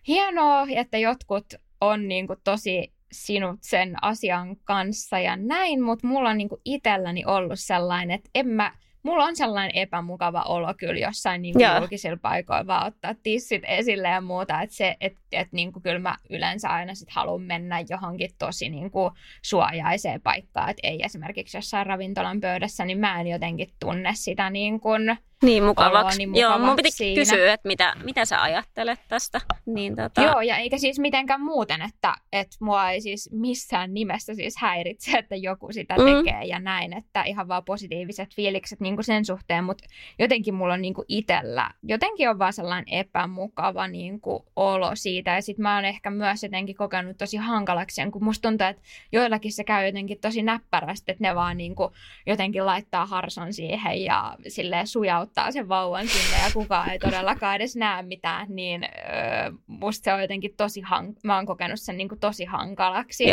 hienoa, 0.08 0.66
että 0.76 0.98
jotkut 0.98 1.54
on 1.80 2.08
niin 2.08 2.26
kuin, 2.26 2.38
tosi 2.44 2.92
sinut 3.12 3.58
sen 3.62 3.96
asian 4.02 4.56
kanssa 4.64 5.18
ja 5.18 5.36
näin, 5.36 5.82
mutta 5.82 6.06
mulla 6.06 6.30
on 6.30 6.38
niin 6.38 6.48
kuin, 6.48 6.60
itselläni 6.64 7.24
ollut 7.26 7.60
sellainen, 7.60 8.14
että 8.14 8.30
en 8.34 8.48
mä, 8.48 8.72
mulla 9.02 9.24
on 9.24 9.36
sellainen 9.36 9.76
epämukava 9.76 10.42
olo 10.42 10.74
kyllä 10.78 11.00
jossain 11.00 11.42
niin 11.42 11.54
kuin 11.54 11.66
julkisilla 11.80 12.18
paikoilla 12.22 12.66
vaan 12.66 12.86
ottaa 12.86 13.14
tissit 13.22 13.62
esille 13.66 14.08
ja 14.08 14.20
muuta, 14.20 14.62
että 14.62 14.76
se, 14.76 14.96
että 15.32 15.40
et, 15.40 15.52
niin 15.52 15.72
kuin 15.72 15.82
kyllä 15.82 15.98
mä 15.98 16.16
yleensä 16.30 16.68
aina 16.68 16.94
sit 16.94 17.10
haluan 17.10 17.42
mennä 17.42 17.84
johonkin 17.88 18.30
tosi 18.38 18.68
niin 18.68 18.90
kuin 18.90 19.10
suojaiseen 19.42 20.20
paikkaan, 20.20 20.70
että 20.70 20.88
ei 20.88 21.02
esimerkiksi 21.02 21.56
jossain 21.56 21.86
ravintolan 21.86 22.40
pöydässä, 22.40 22.84
niin 22.84 22.98
mä 22.98 23.20
en 23.20 23.26
jotenkin 23.26 23.68
tunne 23.80 24.10
sitä 24.14 24.50
niin 24.50 24.80
kuin 24.80 25.18
niin 25.42 25.64
mukavaksi. 25.64 26.18
Niin 26.18 26.28
mukavaksi 26.28 26.52
Joo, 26.52 26.66
mun 26.66 26.76
piti 26.76 26.90
siinä. 26.90 27.20
kysyä, 27.20 27.52
että 27.52 27.68
mitä, 27.68 27.94
mitä 28.04 28.24
sä 28.24 28.42
ajattelet 28.42 29.00
tästä. 29.08 29.40
Niin, 29.66 29.96
tota... 29.96 30.22
Joo, 30.22 30.40
ja 30.40 30.56
eikä 30.56 30.78
siis 30.78 30.98
mitenkään 30.98 31.40
muuten, 31.40 31.82
että, 31.82 32.14
että 32.32 32.56
mua 32.60 32.90
ei 32.90 33.00
siis 33.00 33.30
missään 33.32 33.94
nimessä 33.94 34.34
siis 34.34 34.54
häiritse, 34.58 35.18
että 35.18 35.36
joku 35.36 35.72
sitä 35.72 35.94
mm. 35.94 36.04
tekee 36.04 36.44
ja 36.44 36.58
näin, 36.58 36.92
että 36.92 37.22
ihan 37.22 37.48
vaan 37.48 37.64
positiiviset 37.64 38.34
fiilikset 38.34 38.80
niin 38.80 38.96
kuin 38.96 39.04
sen 39.04 39.24
suhteen, 39.24 39.64
mutta 39.64 39.84
jotenkin 40.18 40.54
mulla 40.54 40.74
on 40.74 40.82
niin 40.82 40.94
kuin 40.94 41.04
itsellä, 41.08 41.70
jotenkin 41.82 42.30
on 42.30 42.38
vaan 42.38 42.52
sellainen 42.52 42.94
epämukava 42.94 43.88
niin 43.88 44.20
kuin 44.20 44.42
olo 44.56 44.90
siitä, 44.94 45.19
ja 45.26 45.42
sitten 45.42 45.62
mä 45.62 45.74
oon 45.74 45.84
ehkä 45.84 46.10
myös 46.10 46.42
jotenkin 46.42 46.76
kokenut 46.76 47.16
tosi 47.18 47.36
hankalaksi, 47.36 48.00
kun 48.12 48.24
musta 48.24 48.48
tuntuu, 48.48 48.66
että 48.66 48.82
joillakin 49.12 49.52
se 49.52 49.64
käy 49.64 49.86
jotenkin 49.86 50.20
tosi 50.20 50.42
näppärästi, 50.42 51.12
että 51.12 51.24
ne 51.24 51.34
vaan 51.34 51.56
niin 51.56 51.74
kuin 51.74 51.92
jotenkin 52.26 52.66
laittaa 52.66 53.06
harson 53.06 53.52
siihen 53.52 54.04
ja 54.04 54.36
silleen 54.48 54.86
sujauttaa 54.86 55.50
sen 55.52 55.68
vauvan 55.68 56.08
sinne 56.08 56.44
ja 56.44 56.50
kukaan 56.54 56.90
ei 56.90 56.98
todellakaan 56.98 57.56
edes 57.56 57.76
näe 57.76 58.02
mitään, 58.02 58.46
niin 58.50 58.84
öö, 58.84 59.52
musta 59.66 60.04
se 60.04 60.12
on 60.12 60.20
jotenkin 60.22 60.54
tosi, 60.56 60.80
hank- 60.80 61.20
mä 61.24 61.36
oon 61.36 61.46
kokenut 61.46 61.80
sen 61.80 61.96
niin 61.96 62.08
kuin 62.08 62.20
tosi 62.20 62.44
hankalaksi. 62.44 63.24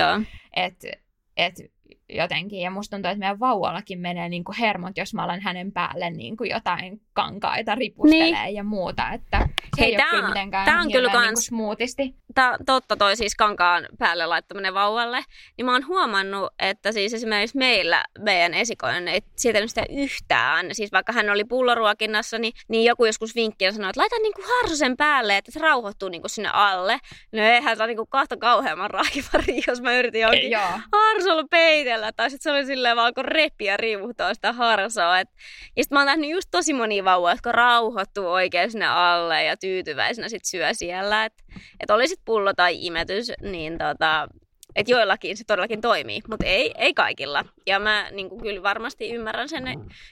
Että 0.56 0.88
et 1.38 1.56
jotenkin, 2.10 2.60
ja 2.60 2.72
musta 2.72 2.96
tuntuu, 2.96 3.12
että 3.12 3.20
meidän 3.20 3.40
vauvallakin 3.40 4.00
menee 4.00 4.30
niin 4.30 4.44
kuin 4.44 4.58
hermot, 4.58 4.98
jos 4.98 5.14
mä 5.14 5.24
alan 5.24 5.42
hänen 5.42 5.72
päälle 5.72 6.10
niin 6.10 6.38
kuin 6.38 6.50
jotain 6.50 7.02
kankaita 7.14 7.76
ripustelee 7.76 8.44
niin. 8.46 8.56
ja 8.56 8.64
muuta, 8.64 9.10
että 9.10 9.50
se 9.76 9.82
Hei, 9.82 9.92
ei 9.92 9.98
tää, 9.98 10.06
ole 10.06 10.16
kyllä 10.16 10.28
mitenkään 10.28 10.66
tää 10.66 10.80
on 10.80 10.92
kyllä 10.92 11.10
kans, 11.10 11.26
niin 11.26 11.38
smoothisti. 11.38 12.16
tää, 12.36 12.58
totta 12.66 12.98
toi 12.98 13.16
siis 13.16 13.36
kankaan 13.36 13.86
päälle 13.98 14.26
laittaminen 14.26 14.74
vauvalle, 14.74 15.24
niin 15.58 15.66
mä 15.66 15.72
oon 15.72 15.88
huomannut, 15.88 16.54
että 16.60 16.92
siis 16.92 17.14
esimerkiksi 17.14 17.58
meillä 17.58 18.04
meidän 18.20 18.54
esikoinen 18.54 19.08
ei 19.08 19.22
sietänyt 19.36 19.70
sitä 19.70 19.86
yhtään. 19.90 20.76
Siis 20.76 20.92
vaikka 20.92 21.14
hän 21.14 21.30
oli 21.30 21.44
pulloruokinnassa, 21.44 22.38
niin, 22.38 22.54
niin 22.68 22.84
joku 22.84 23.06
joskus 23.06 23.36
vinkki 23.36 23.66
ja 23.66 23.72
sanoi, 23.72 23.90
että 23.90 24.02
laita 24.02 24.16
niinku 24.22 24.42
harsosen 24.42 24.98
päälle, 24.98 25.38
että 25.38 25.52
se 25.52 25.60
rauhoittuu 25.60 26.10
niinku 26.10 26.28
sinne 26.28 26.50
alle. 26.54 27.00
No 27.32 27.42
eihän 27.44 27.78
saa 27.78 27.88
niinku 27.88 28.06
kahta 28.06 28.38
kauheamman 28.38 28.90
raakipari, 28.90 29.62
jos 29.68 29.82
mä 29.82 29.98
yritin 30.00 30.22
jonkin 30.22 30.52
harsolla 30.92 31.44
peitellä. 31.52 31.97
Tai 32.16 32.30
sitten 32.30 32.44
se 32.44 32.52
oli 32.52 32.66
silleen 32.66 32.98
vaan 32.98 33.14
kun 33.14 33.26
repiä 33.26 33.78
riivuhtaa 33.78 34.34
sitä 34.34 34.54
harsoa. 34.54 35.20
Et, 35.20 35.30
ja 35.76 35.84
sitten 35.84 35.96
mä 35.96 36.00
oon 36.00 36.06
nähnyt 36.06 36.30
just 36.30 36.48
tosi 36.52 36.74
monia 36.74 37.04
vauvoja, 37.04 37.34
jotka 37.34 37.52
rauhoittuu 37.52 38.28
oikein 38.28 38.72
sinne 38.72 38.88
alle 38.88 39.44
ja 39.44 39.58
tyytyväisenä 39.58 40.30
sit 40.30 40.46
syö 40.46 40.74
siellä. 40.74 41.26
Että 41.26 41.44
et 41.80 41.92
olisit 41.92 42.20
pullo 42.26 42.54
tai 42.54 42.86
imetys, 42.86 43.32
niin 43.42 43.78
tota, 43.78 44.28
että 44.78 44.92
joillakin 44.92 45.38
se 45.38 45.44
todellakin 45.44 45.82
toimii, 45.82 46.22
mutta 46.30 46.46
ei, 46.46 46.74
ei 46.78 46.94
kaikilla. 46.94 47.46
Ja 47.68 47.80
mä 47.80 48.08
niin 48.12 48.30
kuin, 48.30 48.42
kyllä 48.42 48.64
varmasti 48.64 49.10
ymmärrän 49.12 49.50
sen 49.50 49.64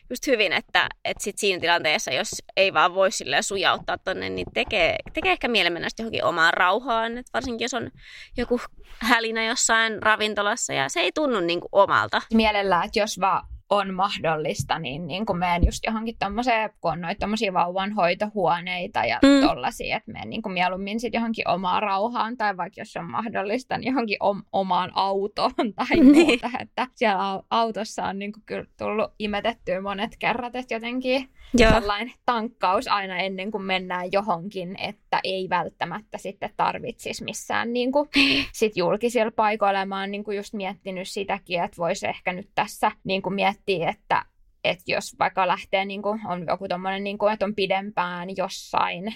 just 0.09 0.27
hyvin, 0.27 0.53
että, 0.53 0.89
että 1.05 1.23
sit 1.23 1.37
siinä 1.37 1.59
tilanteessa, 1.59 2.11
jos 2.11 2.29
ei 2.57 2.73
vaan 2.73 2.95
voi 2.95 3.11
sille 3.11 3.41
sujauttaa 3.41 3.97
tonne, 3.97 4.29
niin 4.29 4.47
tekee, 4.53 4.97
tekee 5.13 5.31
ehkä 5.31 5.47
mielen 5.47 5.73
mennä 5.73 5.87
johonkin 5.99 6.23
omaan 6.23 6.53
rauhaan. 6.53 7.17
Et 7.17 7.25
varsinkin 7.33 7.65
jos 7.65 7.73
on 7.73 7.91
joku 8.37 8.61
hälinä 8.99 9.45
jossain 9.45 10.03
ravintolassa 10.03 10.73
ja 10.73 10.89
se 10.89 10.99
ei 10.99 11.11
tunnu 11.11 11.39
niin 11.39 11.59
kuin 11.59 11.69
omalta. 11.71 12.21
Mielellään, 12.33 12.85
että 12.85 12.99
jos 12.99 13.19
vaan 13.19 13.47
on 13.69 13.93
mahdollista, 13.93 14.79
niin, 14.79 15.07
niin 15.07 15.25
kun 15.25 15.37
menen 15.37 15.65
just 15.65 15.83
johonkin 15.85 16.15
tommoseen, 16.19 16.69
kun 16.81 16.91
on 16.91 17.01
noita 17.01 17.19
tommosia 17.19 17.53
vauvanhoitohuoneita 17.53 19.05
ja 19.05 19.19
mm. 19.23 19.47
tollasia, 19.47 19.97
että 19.97 20.11
menen 20.11 20.29
niin 20.29 20.41
mieluummin 20.47 20.99
sit 20.99 21.13
johonkin 21.13 21.47
omaan 21.47 21.83
rauhaan 21.83 22.37
tai 22.37 22.57
vaikka 22.57 22.81
jos 22.81 22.97
on 22.97 23.11
mahdollista, 23.11 23.77
niin 23.77 23.87
johonkin 23.87 24.17
om, 24.19 24.43
omaan 24.51 24.91
autoon 24.95 25.51
tai 25.75 25.87
niin. 25.89 26.27
muuta, 26.27 26.49
että 26.59 26.87
siellä 26.95 27.43
autossa 27.49 28.05
on 28.05 28.19
niin 28.19 28.33
kyllä 28.45 28.65
tullut 28.77 29.11
imetettyä 29.19 29.81
monet 29.81 30.15
kerrat, 30.19 30.55
että 30.55 30.73
jotenkin 30.73 31.29
Joo. 31.53 31.71
sellainen 31.71 32.13
tankkaus 32.25 32.87
aina 32.87 33.17
ennen 33.17 33.51
kuin 33.51 33.63
mennään 33.63 34.11
johonkin, 34.11 34.75
että 34.79 35.19
ei 35.23 35.49
välttämättä 35.49 36.17
sitten 36.17 36.49
tarvitsisi 36.57 37.23
missään 37.23 37.73
niin 37.73 37.91
kuin, 37.91 38.09
sit 38.53 38.77
julkisilla 38.77 39.31
paikoilla. 39.31 39.85
Mä 39.85 39.99
oon 39.99 40.11
niin 40.11 40.23
kuin 40.23 40.37
just 40.37 40.53
miettinyt 40.53 41.07
sitäkin, 41.07 41.63
että 41.63 41.77
voisi 41.77 42.07
ehkä 42.07 42.33
nyt 42.33 42.49
tässä 42.55 42.91
niin 43.03 43.21
kuin 43.21 43.35
miettiä, 43.35 43.89
että 43.89 44.25
että 44.63 44.83
jos 44.87 45.15
vaikka 45.19 45.47
lähtee, 45.47 45.85
niin 45.85 46.01
kuin, 46.01 46.21
on 46.27 46.45
joku 46.47 46.67
tommonen, 46.67 47.03
niin 47.03 47.17
kuin, 47.17 47.33
että 47.33 47.45
on 47.45 47.55
pidempään 47.55 48.29
jossain 48.37 49.15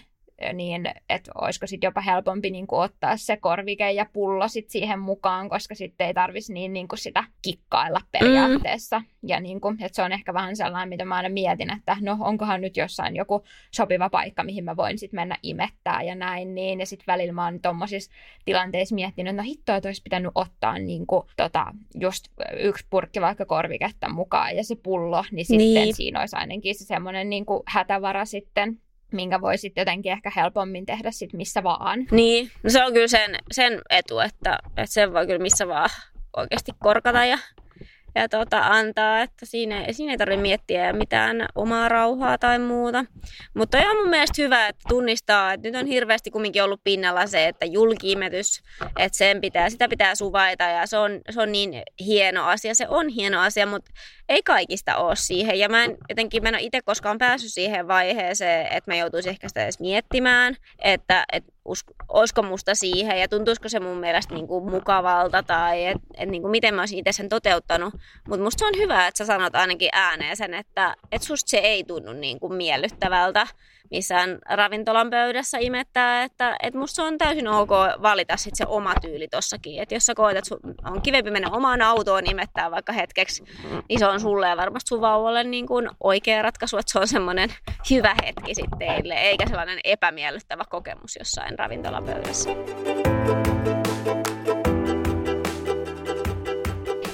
niin 0.53 0.85
että 1.09 1.31
olisiko 1.35 1.67
sitten 1.67 1.87
jopa 1.87 2.01
helpompi 2.01 2.49
niin 2.49 2.67
kuin 2.67 2.81
ottaa 2.81 3.17
se 3.17 3.37
korvike 3.37 3.91
ja 3.91 4.05
pullo 4.13 4.47
sit 4.47 4.69
siihen 4.69 4.99
mukaan, 4.99 5.49
koska 5.49 5.75
sitten 5.75 6.07
ei 6.07 6.13
tarvitsisi 6.13 6.53
niin, 6.53 6.73
niin 6.73 6.87
kuin 6.87 6.99
sitä 6.99 7.23
kikkailla 7.41 7.99
periaatteessa. 8.11 8.99
Mm. 8.99 9.05
Ja 9.23 9.39
niin 9.39 9.61
kuin, 9.61 9.83
että 9.83 9.95
se 9.95 10.01
on 10.01 10.11
ehkä 10.11 10.33
vähän 10.33 10.55
sellainen, 10.55 10.89
mitä 10.89 11.05
mä 11.05 11.15
aina 11.15 11.29
mietin, 11.29 11.73
että 11.73 11.97
no 12.01 12.17
onkohan 12.19 12.61
nyt 12.61 12.77
jossain 12.77 13.15
joku 13.15 13.43
sopiva 13.71 14.09
paikka, 14.09 14.43
mihin 14.43 14.63
mä 14.63 14.75
voin 14.75 14.97
sitten 14.97 15.17
mennä 15.17 15.37
imettää 15.43 16.03
ja 16.03 16.15
näin. 16.15 16.55
Niin. 16.55 16.79
Ja 16.79 16.85
sitten 16.85 17.07
välillä 17.07 17.33
mä 17.33 17.45
oon 17.45 17.61
tuommoisissa 17.61 18.11
tilanteissa 18.45 18.95
miettinyt, 18.95 19.31
että 19.31 19.41
no 19.41 19.47
hittoa, 19.47 19.75
että 19.75 19.89
olisi 19.89 20.01
pitänyt 20.03 20.31
ottaa 20.35 20.79
niin 20.79 21.07
kuin, 21.07 21.23
tota, 21.37 21.65
just 21.99 22.25
yksi 22.59 22.85
purkki 22.89 23.21
vaikka 23.21 23.45
korviketta 23.45 24.09
mukaan 24.09 24.55
ja 24.55 24.63
se 24.63 24.75
pullo, 24.75 25.23
niin 25.31 25.45
sitten 25.45 25.83
niin. 25.83 25.95
siinä 25.95 26.19
olisi 26.19 26.35
ainakin 26.35 26.75
se 26.75 26.85
semmoinen 26.85 27.29
niin 27.29 27.45
hätävara 27.67 28.25
sitten 28.25 28.81
minkä 29.17 29.41
voi 29.41 29.57
sitten 29.57 29.81
jotenkin 29.81 30.11
ehkä 30.11 30.31
helpommin 30.35 30.85
tehdä 30.85 31.11
sit 31.11 31.33
missä 31.33 31.63
vaan. 31.63 32.07
Niin, 32.11 32.51
no 32.63 32.69
se 32.69 32.83
on 32.85 32.93
kyllä 32.93 33.07
sen, 33.07 33.35
sen 33.51 33.81
etu, 33.89 34.19
että, 34.19 34.57
että 34.67 34.93
sen 34.93 35.13
voi 35.13 35.27
kyllä 35.27 35.39
missä 35.39 35.67
vaan 35.67 35.89
oikeasti 36.37 36.71
korkata 36.79 37.25
ja 37.25 37.37
ja 38.15 38.29
tota, 38.29 38.59
antaa, 38.59 39.21
että 39.21 39.45
siinä, 39.45 39.85
siinä 39.91 40.13
ei 40.13 40.17
tarvitse 40.17 40.41
miettiä 40.41 40.93
mitään 40.93 41.45
omaa 41.55 41.89
rauhaa 41.89 42.37
tai 42.37 42.59
muuta. 42.59 43.05
Mutta 43.53 43.77
on 43.77 43.97
mun 43.97 44.09
mielestä 44.09 44.41
hyvä, 44.41 44.67
että 44.67 44.83
tunnistaa, 44.89 45.53
että 45.53 45.67
nyt 45.67 45.81
on 45.81 45.85
hirveästi 45.85 46.31
kumminkin 46.31 46.63
ollut 46.63 46.81
pinnalla 46.83 47.27
se, 47.27 47.47
että 47.47 47.65
julkiimetys, 47.65 48.61
että 48.99 49.17
sen 49.17 49.41
pitää, 49.41 49.69
sitä 49.69 49.87
pitää 49.87 50.15
suvaita 50.15 50.63
ja 50.63 50.87
se 50.87 50.97
on, 50.97 51.11
se 51.29 51.41
on 51.41 51.51
niin 51.51 51.83
hieno 51.99 52.45
asia. 52.45 52.75
Se 52.75 52.87
on 52.87 53.07
hieno 53.07 53.41
asia, 53.41 53.65
mutta 53.65 53.91
ei 54.29 54.43
kaikista 54.43 54.97
ole 54.97 55.15
siihen. 55.15 55.59
Ja 55.59 55.69
mä 55.69 55.83
en 55.83 55.97
jotenkin, 56.09 56.43
mä 56.43 56.49
en 56.49 56.55
ole 56.55 56.61
itse 56.61 56.81
koskaan 56.81 57.17
päässyt 57.17 57.53
siihen 57.53 57.87
vaiheeseen, 57.87 58.65
että 58.65 58.91
mä 58.91 58.95
joutuisin 58.95 59.29
ehkä 59.29 59.47
sitä 59.47 59.63
edes 59.63 59.79
miettimään, 59.79 60.55
että, 60.79 61.25
että 61.31 61.51
usko, 61.65 61.93
olisiko 62.07 62.41
musta 62.41 62.75
siihen 62.75 63.19
ja 63.21 63.27
tuntuisiko 63.27 63.69
se 63.69 63.79
mun 63.79 63.97
mielestä 63.97 64.33
niin 64.33 64.47
kuin 64.47 64.71
mukavalta 64.71 65.43
tai 65.43 65.85
et, 65.85 65.97
et 66.17 66.29
niin 66.29 66.41
kuin 66.41 66.51
miten 66.51 66.75
mä 66.75 66.81
olisin 66.81 66.99
itse 66.99 67.11
sen 67.11 67.29
toteuttanut. 67.29 67.93
Mutta 68.27 68.43
musta 68.43 68.59
se 68.59 68.65
on 68.65 68.81
hyvä, 68.81 69.07
että 69.07 69.17
sä 69.17 69.25
sanot 69.25 69.55
ainakin 69.55 69.89
ääneen 69.91 70.37
sen, 70.37 70.53
että 70.53 70.95
et 71.11 71.21
susta 71.21 71.49
se 71.49 71.57
ei 71.57 71.83
tunnu 71.83 72.13
niin 72.13 72.39
kuin 72.39 72.53
miellyttävältä 72.53 73.47
missään 73.91 74.39
ravintolan 74.49 75.09
pöydässä 75.09 75.57
imettää, 75.57 76.23
että, 76.23 76.57
että 76.63 76.79
musta 76.79 77.03
on 77.03 77.17
täysin 77.17 77.47
ok 77.47 77.69
valita 78.01 78.37
sit 78.37 78.55
se 78.55 78.65
oma 78.67 78.93
tyyli 79.01 79.27
tossakin. 79.27 79.81
Että 79.81 79.95
jos 79.95 80.05
sä 80.05 80.15
koet, 80.15 80.37
että 80.37 80.55
on 80.91 81.01
kivempi 81.01 81.31
mennä 81.31 81.49
omaan 81.51 81.81
autoon 81.81 82.29
imettää 82.29 82.71
vaikka 82.71 82.93
hetkeksi, 82.93 83.43
niin 83.89 83.99
se 83.99 84.05
on 84.05 84.19
sulle 84.19 84.47
ja 84.47 84.57
varmasti 84.57 84.89
sun 84.89 85.01
vauvalle 85.01 85.43
niin 85.43 85.67
kuin 85.67 85.89
oikea 86.03 86.41
ratkaisu, 86.41 86.77
että 86.77 86.91
se 86.91 86.99
on 86.99 87.07
semmoinen 87.07 87.49
hyvä 87.89 88.15
hetki 88.25 88.55
sitten 88.55 88.79
teille, 88.79 89.13
eikä 89.13 89.47
sellainen 89.47 89.79
epämiellyttävä 89.83 90.63
kokemus 90.69 91.15
jossain 91.19 91.59
ravintolapöydässä. 91.59 92.49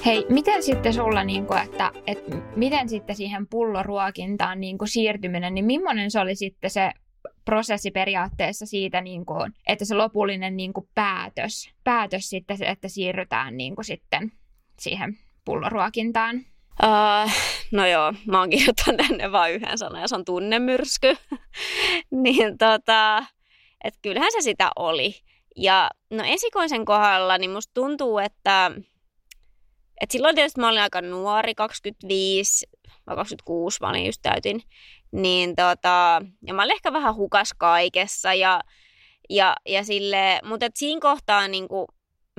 Hei, 0.06 0.26
miten 0.28 0.62
sitten 0.62 0.94
sulla, 0.94 1.24
niin 1.24 1.46
kuin, 1.46 1.58
että, 1.58 1.92
että 2.06 2.36
miten 2.56 2.88
sitten 2.88 3.16
siihen 3.16 3.46
pulloruokintaan 3.46 4.60
niin 4.60 4.78
kuin 4.78 4.88
siirtyminen, 4.88 5.54
niin 5.54 5.64
millainen 5.64 6.10
se 6.10 6.20
oli 6.20 6.34
sitten 6.34 6.70
se 6.70 6.90
prosessi 7.44 7.90
periaatteessa 7.90 8.66
siitä, 8.66 9.00
niin 9.00 9.26
kuin, 9.26 9.52
että 9.66 9.84
se 9.84 9.94
lopullinen 9.94 10.56
niin 10.56 10.72
kuin 10.72 10.88
päätös, 10.94 11.70
päätös 11.84 12.30
sitten, 12.30 12.62
että 12.62 12.88
siirrytään 12.88 13.56
niin 13.56 13.74
kuin 13.74 13.84
sitten 13.84 14.32
siihen 14.78 15.18
pulloruokintaan? 15.44 16.36
Uh, 16.82 17.32
no 17.72 17.86
joo, 17.86 18.12
mä 18.26 18.38
oon 18.38 18.50
kirjoittanut 18.50 19.00
tänne 19.08 19.32
vain 19.32 19.54
yhden 19.54 19.78
sanan 19.78 20.00
ja 20.00 20.08
se 20.08 20.14
on 20.14 20.24
tunnemyrsky. 20.24 21.16
niin 22.24 22.58
tota, 22.58 23.24
että 23.84 23.98
kyllähän 24.02 24.32
se 24.32 24.40
sitä 24.40 24.70
oli. 24.76 25.14
Ja 25.56 25.90
no 26.10 26.24
esikoisen 26.26 26.84
kohdalla, 26.84 27.38
niin 27.38 27.50
musta 27.50 27.74
tuntuu, 27.74 28.18
että 28.18 28.70
et 30.00 30.10
silloin 30.10 30.34
tietysti 30.34 30.60
mä 30.60 30.68
olin 30.68 30.82
aika 30.82 31.00
nuori, 31.00 31.54
25 31.54 32.66
vai 33.06 33.16
26 33.16 33.78
mä 33.80 33.88
olin 33.88 34.06
just 34.06 34.22
täytin. 34.22 34.62
Niin 35.12 35.56
tota, 35.56 36.22
ja 36.46 36.54
mä 36.54 36.62
olin 36.62 36.74
ehkä 36.74 36.92
vähän 36.92 37.16
hukas 37.16 37.50
kaikessa 37.58 38.34
ja, 38.34 38.60
ja, 39.30 39.56
ja 39.68 39.84
sille, 39.84 40.40
mutta 40.44 40.66
siinä 40.74 41.00
kohtaa 41.00 41.48
niin 41.48 41.68
kuin, 41.68 41.86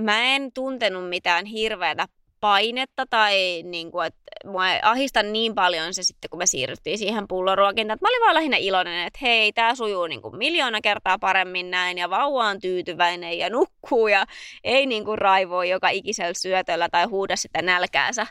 mä 0.01 0.21
en 0.21 0.51
tuntenut 0.53 1.09
mitään 1.09 1.45
hirveätä 1.45 2.07
painetta 2.39 3.05
tai 3.09 3.63
niin 3.63 3.91
kuin, 3.91 4.07
että 4.07 4.21
mua 4.45 4.63
ahistan 4.81 5.33
niin 5.33 5.55
paljon 5.55 5.93
se 5.93 6.03
sitten, 6.03 6.29
kun 6.29 6.37
me 6.37 6.45
siirryttiin 6.45 6.97
siihen 6.97 7.27
pulloruokintaan. 7.27 7.99
Mä 8.01 8.09
olin 8.09 8.21
vaan 8.21 8.33
lähinnä 8.33 8.57
iloinen, 8.57 9.07
että 9.07 9.19
hei, 9.21 9.53
tämä 9.53 9.75
sujuu 9.75 10.07
niin 10.07 10.21
kuin 10.21 10.37
miljoona 10.37 10.81
kertaa 10.81 11.19
paremmin 11.19 11.71
näin 11.71 11.97
ja 11.97 12.09
vauva 12.09 12.45
on 12.45 12.59
tyytyväinen 12.59 13.37
ja 13.37 13.49
nukkuu 13.49 14.07
ja 14.07 14.25
ei 14.63 14.85
niin 14.85 15.05
kuin 15.05 15.17
raivoi 15.17 15.69
joka 15.69 15.89
ikisellä 15.89 16.33
syötöllä 16.33 16.89
tai 16.89 17.05
huuda 17.05 17.35
sitä 17.35 17.61
nälkäänsä 17.61 18.27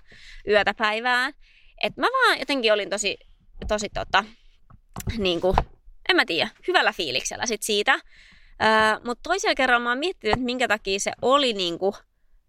yötä 0.48 0.74
päivään. 0.74 1.32
Että 1.82 2.00
mä 2.00 2.06
vaan 2.06 2.38
jotenkin 2.38 2.72
olin 2.72 2.90
tosi, 2.90 3.16
tosi 3.68 3.88
tota, 3.88 4.24
niin 5.18 5.40
kuin, 5.40 5.56
en 6.08 6.16
mä 6.16 6.24
tiedä, 6.26 6.50
hyvällä 6.68 6.92
fiiliksellä 6.92 7.46
sit 7.46 7.62
siitä. 7.62 8.00
Mutta 9.04 9.22
toisella 9.22 9.54
kerralla 9.54 9.84
mä 9.84 9.88
oon 9.88 9.98
miettinyt, 9.98 10.32
että 10.32 10.44
minkä 10.44 10.68
takia 10.68 11.00
se 11.00 11.12
oli 11.22 11.52
niin 11.52 11.78
kuin, 11.78 11.94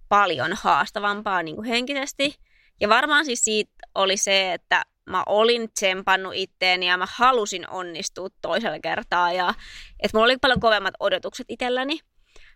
paljon 0.10 0.54
haastavampaa 0.54 1.44
niin 1.44 1.56
kuin 1.56 1.68
henkisesti. 1.68 2.36
Ja 2.82 2.90
varmaan 2.90 3.26
siis 3.26 3.44
siitä 3.44 3.72
oli 3.96 4.18
se, 4.18 4.54
että 4.54 4.84
mä 5.10 5.24
olin 5.26 5.72
tsempannut 5.72 6.34
itteeni 6.36 6.88
ja 6.88 6.98
mä 6.98 7.08
halusin 7.10 7.70
onnistua 7.70 8.28
toisella 8.42 8.80
kertaa 8.80 9.34
ja 9.34 9.54
että 10.00 10.18
mulla 10.18 10.26
oli 10.26 10.38
paljon 10.38 10.60
kovemmat 10.60 10.94
odotukset 11.00 11.46
itselläni. 11.50 12.00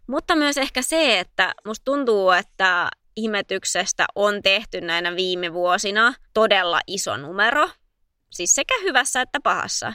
Mutta 0.08 0.36
myös 0.36 0.58
ehkä 0.58 0.82
se, 0.82 1.20
että 1.20 1.54
musta 1.66 1.84
tuntuu, 1.86 2.32
että 2.32 2.90
imetyksestä 3.16 4.06
on 4.16 4.42
tehty 4.42 4.82
näinä 4.82 5.16
viime 5.16 5.54
vuosina 5.54 6.14
todella 6.34 6.82
iso 6.88 7.18
numero. 7.18 7.70
Siis 8.32 8.56
sekä 8.56 8.74
hyvässä 8.84 9.22
että 9.22 9.40
pahassa. 9.44 9.94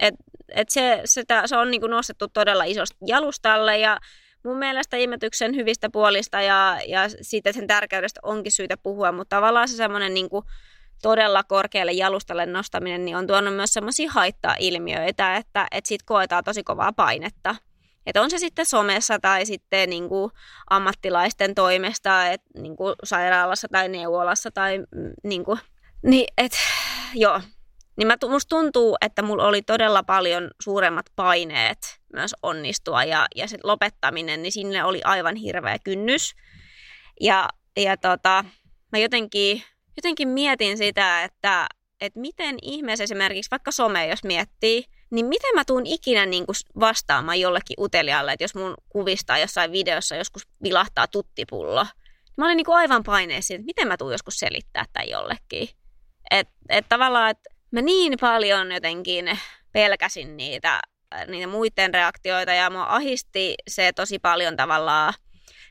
Et, 0.00 0.14
et 0.48 0.68
se, 0.68 1.00
sitä, 1.04 1.46
se 1.46 1.56
on 1.56 1.70
niinku 1.70 1.86
nostettu 1.86 2.28
todella 2.28 2.64
isosti 2.64 2.96
jalustalle 3.06 3.78
ja 3.78 3.98
mun 4.46 4.58
mielestä 4.58 4.96
imetyksen 4.96 5.56
hyvistä 5.56 5.90
puolista 5.90 6.40
ja, 6.40 6.78
ja 6.86 7.00
siitä 7.20 7.52
sen 7.52 7.66
tärkeydestä 7.66 8.20
onkin 8.22 8.52
syytä 8.52 8.76
puhua, 8.76 9.12
mutta 9.12 9.36
tavallaan 9.36 9.68
se 9.68 9.76
semmoinen 9.76 10.14
niin 10.14 10.28
todella 11.02 11.42
korkealle 11.44 11.92
jalustalle 11.92 12.46
nostaminen 12.46 13.04
niin 13.04 13.16
on 13.16 13.26
tuonut 13.26 13.56
myös 13.56 13.72
semmoisia 13.72 14.10
haittaa-ilmiöitä, 14.10 15.36
että, 15.36 15.66
että 15.70 15.88
siitä 15.88 16.04
koetaan 16.06 16.44
tosi 16.44 16.64
kovaa 16.64 16.92
painetta. 16.92 17.56
Että 18.06 18.22
on 18.22 18.30
se 18.30 18.38
sitten 18.38 18.66
somessa 18.66 19.18
tai 19.18 19.46
sitten 19.46 19.90
niin 19.90 20.08
kuin 20.08 20.30
ammattilaisten 20.70 21.54
toimesta, 21.54 22.26
että 22.26 22.46
niin 22.60 22.76
kuin 22.76 22.94
sairaalassa 23.04 23.68
tai 23.72 23.88
neuvolassa 23.88 24.50
tai 24.50 24.78
mm, 24.78 25.12
niin 25.24 25.44
kuin, 25.44 25.58
niin 26.02 26.26
et, 26.38 26.52
joo. 27.14 27.40
Niin 27.96 28.06
mä, 28.06 28.16
musta 28.28 28.48
tuntuu, 28.48 28.96
että 29.00 29.22
mulla 29.22 29.46
oli 29.46 29.62
todella 29.62 30.02
paljon 30.02 30.50
suuremmat 30.62 31.06
paineet 31.16 31.78
myös 32.12 32.34
onnistua 32.42 33.04
ja, 33.04 33.26
ja 33.36 33.48
se 33.48 33.58
lopettaminen, 33.64 34.42
niin 34.42 34.52
sinne 34.52 34.84
oli 34.84 35.00
aivan 35.04 35.36
hirveä 35.36 35.78
kynnys. 35.78 36.34
Ja, 37.20 37.48
ja 37.76 37.96
tota, 37.96 38.44
mä 38.92 38.98
jotenkin, 38.98 39.62
jotenkin 39.96 40.28
mietin 40.28 40.78
sitä, 40.78 41.24
että, 41.24 41.66
että 42.00 42.20
miten 42.20 42.56
ihmeessä 42.62 43.04
esimerkiksi 43.04 43.50
vaikka 43.50 43.72
some, 43.72 44.06
jos 44.06 44.24
miettii, 44.24 44.84
niin 45.10 45.26
miten 45.26 45.54
mä 45.54 45.64
tuun 45.64 45.86
ikinä 45.86 46.26
niin 46.26 46.46
kuin 46.46 46.56
vastaamaan 46.80 47.40
jollekin 47.40 47.76
uteliaalle, 47.80 48.32
että 48.32 48.44
jos 48.44 48.54
mun 48.54 48.74
kuvista 48.88 49.38
jossain 49.38 49.72
videossa 49.72 50.16
joskus 50.16 50.42
vilahtaa 50.62 51.06
tuttipullo. 51.06 51.86
Mä 52.36 52.44
olin 52.44 52.56
niin 52.56 52.64
kuin 52.64 52.76
aivan 52.76 53.02
paineessa 53.02 53.54
että 53.54 53.66
miten 53.66 53.88
mä 53.88 53.96
tuun 53.96 54.12
joskus 54.12 54.38
selittää 54.38 54.84
tämän 54.92 55.08
jollekin. 55.08 55.68
Että 56.30 56.54
et 56.68 56.86
tavallaan, 56.88 57.30
että 57.30 57.55
mä 57.76 57.82
niin 57.82 58.12
paljon 58.20 58.72
jotenkin 58.72 59.38
pelkäsin 59.72 60.36
niitä, 60.36 60.80
niitä 61.26 61.46
muiden 61.46 61.94
reaktioita 61.94 62.52
ja 62.52 62.70
mua 62.70 62.86
ahisti 62.88 63.54
se 63.68 63.92
tosi 63.92 64.18
paljon 64.18 64.56
tavallaan 64.56 65.14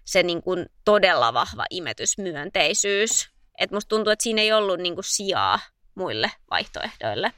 se 0.03 0.23
niin 0.23 0.41
kuin 0.41 0.65
todella 0.85 1.33
vahva 1.33 1.65
imetysmyönteisyys. 1.69 3.29
Että 3.59 3.75
musta 3.75 3.89
tuntuu, 3.89 4.11
että 4.11 4.23
siinä 4.23 4.41
ei 4.41 4.53
ollut 4.53 4.79
niin 4.79 4.95
kuin 4.95 5.05
sijaa 5.05 5.59
muille 5.95 6.31
vaihtoehdoille. 6.51 7.31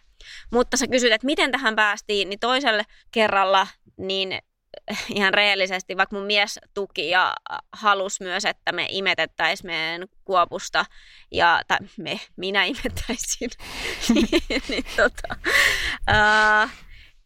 Mutta 0.51 0.78
sä 0.78 0.88
kysyt, 0.88 1.11
että 1.11 1.26
miten 1.26 1.51
tähän 1.51 1.76
päästiin, 1.76 2.30
niin 2.30 2.39
toiselle 2.39 2.84
kerralla 3.11 3.68
niin 3.97 4.39
ihan 5.16 5.34
reellisesti, 5.34 5.98
vaikka 5.98 6.16
mun 6.16 6.26
mies 6.26 6.60
tuki 6.74 7.10
ja 7.10 7.34
halus 7.74 8.22
myös, 8.22 8.46
että 8.46 8.72
me 8.72 8.88
imetettäisiin 8.90 9.68
meidän 9.68 10.08
kuopusta, 10.26 10.86
ja, 11.32 11.62
tai 11.68 11.78
me, 11.98 12.20
minä 12.36 12.64
imettäisin, 12.64 13.50
niin, 14.70 14.86
tota, 14.96 15.36
uh, 16.10 16.70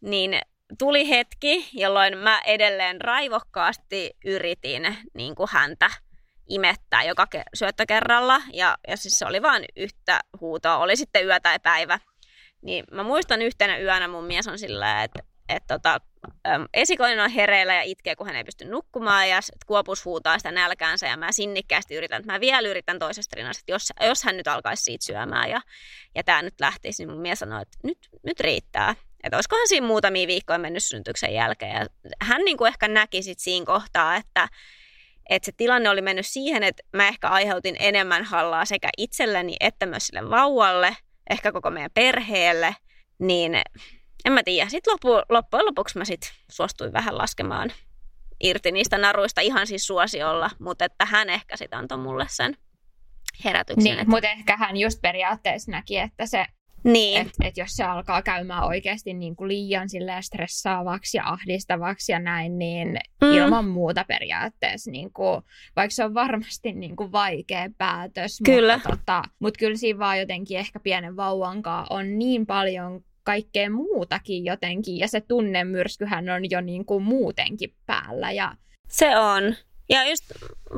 niin 0.00 0.40
tuli 0.78 1.08
hetki, 1.08 1.68
jolloin 1.72 2.18
mä 2.18 2.40
edelleen 2.46 3.00
raivokkaasti 3.00 4.10
yritin 4.24 4.96
niin 5.14 5.34
kuin 5.34 5.48
häntä 5.52 5.90
imettää 6.48 7.02
joka 7.02 7.26
syöttökerralla, 7.54 8.40
ja, 8.52 8.78
ja 8.88 8.96
siis 8.96 9.18
se 9.18 9.26
oli 9.26 9.42
vain 9.42 9.64
yhtä 9.76 10.20
huutoa, 10.40 10.78
oli 10.78 10.96
sitten 10.96 11.26
yö 11.26 11.40
tai 11.40 11.58
päivä. 11.58 11.98
Niin 12.62 12.84
mä 12.90 13.02
muistan 13.02 13.42
yhtenä 13.42 13.78
yönä 13.78 14.08
mun 14.08 14.24
mies 14.24 14.48
on 14.48 14.58
sillä, 14.58 15.02
että 15.02 15.22
että 15.48 15.78
tota, 15.78 16.00
esikoinen 16.74 17.24
on 17.24 17.30
hereillä 17.30 17.74
ja 17.74 17.82
itkee, 17.82 18.16
kun 18.16 18.26
hän 18.26 18.36
ei 18.36 18.44
pysty 18.44 18.64
nukkumaan 18.64 19.28
ja 19.28 19.40
kuopus 19.66 20.04
huutaa 20.04 20.38
sitä 20.38 20.52
nälkäänsä 20.52 21.06
ja 21.06 21.16
mä 21.16 21.32
sinnikkäästi 21.32 21.94
yritän, 21.94 22.20
että 22.20 22.32
mä 22.32 22.40
vielä 22.40 22.68
yritän 22.68 22.98
toisesta 22.98 23.36
rinnasta, 23.36 23.60
että 23.60 23.72
jos, 23.72 23.92
jos 24.08 24.24
hän 24.24 24.36
nyt 24.36 24.48
alkaisi 24.48 24.82
siitä 24.82 25.04
syömään 25.04 25.50
ja, 25.50 25.60
ja 26.14 26.24
tämä 26.24 26.42
nyt 26.42 26.60
lähtisi, 26.60 27.02
niin 27.02 27.10
mun 27.10 27.22
mies 27.22 27.38
sanoi, 27.38 27.62
että 27.62 27.78
nyt, 27.82 27.98
nyt 28.26 28.40
riittää. 28.40 28.94
Että 29.22 29.36
olisikohan 29.36 29.68
siinä 29.68 29.86
muutamia 29.86 30.26
viikkoja 30.26 30.58
mennyt 30.58 30.84
syntyksen 30.84 31.34
jälkeen. 31.34 31.72
Ja 31.72 31.86
hän 32.20 32.42
niin 32.44 32.56
kuin 32.56 32.68
ehkä 32.68 32.88
näki 32.88 33.22
sit 33.22 33.38
siinä 33.38 33.66
kohtaa, 33.66 34.16
että, 34.16 34.48
että 35.30 35.46
se 35.46 35.52
tilanne 35.56 35.90
oli 35.90 36.02
mennyt 36.02 36.26
siihen, 36.26 36.62
että 36.62 36.82
mä 36.92 37.08
ehkä 37.08 37.28
aiheutin 37.28 37.76
enemmän 37.78 38.24
hallaa 38.24 38.64
sekä 38.64 38.88
itselleni 38.98 39.56
että 39.60 39.86
myös 39.86 40.06
sille 40.06 40.30
vauvalle, 40.30 40.96
ehkä 41.30 41.52
koko 41.52 41.70
meidän 41.70 41.90
perheelle, 41.94 42.76
niin 43.18 43.60
en 44.24 44.32
mä 44.32 44.42
tiedä. 44.42 44.70
Sitten 44.70 44.92
loppu, 44.92 45.08
loppujen 45.28 45.66
lopuksi 45.66 45.98
mä 45.98 46.04
sit 46.04 46.32
suostuin 46.50 46.92
vähän 46.92 47.18
laskemaan 47.18 47.72
irti 48.42 48.72
niistä 48.72 48.98
naruista 48.98 49.40
ihan 49.40 49.66
siis 49.66 49.86
suosiolla, 49.86 50.50
mutta 50.58 50.84
että 50.84 51.04
hän 51.04 51.30
ehkä 51.30 51.56
sitten 51.56 51.78
antoi 51.78 51.98
mulle 51.98 52.26
sen 52.28 52.56
herätyksen. 53.44 53.84
Niin, 53.84 53.98
että... 53.98 54.10
mutta 54.10 54.28
ehkä 54.28 54.56
hän 54.56 54.76
just 54.76 55.00
periaatteessa 55.02 55.70
näki, 55.70 55.98
että 55.98 56.26
se 56.26 56.46
niin. 56.84 57.20
Että 57.20 57.48
et 57.48 57.56
jos 57.56 57.70
se 57.70 57.84
alkaa 57.84 58.22
käymään 58.22 58.64
oikeasti 58.64 59.14
niin 59.14 59.36
kuin 59.36 59.48
liian 59.48 59.88
stressaavaksi 60.20 61.16
ja 61.16 61.28
ahdistavaksi 61.28 62.12
ja 62.12 62.18
näin, 62.18 62.58
niin 62.58 62.98
mm. 63.20 63.32
ilman 63.32 63.68
muuta 63.68 64.04
periaatteessa, 64.08 64.90
niin 64.90 65.12
kuin, 65.12 65.42
vaikka 65.76 65.94
se 65.94 66.04
on 66.04 66.14
varmasti 66.14 66.72
niin 66.72 66.96
kuin 66.96 67.12
vaikea 67.12 67.70
päätös, 67.78 68.38
kyllä. 68.44 68.76
Mutta, 68.76 68.88
tota, 68.88 69.22
mutta 69.38 69.58
kyllä 69.58 69.76
siinä 69.76 69.98
vaan 69.98 70.20
jotenkin 70.20 70.58
ehkä 70.58 70.80
pienen 70.80 71.16
vauvankaan 71.16 71.86
on 71.90 72.18
niin 72.18 72.46
paljon 72.46 73.04
kaikkea 73.24 73.70
muutakin 73.70 74.44
jotenkin, 74.44 74.98
ja 74.98 75.08
se 75.08 75.20
tunnemyrskyhän 75.20 76.30
on 76.30 76.50
jo 76.50 76.60
niin 76.60 76.84
kuin 76.84 77.02
muutenkin 77.02 77.74
päällä. 77.86 78.32
Ja... 78.32 78.54
Se 78.88 79.16
on. 79.18 79.56
Ja 79.88 80.08
just 80.08 80.24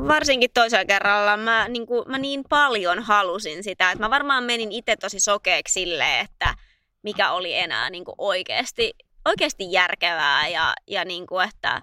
varsinkin 0.09 0.51
toisella 0.55 0.85
kerralla 0.85 1.37
mä 1.37 1.69
niin, 1.69 1.87
kuin, 1.87 2.11
mä 2.11 2.19
niin 2.19 2.45
paljon 2.49 3.03
halusin 3.03 3.65
sitä, 3.65 3.91
että 3.91 4.05
mä 4.05 4.11
varmaan 4.11 4.45
menin 4.45 4.73
itse 4.73 4.97
tosi 4.97 5.21
sokeeksi 5.21 5.73
silleen, 5.73 6.25
että 6.25 6.55
mikä 7.03 7.31
oli 7.31 7.55
enää 7.55 7.91
niin 7.91 8.05
kuin 8.05 8.15
oikeasti, 8.19 8.95
oikeasti 9.25 9.73
järkevää 9.73 10.49
ja, 10.49 10.75
ja 10.87 11.05
niin 11.05 11.27
kuin, 11.27 11.49
että, 11.49 11.83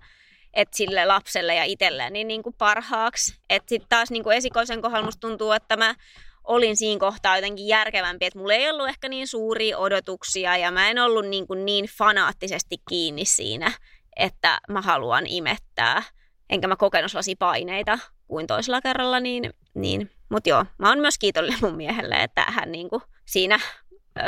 että 0.54 0.78
sille 0.78 1.06
lapselle 1.06 1.56
ja 1.56 1.64
itselleen 1.64 2.14
niin, 2.14 2.44
kuin 2.44 2.56
parhaaksi. 2.58 3.36
Että 3.50 3.70
sitten 3.70 3.90
taas 3.90 4.12
niin 4.12 4.24
kuin 4.24 4.38
esikoisen 4.38 4.82
kohdalla 4.82 5.06
musta 5.06 5.28
tuntuu, 5.28 5.52
että 5.52 5.78
mä 5.78 5.96
olin 6.44 6.78
siinä 6.78 7.00
kohtaa 7.00 7.38
jotenkin 7.38 7.68
järkevämpi, 7.68 8.26
että 8.26 8.40
mulla 8.40 8.54
ei 8.54 8.70
ollut 8.70 8.90
ehkä 8.90 9.10
niin 9.10 9.28
suuria 9.28 9.78
odotuksia 9.78 10.58
ja 10.58 10.72
mä 10.72 10.90
en 10.90 11.00
ollut 11.00 11.28
niin, 11.28 11.48
kuin 11.48 11.66
niin 11.66 11.86
fanaattisesti 11.86 12.78
kiinni 12.90 13.26
siinä, 13.26 13.72
että 14.16 14.60
mä 14.70 14.82
haluan 14.82 15.28
imettää. 15.28 16.04
Enkä 16.50 16.68
mä 16.68 16.76
kokenut 16.76 17.12
sellaisia 17.12 17.36
paineita 17.40 18.00
kuin 18.28 18.48
toisella 18.48 18.82
kerralla, 18.82 19.20
niin, 19.20 19.54
niin. 19.74 20.12
mutta 20.30 20.50
joo, 20.50 20.66
mä 20.78 20.90
oon 20.90 21.00
myös 21.00 21.18
kiitollinen 21.18 21.60
mun 21.62 21.76
miehelle, 21.76 22.16
että 22.16 22.46
hän 22.48 22.72
niin 22.72 22.90
kuin 22.90 23.02
siinä 23.26 23.60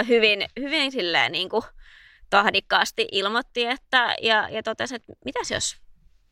hyvin, 0.08 0.46
hyvin 0.60 0.92
silleen 0.92 1.32
niin 1.32 1.50
kuin 1.50 1.64
tahdikkaasti 2.30 3.08
ilmoitti, 3.12 3.66
että, 3.66 4.16
ja, 4.22 4.50
ja 4.50 4.64
totesi, 4.64 4.96
että 4.96 5.14
mitäs 5.26 5.52
jos 5.52 5.76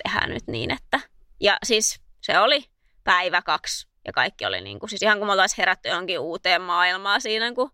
tehdään 0.04 0.30
nyt 0.30 0.48
niin, 0.48 0.72
että, 0.72 1.00
ja 1.40 1.58
siis 1.66 2.02
se 2.22 2.40
oli 2.40 2.66
päivä 3.04 3.42
kaksi 3.42 3.91
ja 4.06 4.14
kaikki 4.14 4.45
oli 4.45 4.62
niin 4.62 4.80
kuin, 4.80 4.89
siis 4.89 5.02
ihan 5.02 5.18
kuin 5.18 5.28
me 5.28 5.32
oltaisiin 5.32 5.58
herätty 5.58 5.89
johonkin 5.89 6.20
uuteen 6.20 6.62
maailmaan 6.62 7.22
siinä, 7.22 7.54
kun 7.54 7.72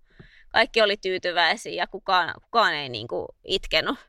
kaikki 0.49 0.82
oli 0.82 0.97
tyytyväisiä 0.97 1.73
ja 1.73 1.88
kukaan, 1.88 2.34
kukaan 2.41 2.73
ei 2.73 2.89
niin 2.89 3.07
kuin 3.07 3.28
itkenut 3.43 3.99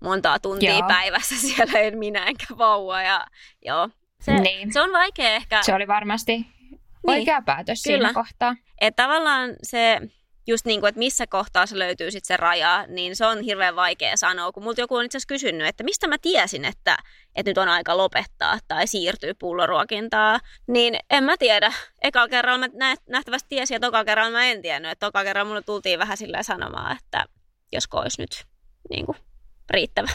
montaa 0.00 0.38
tuntia 0.38 0.78
joo. 0.78 0.88
päivässä 0.88 1.34
siellä, 1.48 1.78
en 1.78 1.98
minä 1.98 2.24
enkä 2.24 2.46
vauva. 2.58 3.02
Ja, 3.02 3.26
joo, 3.64 3.88
se, 4.20 4.32
niin. 4.32 4.72
se 4.72 4.80
on 4.80 4.92
vaikea 4.92 5.30
ehkä. 5.30 5.62
Se 5.62 5.74
oli 5.74 5.88
varmasti 5.88 6.32
niin. 6.36 6.80
oikea 7.06 7.42
päätös 7.42 7.82
Kyllä. 7.82 8.08
siinä 8.08 8.12
kohtaa. 8.12 8.56
Että 8.80 9.02
tavallaan 9.02 9.50
se 9.62 10.00
just 10.46 10.66
niin 10.66 10.80
kuin, 10.80 10.88
että 10.88 10.98
missä 10.98 11.26
kohtaa 11.26 11.66
se 11.66 11.78
löytyy 11.78 12.10
sitten 12.10 12.26
se 12.26 12.36
raja, 12.36 12.86
niin 12.88 13.16
se 13.16 13.26
on 13.26 13.42
hirveän 13.42 13.76
vaikea 13.76 14.16
sanoa. 14.16 14.52
Kun 14.52 14.62
multa 14.62 14.80
joku 14.80 14.96
on 14.96 15.04
itse 15.04 15.16
asiassa 15.16 15.28
kysynyt, 15.28 15.66
että 15.66 15.84
mistä 15.84 16.06
mä 16.06 16.18
tiesin, 16.22 16.64
että, 16.64 16.96
että 17.34 17.50
nyt 17.50 17.58
on 17.58 17.68
aika 17.68 17.96
lopettaa 17.96 18.58
tai 18.68 18.86
siirtyy 18.86 19.34
pulloruokintaa, 19.34 20.40
niin 20.66 20.98
en 21.10 21.24
mä 21.24 21.36
tiedä. 21.36 21.72
Ekalla 22.02 22.28
kerralla 22.28 22.68
mä 22.68 22.94
nähtävästi 23.08 23.48
tiesin 23.48 23.74
ja 23.74 23.80
tokalla 23.80 24.04
kerralla 24.04 24.30
mä 24.30 24.44
en 24.44 24.62
tiennyt. 24.62 24.90
Että 24.90 25.06
tokalla 25.06 25.24
kerralla 25.24 25.48
mulle 25.48 25.62
tultiin 25.62 25.98
vähän 25.98 26.16
sillä 26.16 26.42
sanomaan, 26.42 26.96
että 26.96 27.24
josko 27.72 27.98
olisi 27.98 28.22
nyt 28.22 28.44
niin 28.90 29.06
kuin, 29.06 29.18
riittävä. 29.70 30.08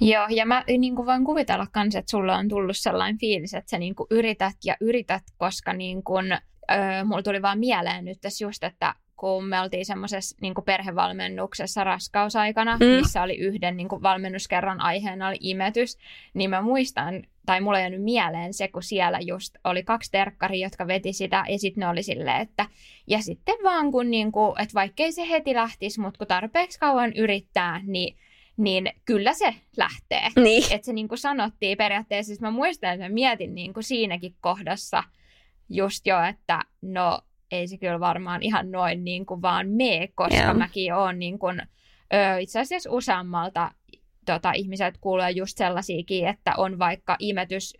Joo, 0.00 0.26
ja 0.30 0.46
mä 0.46 0.64
niin 0.78 0.96
kuin 0.96 1.06
voin 1.06 1.24
kuvitella 1.24 1.66
myös, 1.76 1.94
että 1.94 2.10
sulla 2.10 2.36
on 2.36 2.48
tullut 2.48 2.76
sellainen 2.76 3.18
fiilis, 3.18 3.54
että 3.54 3.70
sä 3.70 3.78
niin 3.78 3.94
kuin 3.94 4.06
yrität 4.10 4.56
ja 4.64 4.76
yrität, 4.80 5.22
koska 5.36 5.72
niin 5.72 6.04
kuin, 6.04 6.38
öö, 6.70 7.04
mulla 7.04 7.22
tuli 7.22 7.42
vaan 7.42 7.58
mieleen 7.58 8.04
nyt 8.04 8.20
tässä 8.20 8.44
just, 8.44 8.64
että 8.64 8.94
kun 9.20 9.44
me 9.44 9.60
oltiin 9.60 9.86
semmoisessa 9.86 10.36
niin 10.40 10.54
perhevalmennuksessa 10.64 11.84
raskausaikana, 11.84 12.76
mm. 12.76 12.86
missä 12.86 13.22
oli 13.22 13.36
yhden 13.36 13.76
niin 13.76 13.88
kuin 13.88 14.02
valmennuskerran 14.02 14.80
aiheena 14.80 15.28
oli 15.28 15.36
imetys, 15.40 15.98
niin 16.34 16.50
mä 16.50 16.62
muistan, 16.62 17.22
tai 17.46 17.60
mulla 17.60 17.80
jäänyt 17.80 18.02
mieleen 18.02 18.54
se, 18.54 18.68
kun 18.68 18.82
siellä 18.82 19.18
just 19.20 19.56
oli 19.64 19.82
kaksi 19.82 20.10
terkkaria, 20.10 20.66
jotka 20.66 20.86
veti 20.86 21.12
sitä, 21.12 21.44
ja 21.48 21.58
sitten 21.58 21.80
ne 21.80 21.88
oli 21.88 22.02
silleen, 22.02 22.40
että 22.40 22.66
ja 23.06 23.22
sitten 23.22 23.54
vaan 23.64 23.92
kun, 23.92 24.10
niin 24.10 24.32
kuin, 24.32 24.60
että 24.60 24.74
vaikkei 24.74 25.12
se 25.12 25.28
heti 25.28 25.54
lähtisi, 25.54 26.00
mutta 26.00 26.18
kun 26.18 26.26
tarpeeksi 26.26 26.78
kauan 26.78 27.12
yrittää, 27.12 27.80
niin 27.86 28.16
niin 28.56 28.92
kyllä 29.04 29.34
se 29.34 29.54
lähtee. 29.76 30.28
Niin. 30.36 30.64
Että 30.72 30.84
se 30.84 30.92
niin 30.92 31.08
kuin 31.08 31.18
sanottiin 31.18 31.78
periaatteessa, 31.78 32.26
siis 32.26 32.40
mä 32.40 32.50
muistan, 32.50 32.92
että 32.92 33.04
mä 33.04 33.14
mietin 33.14 33.54
niin 33.54 33.74
kuin 33.74 33.84
siinäkin 33.84 34.34
kohdassa 34.40 35.02
just 35.70 36.06
jo, 36.06 36.22
että 36.22 36.60
no 36.82 37.20
ei 37.50 37.68
se 37.68 37.78
kyllä 37.78 38.00
varmaan 38.00 38.42
ihan 38.42 38.70
noin 38.70 39.04
niin 39.04 39.26
kuin 39.26 39.42
vaan 39.42 39.68
mene, 39.68 40.08
koska 40.14 40.34
yeah. 40.34 40.56
mäkin 40.56 40.94
olen 40.94 41.18
niin 41.18 41.38
kuin, 41.38 41.62
ö, 42.14 42.38
itse 42.40 42.60
asiassa 42.60 42.90
useammalta 42.90 43.70
tota, 44.26 44.52
ihmiset 44.52 44.98
kuulee 45.00 45.30
just 45.30 45.58
sellaisiakin, 45.58 46.26
että 46.26 46.54
on 46.56 46.78
vaikka 46.78 47.16
imetys 47.18 47.74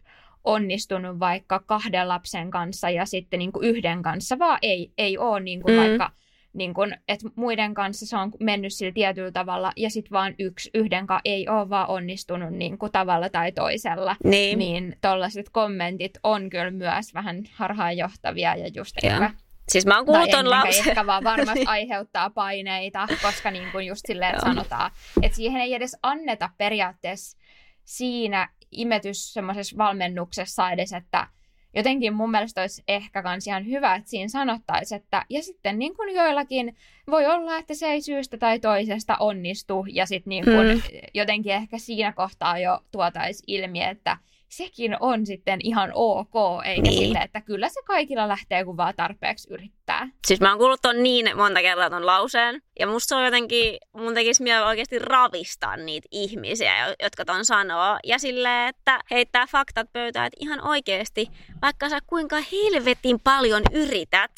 onnistunut 0.44 1.20
vaikka 1.20 1.60
kahden 1.66 2.08
lapsen 2.08 2.50
kanssa 2.50 2.90
ja 2.90 3.06
sitten 3.06 3.38
niin 3.38 3.52
kuin 3.52 3.66
yhden 3.66 4.02
kanssa, 4.02 4.38
vaan 4.38 4.58
ei, 4.62 4.92
ei 4.98 5.18
ole 5.18 5.40
niin 5.40 5.62
kuin 5.62 5.74
mm. 5.74 5.80
vaikka 5.80 6.10
niin 6.52 6.74
kun, 6.74 6.94
että 7.08 7.28
muiden 7.34 7.74
kanssa 7.74 8.06
se 8.06 8.16
on 8.16 8.32
mennyt 8.40 8.72
sillä 8.74 8.92
tietyllä 8.92 9.30
tavalla 9.30 9.72
ja 9.76 9.90
sitten 9.90 10.10
vaan 10.10 10.34
yksi 10.38 10.70
yhdenkaan 10.74 11.20
ei 11.24 11.48
ole 11.48 11.70
vaan 11.70 11.88
onnistunut 11.88 12.50
niin 12.50 12.78
kuin 12.78 12.92
tavalla 12.92 13.28
tai 13.28 13.52
toisella. 13.52 14.16
Niin. 14.24 14.58
Niin 14.58 14.96
tollaiset 15.00 15.48
kommentit 15.52 16.18
on 16.22 16.50
kyllä 16.50 16.70
myös 16.70 17.14
vähän 17.14 17.42
harhaanjohtavia 17.52 18.56
ja 18.56 18.68
just 18.74 18.96
Joo. 19.02 19.12
ehkä 19.12 19.30
Siis 19.68 19.86
mä 19.86 19.96
oon 19.96 20.06
kuullut 20.06 20.30
ton 20.30 20.50
lapsen. 20.50 20.88
ehkä 20.88 21.06
vaan 21.06 21.24
varmasti 21.24 21.64
aiheuttaa 21.76 22.30
paineita, 22.30 23.08
koska 23.22 23.50
niin 23.50 23.72
kuin 23.72 23.86
just 23.86 24.02
silleen, 24.06 24.34
että 24.34 24.46
Joo. 24.46 24.54
sanotaan, 24.54 24.90
että 25.22 25.36
siihen 25.36 25.62
ei 25.62 25.74
edes 25.74 25.96
anneta 26.02 26.50
periaatteessa 26.58 27.38
siinä 27.84 28.48
imetys 28.70 29.32
semmoisessa 29.32 29.76
valmennuksessa 29.78 30.70
edes, 30.70 30.92
että 30.92 31.26
jotenkin 31.74 32.14
mun 32.14 32.30
mielestä 32.30 32.60
olisi 32.60 32.82
ehkä 32.88 33.22
kans 33.22 33.46
ihan 33.46 33.66
hyvä, 33.66 33.94
että 33.94 34.10
siinä 34.10 34.28
sanottaisiin, 34.28 35.00
että 35.00 35.24
ja 35.30 35.42
sitten 35.42 35.78
niin 35.78 35.96
kuin 35.96 36.14
joillakin 36.14 36.76
voi 37.10 37.26
olla, 37.26 37.56
että 37.56 37.74
se 37.74 37.86
ei 37.86 38.00
syystä 38.00 38.38
tai 38.38 38.58
toisesta 38.60 39.16
onnistu 39.20 39.86
ja 39.92 40.06
sitten 40.06 40.30
niin 40.30 40.44
kuin 40.44 40.68
Mm. 40.76 40.82
jotenkin 41.14 41.52
ehkä 41.52 41.78
siinä 41.78 42.12
kohtaa 42.12 42.58
jo 42.58 42.80
tuotaisi 42.92 43.44
ilmi, 43.46 43.82
että 43.84 44.16
sekin 44.50 44.96
on 45.00 45.26
sitten 45.26 45.58
ihan 45.62 45.90
ok, 45.94 46.34
eikä 46.64 46.82
Niin. 46.82 46.98
sille, 46.98 47.18
että 47.18 47.40
kyllä 47.40 47.68
se 47.68 47.80
kaikilla 47.86 48.28
lähtee, 48.28 48.64
kun 48.64 48.76
vaan 48.76 48.94
tarpeeksi 48.96 49.48
yrittää. 49.52 50.08
Siis 50.26 50.40
mä 50.40 50.48
oon 50.48 50.58
kuullut 50.58 50.82
ton 50.82 51.02
niin 51.02 51.36
monta 51.36 51.60
kertaa 51.60 51.90
ton 51.90 52.06
lauseen. 52.06 52.62
Ja 52.78 52.86
musta 52.86 53.08
se 53.08 53.14
on 53.14 53.24
jotenkin, 53.24 53.78
mun 53.92 54.14
tekisi 54.14 54.42
mieli 54.42 54.64
oikeasti 54.64 54.98
ravistaa 54.98 55.76
niitä 55.76 56.08
ihmisiä, 56.10 56.86
jo- 56.88 56.94
jotka 57.02 57.24
ton 57.24 57.44
sanoo. 57.44 57.98
Ja 58.04 58.18
silleen, 58.18 58.68
että 58.68 59.00
heittää 59.10 59.46
faktat 59.46 59.92
pöytään, 59.92 60.26
että 60.26 60.38
ihan 60.40 60.66
oikeasti, 60.68 61.26
vaikka 61.62 61.88
sä 61.88 61.98
kuinka 62.06 62.36
helvetin 62.52 63.20
paljon 63.24 63.62
yrität, 63.72 64.30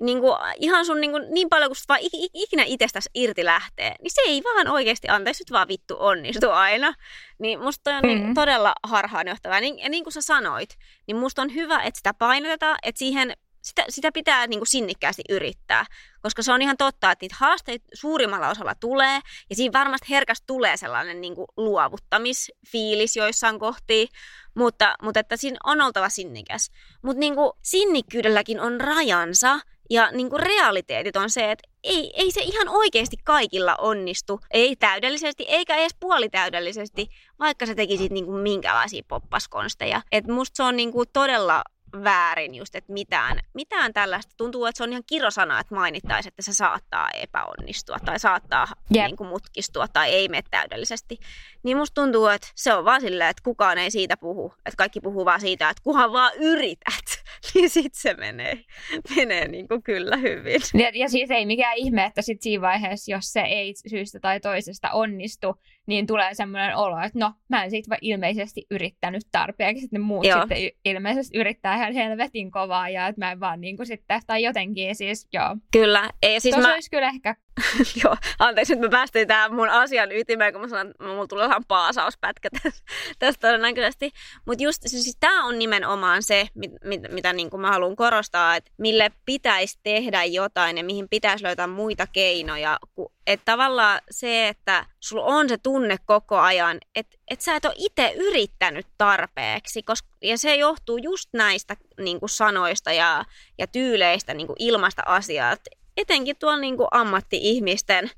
niin 0.00 0.20
kuin, 0.20 0.36
ihan 0.58 0.86
sun 0.86 1.00
niin, 1.00 1.10
kuin, 1.10 1.24
niin 1.30 1.48
paljon 1.48 1.68
kuin 1.70 1.76
sut 1.76 1.88
vaan 1.88 2.00
ik- 2.00 2.24
ik- 2.24 2.30
ikinä 2.34 2.62
itsestäsi 2.66 3.10
irti 3.14 3.44
lähtee, 3.44 3.94
niin 4.02 4.10
se 4.10 4.20
ei 4.26 4.42
vaan 4.44 4.68
oikeasti, 4.68 5.08
anteeksi 5.08 5.42
nyt 5.42 5.50
vaan 5.50 5.68
vittu 5.68 5.96
onnistu 5.98 6.50
aina. 6.50 6.94
Niin 7.38 7.60
musta 7.60 7.96
on 7.96 8.02
niin, 8.02 8.26
Mm. 8.26 8.34
todella 8.34 8.72
harhaanjohtavaa. 8.82 9.60
Niin, 9.60 9.78
ja 9.78 9.88
niin 9.88 10.04
kuin 10.04 10.12
sä 10.12 10.22
sanoit, 10.22 10.70
niin 11.06 11.16
musta 11.16 11.42
on 11.42 11.54
hyvä, 11.54 11.82
että 11.82 11.98
sitä 11.98 12.14
painotetaan, 12.14 12.78
että 12.82 12.98
siihen 12.98 13.32
sitä, 13.62 13.84
sitä 13.88 14.12
pitää 14.12 14.46
niin 14.46 14.60
kuin 14.60 14.66
sinnikkäästi 14.68 15.22
yrittää, 15.30 15.86
koska 16.22 16.42
se 16.42 16.52
on 16.52 16.62
ihan 16.62 16.76
totta, 16.76 17.10
että 17.10 17.24
niitä 17.24 17.36
haasteita 17.38 17.84
suurimmalla 17.94 18.48
osalla 18.48 18.74
tulee, 18.74 19.20
ja 19.50 19.56
siinä 19.56 19.78
varmasti 19.78 20.06
herkästi 20.10 20.44
tulee 20.46 20.76
sellainen 20.76 21.20
niin 21.20 21.34
kuin 21.34 21.46
luovuttamisfiilis 21.56 23.16
joissain 23.16 23.58
kohtia, 23.58 24.06
mutta, 24.54 24.94
mutta 25.02 25.20
että 25.20 25.36
siinä 25.36 25.56
on 25.64 25.80
oltava 25.80 26.08
sinnikäs. 26.08 26.70
Mutta 27.02 27.20
niin 27.20 27.34
kuin 27.34 27.52
sinnikkyydelläkin 27.62 28.60
on 28.60 28.80
rajansa, 28.80 29.60
ja 29.90 30.10
niin 30.12 30.30
kuin 30.30 30.42
realiteetit 30.42 31.16
on 31.16 31.30
se, 31.30 31.50
että 31.50 31.68
ei, 31.84 32.12
ei 32.16 32.30
se 32.30 32.40
ihan 32.40 32.68
oikeasti 32.68 33.16
kaikilla 33.24 33.76
onnistu, 33.78 34.40
ei 34.50 34.76
täydellisesti, 34.76 35.44
eikä 35.48 35.76
edes 35.76 35.94
puolitäydellisesti, 36.00 37.08
vaikka 37.38 37.66
sä 37.66 37.74
tekisit 37.74 38.12
niin 38.12 38.24
kuin 38.26 38.42
minkälaisia 38.42 39.02
poppaskonsteja. 39.08 40.02
Et 40.12 40.26
musta 40.26 40.56
se 40.56 40.62
on 40.62 40.76
niin 40.76 40.92
kuin 40.92 41.08
todella 41.12 41.62
väärin 42.04 42.54
just, 42.54 42.74
että 42.74 42.92
mitään, 42.92 43.38
mitään 43.54 43.92
tällaista. 43.92 44.34
Tuntuu, 44.36 44.66
että 44.66 44.76
se 44.76 44.84
on 44.84 44.90
ihan 44.90 45.02
kirosana, 45.06 45.60
että 45.60 45.74
mainittaisi, 45.74 46.28
että 46.28 46.42
se 46.42 46.52
saattaa 46.52 47.08
epäonnistua 47.14 47.96
tai 48.04 48.18
saattaa 48.18 48.66
Jep. 48.94 49.06
niin 49.06 49.16
kuin 49.16 49.28
mutkistua 49.28 49.88
tai 49.88 50.10
ei 50.10 50.28
mene 50.28 50.42
täydellisesti. 50.50 51.18
Niin 51.62 51.76
musta 51.76 52.02
tuntuu, 52.02 52.26
että 52.26 52.48
se 52.54 52.74
on 52.74 52.84
vaan 52.84 53.00
silleen, 53.00 53.30
että 53.30 53.42
kukaan 53.44 53.78
ei 53.78 53.90
siitä 53.90 54.16
puhu. 54.16 54.54
Että 54.66 54.76
kaikki 54.76 55.00
puhuu 55.00 55.24
vaan 55.24 55.40
siitä, 55.40 55.70
että 55.70 55.82
kunhan 55.82 56.12
vaan 56.12 56.32
yrität, 56.38 57.22
niin 57.54 57.70
sit 57.70 57.94
se 57.94 58.14
menee, 58.14 58.64
menee 59.16 59.48
niin 59.48 59.68
kuin 59.68 59.82
kyllä 59.82 60.16
hyvin. 60.16 60.60
Ja, 60.74 60.90
ja 60.94 61.08
siis 61.08 61.30
ei 61.30 61.46
mikään 61.46 61.76
ihme, 61.76 62.04
että 62.04 62.22
sit 62.22 62.42
siinä 62.42 62.62
vaiheessa, 62.62 63.12
jos 63.12 63.32
se 63.32 63.40
ei 63.40 63.74
syystä 63.88 64.20
tai 64.20 64.40
toisesta 64.40 64.90
onnistu, 64.90 65.56
niin 65.90 66.06
tulee 66.06 66.34
semmoinen 66.34 66.76
olo, 66.76 67.00
että 67.00 67.18
no, 67.18 67.32
mä 67.48 67.64
en 67.64 67.70
siitä 67.70 67.88
vaan 67.88 67.98
ilmeisesti 68.02 68.66
yrittänyt 68.70 69.22
tarpeeksi, 69.32 69.84
että 69.84 69.96
ne 69.96 70.04
muut 70.04 70.26
Joo. 70.26 70.40
sitten 70.40 70.58
ilmeisesti 70.84 71.38
yrittää 71.38 71.74
ihan 71.74 71.92
helvetin 71.92 72.50
kovaa 72.50 72.88
ja 72.88 73.06
että 73.06 73.20
mä 73.20 73.32
en 73.32 73.40
vaan 73.40 73.60
niin 73.60 73.76
kuin 73.76 73.86
sitten, 73.86 74.20
tai 74.26 74.42
jotenkin 74.42 74.94
siis, 74.94 75.28
joo. 75.32 75.56
Kyllä. 75.72 76.10
Ei, 76.22 76.40
siis 76.40 76.54
Tuossa 76.54 76.68
mä, 76.68 76.74
olisi 76.74 76.90
kyllä 76.90 77.08
ehkä, 77.08 77.36
Joo, 78.04 78.16
anteeksi, 78.38 78.74
nyt 78.74 78.80
me 78.80 78.88
päästiin 78.88 79.28
tähän 79.28 79.54
mun 79.54 79.68
asian 79.68 80.12
ytimeen, 80.12 80.52
kun 80.52 80.62
mä 80.62 80.68
sanon, 80.68 80.90
että 80.90 81.04
mulla 81.04 81.26
tulee 81.26 81.46
ihan 81.46 81.64
paasauspätkä 81.68 82.48
tästä, 82.62 82.82
tästä 83.18 83.48
todennäköisesti. 83.48 84.10
Mutta 84.46 84.64
just 84.64 84.82
siis, 84.86 85.02
siis 85.02 85.16
tämä 85.20 85.44
on 85.44 85.58
nimenomaan 85.58 86.22
se, 86.22 86.48
mit, 86.54 86.70
mit, 86.84 87.00
mitä 87.10 87.32
niin 87.32 87.50
kuin 87.50 87.60
mä 87.60 87.70
haluan 87.70 87.96
korostaa, 87.96 88.56
että 88.56 88.70
mille 88.78 89.10
pitäisi 89.26 89.78
tehdä 89.82 90.24
jotain 90.24 90.76
ja 90.78 90.84
mihin 90.84 91.08
pitäisi 91.08 91.44
löytää 91.44 91.66
muita 91.66 92.06
keinoja. 92.06 92.78
Että 93.26 93.44
tavallaan 93.44 94.00
se, 94.10 94.48
että 94.48 94.86
sulla 95.00 95.24
on 95.24 95.48
se 95.48 95.58
tunne 95.58 95.96
koko 96.04 96.38
ajan, 96.38 96.78
että 96.94 97.16
et 97.30 97.40
sä 97.40 97.56
et 97.56 97.64
ole 97.64 97.74
itse 97.76 98.14
yrittänyt 98.16 98.86
tarpeeksi, 98.98 99.82
koska, 99.82 100.08
ja 100.22 100.38
se 100.38 100.56
johtuu 100.56 100.98
just 100.98 101.28
näistä 101.32 101.76
niin 102.00 102.20
kuin 102.20 102.30
sanoista 102.30 102.92
ja, 102.92 103.24
ja 103.58 103.66
tyyleistä 103.66 104.34
niin 104.34 104.46
kuin 104.46 104.56
ilmaista 104.58 105.02
asiaa. 105.06 105.56
Etenkin 106.00 106.36
tuolla 106.38 106.58
niin 106.58 106.76
kuin 106.76 106.88
ammatti-ihmisten 106.90 108.10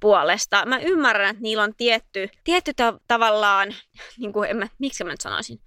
puolesta. 0.00 0.66
Mä 0.66 0.78
ymmärrän, 0.78 1.30
että 1.30 1.42
niillä 1.42 1.62
on 1.62 1.74
tietty, 1.76 2.28
tietty 2.44 2.72
ta- 2.74 2.98
tavallaan, 3.08 3.74
niin 4.18 4.32
kuin, 4.32 4.50
en 4.50 4.56
mä, 4.56 4.68
miksi 4.78 5.04
mä 5.04 5.10
nyt 5.10 5.20
sanoisin, 5.20 5.58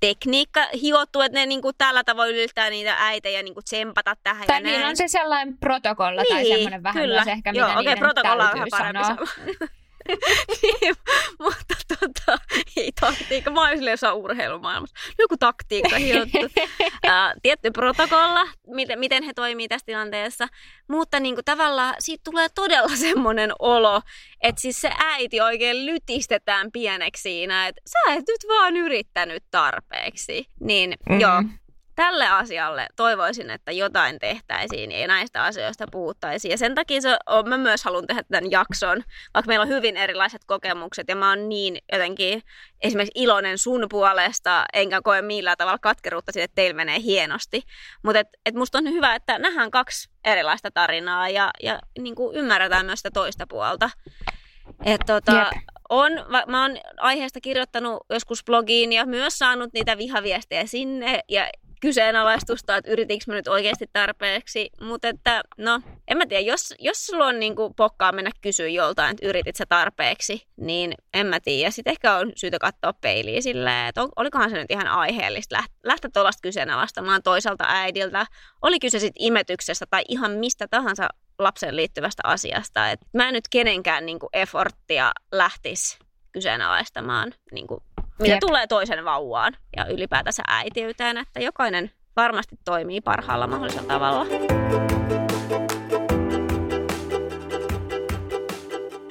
tekniikka 0.00 0.60
hiottu, 0.82 1.20
että 1.20 1.38
ne 1.38 1.46
niin 1.46 1.62
kuin, 1.62 1.74
tällä 1.78 2.04
tavoin 2.04 2.34
yltää 2.36 2.70
niitä 2.70 2.96
äitejä 2.98 3.38
ja 3.38 3.42
niin 3.42 3.54
kuin, 3.54 3.64
tsempata 3.64 4.16
tähän 4.22 4.46
tai 4.46 4.56
ja 4.56 4.60
niillä 4.60 4.78
näin. 4.78 4.90
on 4.90 4.96
se 4.96 5.08
sellainen 5.08 5.58
protokolla 5.58 6.22
tai 6.28 6.42
Niin, 6.42 6.54
semmoinen 6.54 6.82
vähän 6.82 7.02
kyllä. 7.02 7.14
myös 7.24 7.28
ehkä, 7.36 7.50
Joo, 7.54 7.68
mitä 7.68 7.80
niiden 7.80 7.98
protokolla 7.98 8.44
on 8.44 8.52
vähän 8.52 8.68
parempi 8.70 9.04
sanoa. 9.04 9.26
niin, 10.62 10.94
mutta 11.38 11.74
tota, 11.88 12.38
ei 12.76 12.92
taktiikka. 13.00 13.50
Mä 13.50 13.60
oon 13.60 13.84
jossain 13.84 14.14
urheilumaailmassa. 14.16 14.96
Joku 15.18 15.36
taktiikka 15.36 15.96
hiottu. 15.96 16.38
Ää, 17.02 17.34
tietty 17.42 17.70
protokolla, 17.70 18.48
miten, 18.66 18.98
miten 18.98 19.22
he 19.22 19.32
toimii 19.34 19.68
tässä 19.68 19.86
tilanteessa. 19.86 20.46
Mutta 20.88 21.20
niin 21.20 21.34
kuin, 21.34 21.44
tavallaan 21.44 21.94
siitä 21.98 22.20
tulee 22.24 22.48
todella 22.54 22.96
semmoinen 22.96 23.52
olo, 23.58 24.00
että 24.42 24.60
siis 24.60 24.80
se 24.80 24.90
äiti 24.98 25.40
oikein 25.40 25.86
lytistetään 25.86 26.72
pieneksi 26.72 27.22
siinä, 27.22 27.68
että 27.68 27.80
sä 27.86 28.12
et 28.14 28.24
nyt 28.28 28.40
vaan 28.48 28.76
yrittänyt 28.76 29.42
tarpeeksi. 29.50 30.46
Niin 30.60 30.94
Mhm. 31.10 31.20
joo, 31.20 31.42
tälle 31.96 32.28
asialle 32.28 32.86
toivoisin, 32.96 33.50
että 33.50 33.72
jotain 33.72 34.18
tehtäisiin 34.18 34.92
ja 34.92 35.08
näistä 35.08 35.42
asioista 35.42 35.84
puhuttaisiin. 35.90 36.50
Ja 36.50 36.58
sen 36.58 36.74
takia 36.74 37.00
se 37.00 37.16
on, 37.26 37.48
mä 37.48 37.58
myös 37.58 37.84
haluan 37.84 38.06
tehdä 38.06 38.22
tämän 38.22 38.50
jakson, 38.50 39.02
vaikka 39.34 39.48
meillä 39.48 39.62
on 39.62 39.68
hyvin 39.68 39.96
erilaiset 39.96 40.44
kokemukset 40.44 41.08
ja 41.08 41.16
mä 41.16 41.28
oon 41.28 41.48
niin 41.48 41.78
jotenkin 41.92 42.42
esimerkiksi 42.80 43.22
iloinen 43.22 43.58
sun 43.58 43.86
puolesta, 43.90 44.64
enkä 44.72 45.00
koe 45.02 45.22
millään 45.22 45.56
tavalla 45.56 45.78
katkeruutta 45.78 46.32
siitä, 46.32 46.44
että 46.44 46.54
teillä 46.54 46.76
menee 46.76 47.00
hienosti. 47.00 47.62
Mutta 48.02 48.20
et, 48.20 48.28
et 48.46 48.54
musta 48.54 48.78
on 48.78 48.84
hyvä, 48.84 49.14
että 49.14 49.38
nähdään 49.38 49.70
kaksi 49.70 50.10
erilaista 50.24 50.70
tarinaa 50.70 51.28
ja, 51.28 51.50
ja 51.62 51.78
niin 51.98 52.14
kuin 52.14 52.36
ymmärretään 52.36 52.86
myös 52.86 52.98
sitä 52.98 53.10
toista 53.10 53.46
puolta. 53.46 53.90
Et 54.84 55.00
tota, 55.06 55.32
Jep. 55.32 55.62
on, 55.88 56.12
mä 56.46 56.62
oon 56.62 56.78
aiheesta 56.96 57.40
kirjoittanut 57.40 58.06
joskus 58.10 58.44
blogiin 58.44 58.92
ja 58.92 59.06
myös 59.06 59.38
saanut 59.38 59.72
niitä 59.72 59.98
vihaviestejä 59.98 60.66
sinne 60.66 61.20
ja 61.28 61.50
kyseenalaistusta, 61.80 62.76
että 62.76 62.90
yritikö 62.90 63.24
mä 63.26 63.34
nyt 63.34 63.48
oikeasti 63.48 63.86
tarpeeksi. 63.92 64.70
Mutta 64.80 65.08
että, 65.08 65.42
no, 65.58 65.80
en 66.08 66.18
mä 66.18 66.26
tiedä, 66.26 66.42
jos, 66.42 66.74
jos 66.78 67.06
sulla 67.06 67.26
on 67.26 67.40
niinku 67.40 67.74
pokkaa 67.74 68.12
mennä 68.12 68.30
kysyä 68.40 68.68
joltain, 68.68 69.10
että 69.10 69.26
yritit 69.26 69.56
sä 69.56 69.64
tarpeeksi, 69.68 70.46
niin 70.56 70.94
en 71.14 71.26
mä 71.26 71.40
tiedä. 71.40 71.70
Sitten 71.70 71.90
ehkä 71.90 72.16
on 72.16 72.32
syytä 72.36 72.58
katsoa 72.58 72.92
peiliä 72.92 73.40
silleen, 73.40 73.86
että 73.86 74.02
ol- 74.02 74.08
olikohan 74.16 74.50
se 74.50 74.56
nyt 74.56 74.70
ihan 74.70 74.86
aiheellista 74.86 75.56
läht- 75.58 75.80
lähteä 75.84 76.10
tuollaista 76.14 76.42
kyseenalaistamaan 76.42 77.22
toiselta 77.22 77.64
äidiltä. 77.68 78.26
Oli 78.62 78.78
kyse 78.78 78.98
sitten 78.98 79.24
imetyksestä 79.24 79.86
tai 79.90 80.02
ihan 80.08 80.30
mistä 80.30 80.68
tahansa 80.68 81.08
lapsen 81.38 81.76
liittyvästä 81.76 82.22
asiasta. 82.24 82.90
Et 82.90 83.00
mä 83.14 83.28
en 83.28 83.34
nyt 83.34 83.48
kenenkään 83.50 84.06
niinku 84.06 84.28
efforttia 84.32 85.12
lähtisi 85.32 85.98
kyseenalaistamaan, 86.32 87.32
niinku, 87.52 87.82
mitä 88.20 88.34
Jep. 88.34 88.40
tulee 88.40 88.66
toisen 88.66 89.04
vauvaan 89.04 89.56
ja 89.76 89.86
ylipäätänsä 89.86 90.42
äitiyteen, 90.48 91.18
että 91.18 91.40
jokainen 91.40 91.90
varmasti 92.16 92.56
toimii 92.64 93.00
parhaalla 93.00 93.46
mahdollisella 93.46 93.88
tavalla. 93.88 94.26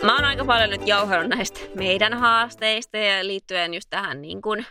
Mä 0.04 0.16
oon 0.16 0.26
aika 0.26 0.46
paljon 0.46 0.70
nyt 0.70 0.88
jauhanut 0.88 1.28
näistä 1.30 1.60
meidän 1.76 2.14
haasteista 2.14 2.98
ja 2.98 3.28
liittyen 3.28 3.74
just 3.74 3.90
tähän 3.90 4.22
niin 4.22 4.42
kuin, 4.42 4.66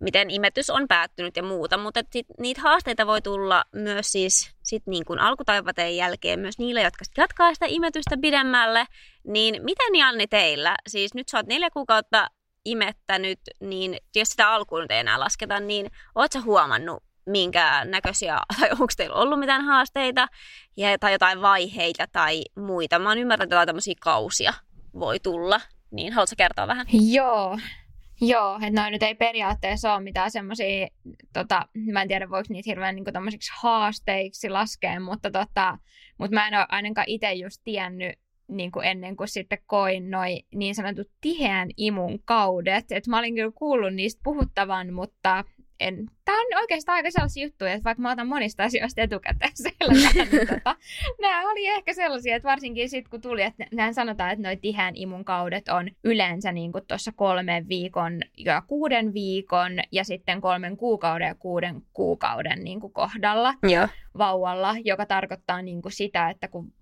miten 0.00 0.30
imetys 0.30 0.70
on 0.70 0.88
päättynyt 0.88 1.36
ja 1.36 1.42
muuta, 1.42 1.76
mutta 1.76 2.00
sit, 2.10 2.26
niitä 2.38 2.60
haasteita 2.60 3.06
voi 3.06 3.22
tulla 3.22 3.64
myös 3.72 4.12
siis 4.12 4.50
sit 4.62 4.82
niin 4.86 5.04
kuin 5.04 5.18
alkutaivateen 5.18 5.96
jälkeen 5.96 6.40
myös 6.40 6.58
niille, 6.58 6.82
jotka 6.82 7.04
sit 7.04 7.16
jatkaa 7.16 7.54
sitä 7.54 7.66
imetystä 7.68 8.16
pidemmälle. 8.20 8.84
Niin 9.24 9.64
miten 9.64 9.94
Janni 9.96 10.26
teillä, 10.26 10.76
siis 10.88 11.14
nyt 11.14 11.28
sä 11.28 11.38
oot 11.38 11.46
neljä 11.46 11.70
kuukautta 11.70 12.28
imettänyt, 12.64 13.40
niin 13.60 13.96
jos 14.14 14.28
sitä 14.28 14.50
alkuun 14.50 14.86
ei 14.90 14.98
enää 14.98 15.20
lasketa, 15.20 15.60
niin 15.60 15.86
sä 16.32 16.40
huomannut 16.40 17.02
minkä 17.26 17.84
näköisiä, 17.84 18.38
tai 18.60 18.70
onko 18.70 18.92
teillä 18.96 19.16
ollut 19.16 19.38
mitään 19.38 19.64
haasteita 19.64 20.28
ja, 20.76 20.98
tai 20.98 21.12
jotain 21.12 21.42
vaiheita 21.42 22.06
tai 22.06 22.42
muita. 22.56 22.98
Mä 22.98 23.08
oon 23.08 23.18
ymmärtänyt, 23.18 23.52
että 23.52 23.66
tämmöisiä 23.66 23.94
kausia 24.00 24.52
voi 24.98 25.20
tulla. 25.20 25.60
Niin 25.90 26.12
haluatko 26.12 26.34
kertoa 26.38 26.66
vähän? 26.66 26.86
Joo, 27.12 27.58
Joo, 28.22 28.54
että 28.54 28.80
noin 28.80 28.92
nyt 28.92 29.02
ei 29.02 29.14
periaatteessa 29.14 29.94
ole 29.94 30.02
mitään 30.02 30.30
semmoisia, 30.30 30.88
tota, 31.32 31.68
mä 31.92 32.02
en 32.02 32.08
tiedä 32.08 32.30
voiko 32.30 32.46
niitä 32.48 32.70
hirveän 32.70 32.94
niin 32.94 33.04
haasteiksi 33.60 34.48
laskea, 34.48 35.00
mutta, 35.00 35.30
tota, 35.30 35.78
mutta 36.18 36.34
mä 36.34 36.48
en 36.48 36.54
ole 36.54 36.66
ainakaan 36.68 37.08
itse 37.08 37.32
just 37.32 37.60
tiennyt 37.64 38.18
niin 38.50 38.72
kuin 38.72 38.86
ennen 38.86 39.16
kuin 39.16 39.28
sitten 39.28 39.58
koin 39.66 40.10
noin 40.10 40.40
niin 40.54 40.74
sanotut 40.74 41.10
tiheän 41.20 41.68
imun 41.76 42.18
kaudet. 42.24 42.92
Et 42.92 43.06
mä 43.06 43.18
olin 43.18 43.34
kyllä 43.34 43.52
kuullut 43.54 43.94
niistä 43.94 44.20
puhuttavan, 44.24 44.92
mutta 44.92 45.44
en, 45.80 46.06
tämä 46.24 46.40
on 46.40 46.60
oikeastaan 46.60 46.96
aika 46.96 47.10
sellaisia 47.10 47.44
juttuja, 47.44 47.72
että 47.72 47.84
vaikka 47.84 48.02
mä 48.02 48.12
otan 48.12 48.28
monista 48.28 48.64
asioista 48.64 49.00
etukäteen 49.00 49.52
selvää, 49.78 50.24
niin 50.32 50.48
tota, 50.48 50.76
nämä 51.20 51.50
oli 51.50 51.66
ehkä 51.66 51.94
sellaisia, 51.94 52.36
että 52.36 52.48
varsinkin 52.48 52.88
sitten 52.88 53.10
kun 53.10 53.20
tuli, 53.20 53.42
että 53.42 53.66
näin 53.72 53.94
sanotaan, 53.94 54.30
että 54.30 54.42
noin 54.42 54.60
tiheän 54.60 54.96
imun 54.96 55.24
kaudet 55.24 55.68
on 55.68 55.90
yleensä 56.04 56.52
niin 56.52 56.72
tuossa 56.88 57.12
kolmen 57.16 57.68
viikon 57.68 58.20
ja 58.36 58.62
kuuden 58.66 59.14
viikon 59.14 59.72
ja 59.92 60.04
sitten 60.04 60.40
kolmen 60.40 60.76
kuukauden 60.76 61.28
ja 61.28 61.34
kuuden 61.34 61.82
kuukauden 61.92 62.64
niin 62.64 62.80
kuin 62.80 62.92
kohdalla 62.92 63.54
Joo. 63.62 63.88
vauvalla, 64.18 64.76
joka 64.84 65.06
tarkoittaa 65.06 65.62
niin 65.62 65.82
kuin 65.82 65.92
sitä, 65.92 66.30
että 66.30 66.48
kun 66.48 66.72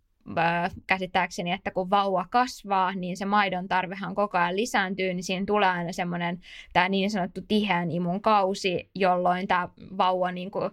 käsittääkseni, 0.87 1.53
että 1.53 1.70
kun 1.70 1.91
vauva 1.91 2.26
kasvaa, 2.31 2.93
niin 2.95 3.16
se 3.16 3.24
maidon 3.24 3.68
tarvehan 3.68 4.14
koko 4.14 4.39
ajan 4.39 4.57
lisääntyy, 4.57 5.14
niin 5.14 5.24
siinä 5.24 5.47
tulee 5.47 5.68
aina 5.68 5.93
semmoinen 5.93 6.41
tämä 6.72 6.89
niin 6.89 7.11
sanottu 7.11 7.41
tiheän 7.49 7.91
imun 7.91 8.20
kausi, 8.20 8.91
jolloin 8.95 9.49
tämä 9.49 9.68
vauva 9.99 10.33
niin 10.33 10.51
kuin, 10.51 10.70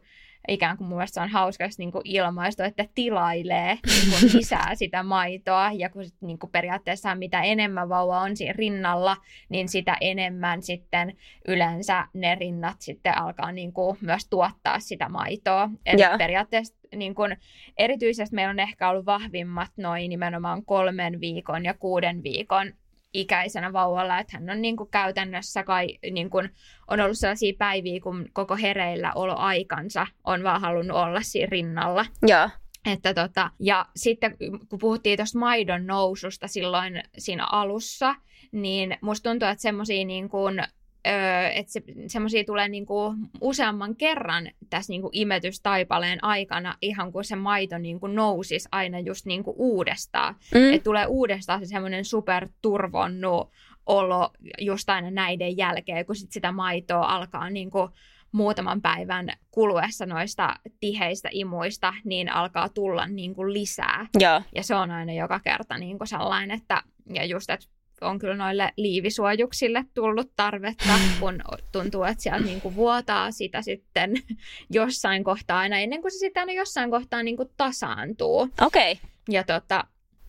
ikään 0.48 0.78
kuin 0.78 0.88
mun 0.88 0.98
mielestä 0.98 1.14
se 1.14 1.22
on 1.22 1.30
hauska 1.30 1.66
niin 1.78 1.92
kuin 1.92 2.02
ilmaistu, 2.06 2.64
että 2.64 2.86
tilailee 2.96 3.78
niin 3.88 4.20
kuin 4.20 4.32
lisää 4.34 4.76
sitä 4.76 5.04
maitoa 5.04 5.72
ja 5.74 5.90
kun 5.90 6.06
sit, 6.06 6.22
niin 6.22 6.40
kuin 6.40 6.52
periaatteessa 6.52 7.16
mitä 7.16 7.42
enemmän 7.42 7.90
vauva 7.90 8.22
on 8.22 8.38
siinä 8.38 8.54
rinnalla, 8.58 9.18
niin 9.50 9.70
sitä 9.70 9.98
enemmän 10.02 10.64
sitten 10.64 11.18
yleensä 11.48 12.08
ne 12.14 12.36
rinnat 12.36 12.76
sitten 12.80 13.18
alkaa 13.18 13.52
niin 13.52 13.74
kuin 13.74 13.98
myös 14.02 14.30
tuottaa 14.30 14.80
sitä 14.80 15.10
maitoa. 15.10 15.70
Eli 15.86 16.02
yeah. 16.02 16.18
periaatteessa 16.18 16.76
niin 16.96 17.16
kun, 17.16 17.36
erityisesti 17.78 18.36
meillä 18.36 18.52
on 18.52 18.60
ehkä 18.60 18.90
ollut 18.90 19.06
vahvimmat 19.06 19.72
noin 19.78 20.10
nimenomaan 20.10 20.66
kolmen 20.66 21.22
viikon 21.22 21.66
ja 21.66 21.74
kuuden 21.74 22.24
viikon 22.24 22.74
ikäisenä 23.20 23.74
vauvalla, 23.74 24.20
että 24.20 24.38
hän 24.38 24.50
on 24.50 24.62
niin 24.62 24.78
kuin 24.78 24.90
käytännössä 24.90 25.64
kai 25.64 25.98
niin 26.12 26.30
kuin 26.30 26.50
on 26.88 27.00
ollut 27.00 27.18
sellaisia 27.18 27.54
päiviä, 27.58 28.00
kun 28.00 28.26
koko 28.34 28.56
hereillä 28.56 29.14
oloaikansa 29.14 30.08
on 30.24 30.44
vaan 30.44 30.62
halunnut 30.62 30.98
olla 30.98 31.22
siinä 31.22 31.48
rinnalla. 31.52 32.06
Joo. 32.28 32.50
Että 32.86 33.14
tota, 33.14 33.52
ja 33.60 33.86
sitten 33.96 34.38
kun 34.70 34.80
puhuttiin 34.80 35.18
tuosta 35.18 35.40
maidon 35.40 35.88
noususta 35.88 36.48
silloin 36.48 37.04
siinä 37.18 37.46
alussa, 37.52 38.16
niin 38.52 38.98
musta 39.02 39.30
tuntuu, 39.30 39.48
että 39.48 39.62
semmoisia 39.62 40.06
niin 40.06 40.30
kuin 40.30 40.64
öö, 41.08 41.48
että 41.50 41.72
se, 41.72 41.82
semmoisia 42.08 42.44
tulee 42.44 42.70
niinku 42.70 43.16
useamman 43.42 43.96
kerran 43.96 44.50
tässä 44.70 44.94
niinku 44.94 45.10
imetystaipaleen 45.14 46.24
aikana, 46.24 46.76
ihan 46.82 47.12
kun 47.12 47.26
se 47.26 47.36
maito 47.36 47.78
niinku 47.78 48.08
nousisi 48.08 48.70
aina 48.72 49.00
just 49.00 49.26
niinku 49.26 49.56
uudestaan. 49.58 50.36
Mm. 50.54 50.74
Että 50.74 50.84
tulee 50.84 51.06
uudestaan 51.06 51.60
se 51.60 51.66
semmoinen 51.66 52.06
superturvonnu 52.06 53.52
olo 53.86 54.30
just 54.60 54.90
aina 54.90 55.12
näiden 55.12 55.58
jälkeen, 55.58 56.06
kun 56.06 56.16
sit 56.16 56.32
sitä 56.32 56.52
maitoa 56.52 57.16
alkaa 57.16 57.50
niinku 57.50 57.90
muutaman 58.32 58.82
päivän 58.82 59.30
kuluessa 59.52 60.06
noista 60.06 60.56
tiheistä 60.80 61.30
imuista, 61.32 61.94
niin 62.04 62.32
alkaa 62.32 62.70
tulla 62.70 63.08
niin 63.08 63.36
kuin 63.36 63.54
lisää. 63.54 64.08
Ja. 64.20 64.42
ja 64.56 64.64
se 64.64 64.76
on 64.76 64.92
aina 64.92 65.14
joka 65.14 65.40
kerta 65.40 65.78
niin 65.78 65.98
kuin 65.98 66.08
sellainen, 66.08 66.58
että 66.58 66.82
ja 67.14 67.26
just, 67.26 67.50
että 67.50 67.68
on 68.02 68.20
kyllä 68.20 68.36
noille 68.36 68.72
liivisuojuksille 68.78 69.86
tullut 69.94 70.32
tarvetta, 70.36 70.94
kun 71.20 71.42
tuntuu, 71.72 72.04
että 72.04 72.24
sieltä 72.24 72.46
niin 72.46 72.62
kuin 72.62 72.76
vuotaa 72.76 73.32
sitä 73.32 73.62
sitten 73.62 74.14
jossain 74.70 75.24
kohtaa 75.24 75.60
aina 75.60 75.80
ennen 75.80 76.02
kuin 76.02 76.12
se 76.12 76.18
sitten 76.18 76.42
aina 76.42 76.54
jossain 76.54 76.92
kohtaa 76.92 77.24
niin 77.24 77.38
kuin 77.38 77.50
tasaantuu. 77.58 78.42
Okei. 78.62 78.92
Okay. 78.92 79.10
Ja 79.30 79.44
tota... 79.44 79.84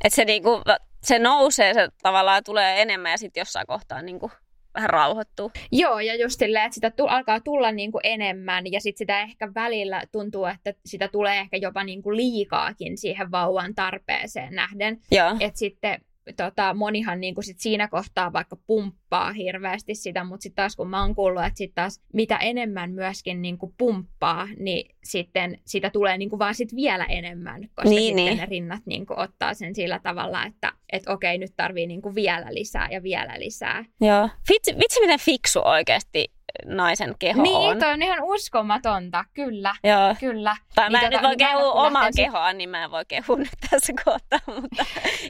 Et 0.04 0.12
se, 0.12 0.24
niin 0.24 0.42
kuin, 0.42 0.62
se 1.02 1.18
nousee, 1.18 1.74
se 1.74 1.88
tavallaan 2.02 2.44
tulee 2.44 2.82
enemmän 2.82 3.10
ja 3.10 3.18
sitten 3.18 3.40
jossain 3.40 3.66
kohtaa 3.66 4.02
niin 4.02 4.20
kuin 4.20 4.32
vähän 4.76 4.90
rauhoittuu. 4.90 5.52
Joo, 5.72 6.00
ja 6.00 6.14
just 6.14 6.38
silleen, 6.38 6.64
että 6.64 6.74
sitä 6.74 6.90
tu- 6.90 7.06
alkaa 7.06 7.40
tulla 7.40 7.72
niin 7.72 7.92
kuin 7.92 8.00
enemmän, 8.04 8.72
ja 8.72 8.80
sitten 8.80 8.98
sitä 8.98 9.20
ehkä 9.20 9.54
välillä 9.54 10.02
tuntuu, 10.12 10.46
että 10.46 10.74
sitä 10.86 11.08
tulee 11.08 11.40
ehkä 11.40 11.56
jopa 11.56 11.84
niin 11.84 12.02
kuin 12.02 12.16
liikaakin 12.16 12.98
siihen 12.98 13.30
vauvan 13.30 13.74
tarpeeseen 13.74 14.54
nähden. 14.54 15.00
Että 15.40 15.58
sitten 15.58 16.00
tota, 16.36 16.74
monihan 16.74 17.20
niin 17.20 17.34
kuin 17.34 17.44
sit 17.44 17.60
siinä 17.60 17.88
kohtaa 17.88 18.32
vaikka 18.32 18.56
pumppaa 18.56 19.32
hirveästi 19.32 19.94
sitä, 19.94 20.24
mutta 20.24 20.42
sitten 20.42 20.62
taas 20.62 20.76
kun 20.76 20.90
mä 20.90 21.02
oon 21.02 21.14
kuullut, 21.14 21.44
että 21.44 21.58
sit 21.58 21.74
taas 21.74 22.02
mitä 22.12 22.36
enemmän 22.36 22.90
myöskin 22.92 23.42
niin 23.42 23.58
kuin 23.58 23.74
pumppaa, 23.78 24.48
niin 24.58 24.96
sitten 25.04 25.58
sitä 25.64 25.90
tulee 25.90 26.18
niin 26.18 26.30
kuin 26.30 26.38
vaan 26.38 26.54
sit 26.54 26.76
vielä 26.76 27.04
enemmän, 27.04 27.62
koska 27.62 27.90
niin, 27.90 28.02
sitten 28.02 28.24
niin. 28.24 28.38
ne 28.38 28.46
rinnat 28.46 28.82
niin 28.86 29.06
kuin 29.06 29.18
ottaa 29.18 29.54
sen 29.54 29.74
sillä 29.74 29.98
tavalla, 29.98 30.44
että 30.44 30.72
et 30.92 31.08
okei, 31.08 31.38
nyt 31.38 31.52
tarvii 31.56 31.86
niin 31.86 32.02
kuin 32.02 32.14
vielä 32.14 32.46
lisää 32.50 32.88
ja 32.90 33.02
vielä 33.02 33.34
lisää. 33.38 33.84
Joo. 34.00 34.28
Vitsi, 34.48 34.74
vitsi 34.78 35.00
miten 35.00 35.20
fiksu 35.20 35.60
oikeasti 35.64 36.35
naisen 36.64 37.14
keho 37.18 37.42
niin, 37.42 37.56
on. 37.56 37.78
Niin, 37.78 37.92
on 37.92 38.02
ihan 38.02 38.18
uskomatonta, 38.22 39.24
kyllä. 39.34 39.74
Joo. 39.84 40.14
kyllä. 40.20 40.56
Tai 40.74 40.90
mä 40.90 40.98
niin 40.98 41.04
en 41.04 41.12
tota, 41.12 41.28
nyt 41.28 41.38
voi 41.40 41.48
kehua 41.48 41.72
omaa 41.72 42.08
kehoa, 42.16 42.52
niin 42.52 42.70
mä 42.70 42.84
en 42.84 42.90
voi 42.90 43.04
kehua 43.08 43.36
nyt 43.36 43.48
tässä 43.70 43.92
kohtaa, 44.04 44.38
mutta 44.60 44.84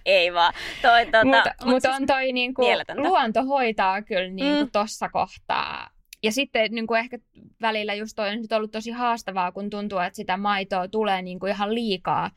ei 0.05 0.35
vaan. 0.35 0.55
Toi, 0.83 1.05
tota, 1.05 1.25
mutta 1.25 1.55
mut, 1.65 1.73
mut 1.73 1.83
siis 1.83 1.95
on 1.95 2.07
toi 2.07 2.33
niinku, 2.33 2.63
luonto 2.95 3.45
hoitaa 3.45 4.03
kyllä 4.03 4.29
niinku 4.29 4.65
mm. 4.65 4.71
tossa 4.71 5.09
kohtaa. 5.09 5.91
Ja 6.23 6.33
sitten 6.33 6.71
niin 6.71 6.87
kuin 6.87 7.01
ehkä 7.01 7.19
välillä 7.63 7.95
just 7.95 8.13
toi 8.17 8.29
on 8.29 8.39
ollut 8.57 8.71
tosi 8.71 8.91
haastavaa, 8.91 9.53
kun 9.53 9.71
tuntuu, 9.71 9.99
että 9.99 10.17
sitä 10.17 10.37
maitoa 10.37 10.89
tulee 10.89 11.23
niin 11.23 11.39
kuin 11.39 11.53
ihan 11.53 11.75
liikaa 11.75 12.31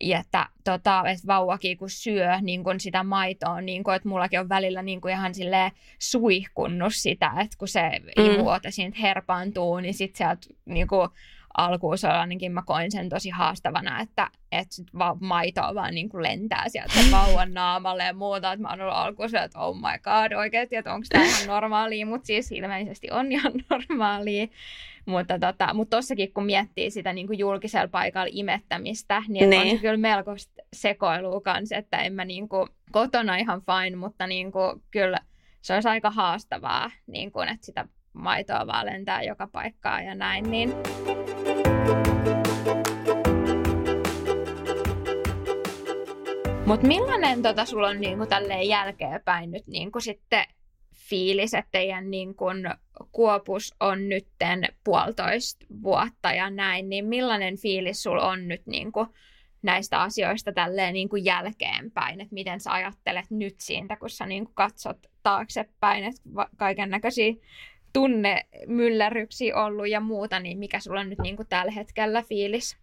että, 0.00 0.46
tota, 0.64 1.02
että 1.06 1.26
vauvakin 1.26 1.78
kun 1.78 1.90
syö 1.90 2.40
niin 2.40 2.64
kun 2.64 2.80
sitä 2.80 3.02
maitoa, 3.02 3.60
niin 3.60 3.84
kun, 3.84 3.94
että 3.94 4.08
mullakin 4.08 4.40
on 4.40 4.48
välillä 4.48 4.82
niin 4.82 5.00
kun 5.00 5.10
ihan 5.10 5.32
suihkunnut 5.98 6.92
sitä, 6.94 7.32
että 7.40 7.56
kun 7.58 7.68
se 7.68 7.90
mm. 8.18 8.24
imuote 8.24 8.70
siitä 8.70 8.98
herpaantuu, 9.00 9.80
niin 9.80 9.94
sitten 9.94 10.18
sieltä 10.18 10.46
niin 10.64 10.86
kun, 10.86 11.08
alkuun 11.56 11.98
se 11.98 12.08
ainakin 12.08 12.52
mä 12.52 12.62
koin 12.66 12.92
sen 12.92 13.08
tosi 13.08 13.30
haastavana, 13.30 14.00
että, 14.00 14.28
että 14.52 14.74
sit 14.74 14.86
va- 14.98 15.16
maitoa 15.20 15.74
vaan 15.74 15.94
niin 15.94 16.08
kuin 16.08 16.22
lentää 16.22 16.64
sieltä 16.68 16.94
vauvan 17.12 17.54
naamalle 17.54 18.04
ja 18.04 18.14
muuta. 18.14 18.52
Että 18.52 18.62
mä 18.62 18.68
oon 18.68 18.80
ollut 18.80 18.96
alkuun 18.96 19.36
että 19.36 19.58
oh 19.58 19.76
my 19.76 19.98
god 20.02 20.32
oikeasti, 20.32 20.76
että 20.76 20.94
onko 20.94 21.06
tämä 21.08 21.24
ihan 21.24 21.46
normaalia, 21.46 22.06
mutta 22.06 22.26
siis 22.26 22.52
ilmeisesti 22.52 23.10
on 23.10 23.32
ihan 23.32 23.52
normaalia. 23.70 24.46
Mutta 25.06 25.38
tota, 25.38 25.74
mutta 25.74 25.96
tossakin 25.96 26.32
kun 26.32 26.44
miettii 26.44 26.90
sitä 26.90 27.12
niin 27.12 27.26
kuin 27.26 27.38
julkisella 27.38 27.88
paikalla 27.88 28.30
imettämistä, 28.32 29.22
niin, 29.28 29.50
niin. 29.50 29.62
on 29.62 29.70
se 29.70 29.78
kyllä 29.78 29.96
melko 29.96 30.30
sekoilua 30.72 31.40
kanssa, 31.40 31.76
että 31.76 31.98
en 31.98 32.12
mä 32.12 32.24
niin 32.24 32.48
kuin, 32.48 32.68
kotona 32.92 33.36
ihan 33.36 33.62
fine, 33.62 33.96
mutta 33.96 34.26
niin 34.26 34.52
kuin, 34.52 34.82
kyllä 34.90 35.18
se 35.62 35.74
olisi 35.74 35.88
aika 35.88 36.10
haastavaa, 36.10 36.90
niin 37.06 37.32
kuin, 37.32 37.48
että 37.48 37.66
sitä 37.66 37.88
maitoa 38.12 38.66
vaan 38.66 38.86
lentää 38.86 39.22
joka 39.22 39.48
paikkaan 39.52 40.04
ja 40.04 40.14
näin. 40.14 40.50
Niin... 40.50 40.72
Mutta 46.70 46.86
millainen 46.86 47.42
tota, 47.42 47.64
sulla 47.64 47.88
on 47.88 48.00
niinku 48.00 48.26
tälleen 48.26 48.68
jälkeenpäin 48.68 49.50
nyt 49.50 49.66
niinku 49.66 50.00
sitten 50.00 50.44
fiilis, 50.94 51.54
että 51.54 51.68
teidän 51.72 52.10
niin 52.10 52.34
kun, 52.34 52.56
kuopus 53.12 53.74
on 53.80 54.08
nytten 54.08 54.64
puolitoista 54.84 55.66
vuotta 55.82 56.32
ja 56.32 56.50
näin, 56.50 56.88
niin 56.88 57.04
millainen 57.04 57.56
fiilis 57.58 58.02
sulla 58.02 58.28
on 58.28 58.48
nyt 58.48 58.66
niin 58.66 58.92
kun, 58.92 59.14
näistä 59.62 60.02
asioista 60.02 60.52
tälleen 60.52 60.92
niin 60.92 61.08
jälkeenpäin, 61.24 62.20
että 62.20 62.34
miten 62.34 62.60
sä 62.60 62.72
ajattelet 62.72 63.30
nyt 63.30 63.54
siitä, 63.58 63.96
kun 63.96 64.10
sä 64.10 64.26
niin 64.26 64.48
katsot 64.54 64.98
taaksepäin, 65.22 66.04
että 66.04 66.20
kaiken 66.56 66.90
näköisiä 66.90 67.32
tunnemyllerryksiä 67.92 69.56
ollut 69.56 69.88
ja 69.88 70.00
muuta, 70.00 70.40
niin 70.40 70.58
mikä 70.58 70.80
sulla 70.80 71.00
on 71.00 71.08
nyt 71.08 71.18
niin 71.22 71.36
tällä 71.48 71.72
hetkellä 71.72 72.22
fiilis? 72.22 72.76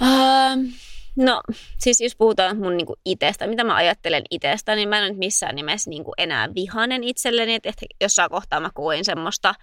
Um, 0.00 0.72
No, 1.16 1.40
siis 1.78 2.00
jos 2.00 2.16
puhutaan 2.16 2.58
mun 2.58 2.76
niinku 2.76 2.94
itsestä, 3.04 3.46
mitä 3.46 3.64
mä 3.64 3.74
ajattelen 3.74 4.22
itsestä, 4.30 4.74
niin 4.74 4.88
mä 4.88 4.98
en 4.98 5.04
ole 5.04 5.12
missään 5.12 5.56
nimessä 5.56 5.90
niinku 5.90 6.12
enää 6.18 6.54
vihanen 6.54 7.04
itselleni. 7.04 7.54
Että 7.54 7.72
jossain 8.00 8.30
kohtaa 8.30 8.60
mä 8.60 8.70
koin 8.74 9.04
semmoista 9.04 9.54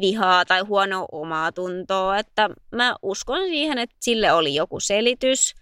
vihaa 0.00 0.44
tai 0.44 0.60
huonoa 0.60 1.06
omaa 1.12 1.52
tuntoa. 1.52 2.18
Että 2.18 2.50
mä 2.72 2.96
uskon 3.02 3.40
siihen, 3.40 3.78
että 3.78 3.96
sille 4.00 4.32
oli 4.32 4.54
joku 4.54 4.80
selitys. 4.80 5.54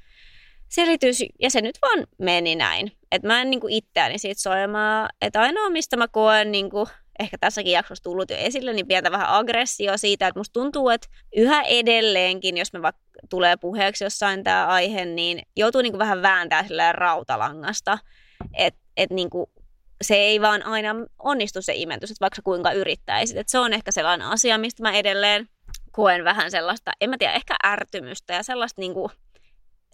Selitys, 0.69 1.25
ja 1.41 1.51
se 1.51 1.61
nyt 1.61 1.79
vaan 1.83 2.07
meni 2.19 2.57
näin. 2.57 2.93
Että 3.13 3.29
mä 3.29 3.41
en 3.41 3.51
niinku 3.51 3.67
itseäni 3.71 4.19
siitä 4.19 4.41
soimaa. 4.41 5.09
Että 5.21 5.41
ainoa, 5.41 5.71
mistä 5.71 5.97
mä 5.97 6.09
koen 6.09 6.53
niinku 6.53 6.89
ehkä 7.21 7.39
tässäkin 7.39 7.73
jaksossa 7.73 8.05
tullut 8.05 8.31
jo 8.31 8.37
esille, 8.37 8.73
niin 8.73 8.87
pientä 8.87 9.11
vähän 9.11 9.29
aggressio 9.29 9.99
siitä, 9.99 10.27
että 10.27 10.41
musta 10.41 10.53
tuntuu, 10.53 10.89
että 10.89 11.09
yhä 11.37 11.63
edelleenkin, 11.63 12.57
jos 12.57 12.73
me 12.73 12.83
vaikka 12.83 13.01
tulee 13.31 13.57
puheeksi 13.57 14.05
jossain 14.05 14.45
tämä 14.45 14.67
aihe, 14.67 15.05
niin 15.05 15.43
joutuu 15.57 15.83
niin 15.83 15.93
kuin 15.93 15.99
vähän 15.99 16.23
vääntää 16.23 16.67
sillä 16.67 16.93
rautalangasta, 16.93 17.99
että 18.57 18.81
et 18.97 19.11
niin 19.11 19.31
kuin 19.31 19.47
se 20.03 20.15
ei 20.15 20.41
vaan 20.41 20.67
aina 20.67 20.95
onnistu 21.19 21.63
se 21.63 21.73
imetys, 21.75 22.11
että 22.11 22.21
vaikka 22.21 22.43
kuinka 22.43 22.73
yrittäisit. 22.73 23.37
Että 23.37 23.51
se 23.51 23.59
on 23.59 23.73
ehkä 23.73 23.93
sellainen 23.93 24.27
asia, 24.27 24.59
mistä 24.59 24.83
mä 24.83 24.93
edelleen 24.93 25.49
koen 25.93 26.25
vähän 26.25 26.51
sellaista, 26.51 26.93
en 27.01 27.11
mä 27.11 27.19
tiedä, 27.19 27.33
ehkä 27.33 27.57
ärtymystä 27.67 28.35
ja 28.35 28.43
sellaista 28.43 28.81
niin 28.81 28.95
kuin, 28.95 29.11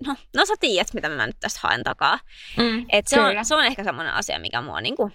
no, 0.06 0.16
no 0.36 0.46
sä 0.46 0.54
tiedät, 0.60 0.94
mitä 0.94 1.08
mä 1.08 1.26
nyt 1.26 1.36
tästä 1.40 1.60
haen 1.62 1.82
takaa. 1.82 2.18
Mm, 2.56 2.86
Et 2.92 3.06
se, 3.06 3.20
on, 3.20 3.44
se 3.44 3.54
on 3.54 3.64
ehkä 3.64 3.84
semmoinen 3.84 4.14
asia, 4.14 4.38
mikä 4.38 4.60
mua 4.60 4.80
niin 4.80 4.96
kuin, 4.96 5.12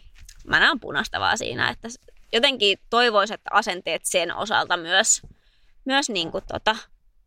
mä 0.48 0.60
näen 0.60 0.80
punastavaa 0.80 1.38
siinä, 1.38 1.70
että 1.70 1.88
jotenkin 2.34 2.78
toivoisin, 2.89 3.34
että 3.34 3.50
asenteet 3.54 4.02
sen 4.06 4.36
osalta 4.36 4.78
myös, 4.78 5.22
myös 5.86 6.10
niin 6.10 6.32
kuin, 6.32 6.44
tota, 6.48 6.76